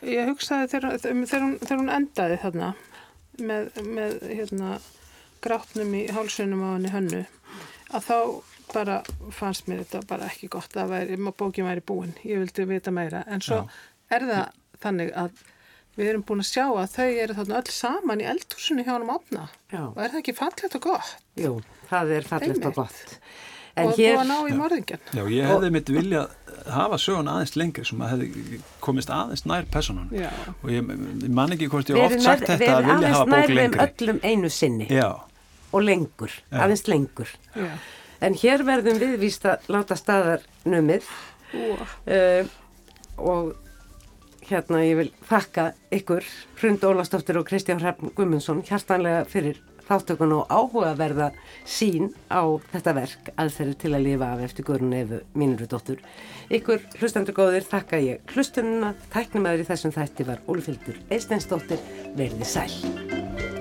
ég 0.02 0.28
hugsaði 0.28 0.68
þegar, 0.68 0.98
þegar, 0.98 1.40
hún, 1.42 1.58
þegar 1.58 1.78
hún 1.78 1.90
endaði 1.90 2.36
þarna 2.42 2.74
með, 3.38 3.70
með 3.86 4.14
hérna, 4.28 4.78
grátnum 5.44 5.92
í 5.94 6.06
hálsunum 6.12 6.64
á 6.66 6.68
henni 6.76 6.94
hönnu 6.94 7.24
að 7.94 8.08
þá 8.08 8.18
bara 8.72 8.96
fannst 9.32 9.68
mér 9.68 9.84
þetta 9.84 10.02
bara 10.10 10.26
ekki 10.28 10.50
gott. 10.52 10.74
Að 10.76 10.90
væri, 10.92 11.20
bókin 11.30 11.68
væri 11.68 11.84
búin, 11.88 12.16
ég 12.26 12.42
vildi 12.42 12.66
vita 12.68 12.92
meira. 12.92 13.22
En 13.30 13.40
svo 13.44 13.62
Já. 13.62 13.78
er 14.18 14.26
það 14.28 14.58
þannig 14.82 15.14
að 15.16 15.44
við 15.98 16.10
erum 16.12 16.24
búin 16.26 16.42
að 16.44 16.50
sjá 16.52 16.64
að 16.68 16.92
þau 16.94 17.06
eru 17.08 17.36
þarna 17.38 17.60
öll 17.60 17.74
saman 17.74 18.22
í 18.22 18.26
eldhúsinu 18.32 18.84
hjá 18.86 18.92
hann 18.92 19.06
um 19.06 19.14
átna 19.16 19.46
og 19.80 19.96
er 19.98 20.12
það 20.12 20.20
ekki 20.20 20.34
fallet 20.38 20.76
og 20.78 20.84
gott? 20.84 21.14
Jú, 21.38 21.54
það 21.90 22.12
er 22.18 22.28
fallet 22.28 22.68
og 22.70 22.76
gott 22.76 23.16
En 23.78 23.90
og 23.90 23.98
hér... 23.98 24.16
búið 24.16 24.22
að 24.22 24.28
ná 24.30 24.36
í 24.38 24.56
morðingin. 24.58 25.02
Já, 25.14 25.22
ég 25.32 25.50
hefði 25.52 25.70
mitt 25.74 25.92
vilja 25.92 26.24
hafa 26.72 26.98
sögun 27.00 27.30
aðeins 27.30 27.54
lengri 27.58 27.84
sem 27.86 28.02
að 28.02 28.12
hefði 28.14 28.58
komist 28.84 29.12
aðeins 29.14 29.44
nær 29.48 29.68
personun 29.72 30.10
og 30.10 30.72
ég, 30.72 30.90
ég 31.22 31.30
man 31.34 31.54
ekki 31.54 31.68
hvort 31.72 31.92
ég 31.92 32.00
oft 32.02 32.24
sagt 32.24 32.48
þetta 32.48 32.74
að 32.78 32.90
vilja 32.90 33.12
hafa 33.14 33.28
bók 33.30 33.52
lengri. 33.52 33.54
Við 33.54 33.62
erum 33.62 33.78
aðeins 33.78 33.78
nær 33.78 33.86
öllum 33.86 34.20
einu 34.24 34.52
sinni 34.52 34.88
Já. 34.90 35.08
og 35.70 35.86
lengur, 35.86 36.34
Já. 36.48 36.58
aðeins 36.64 36.84
lengur. 36.90 37.32
Já. 37.54 37.70
En 38.18 38.34
hér 38.34 38.64
verðum 38.66 38.98
við 38.98 39.16
víst 39.22 39.46
að 39.46 39.70
láta 39.70 39.96
staðar 39.98 40.42
numið 40.66 41.06
uh, 41.54 42.50
og 43.22 43.54
hérna 44.48 44.82
ég 44.82 44.98
vil 44.98 45.08
þakka 45.28 45.70
ykkur 45.94 46.26
Hrund 46.58 46.84
Ólastóttir 46.88 47.38
og 47.38 47.46
Kristján 47.48 47.82
Hrafn 47.82 48.12
Gummundsson 48.16 48.64
hjartanlega 48.66 49.24
fyrir 49.28 49.60
þáttökun 49.88 50.34
og 50.38 50.52
áhugaverða 50.52 51.30
sín 51.66 52.12
á 52.30 52.44
þetta 52.72 52.94
verk 53.00 53.30
aðferður 53.36 53.78
til 53.82 53.92
að 53.94 54.06
lifa 54.06 54.32
af 54.32 54.44
eftir 54.48 54.68
Guðrun 54.68 54.96
Efu 55.00 55.20
mínurudóttur. 55.38 56.02
Ykkur 56.52 56.84
hlustandur 57.00 57.36
góðir 57.36 57.68
þakka 57.68 58.02
ég 58.04 58.34
hlustununa, 58.34 58.94
tæknum 59.12 59.48
aður 59.48 59.64
í 59.64 59.70
þessum 59.72 59.94
þætti 59.96 60.28
var 60.28 60.44
Ólfildur 60.48 61.00
Eistensdóttir, 61.10 61.82
verði 62.18 62.48
sæl. 62.48 63.57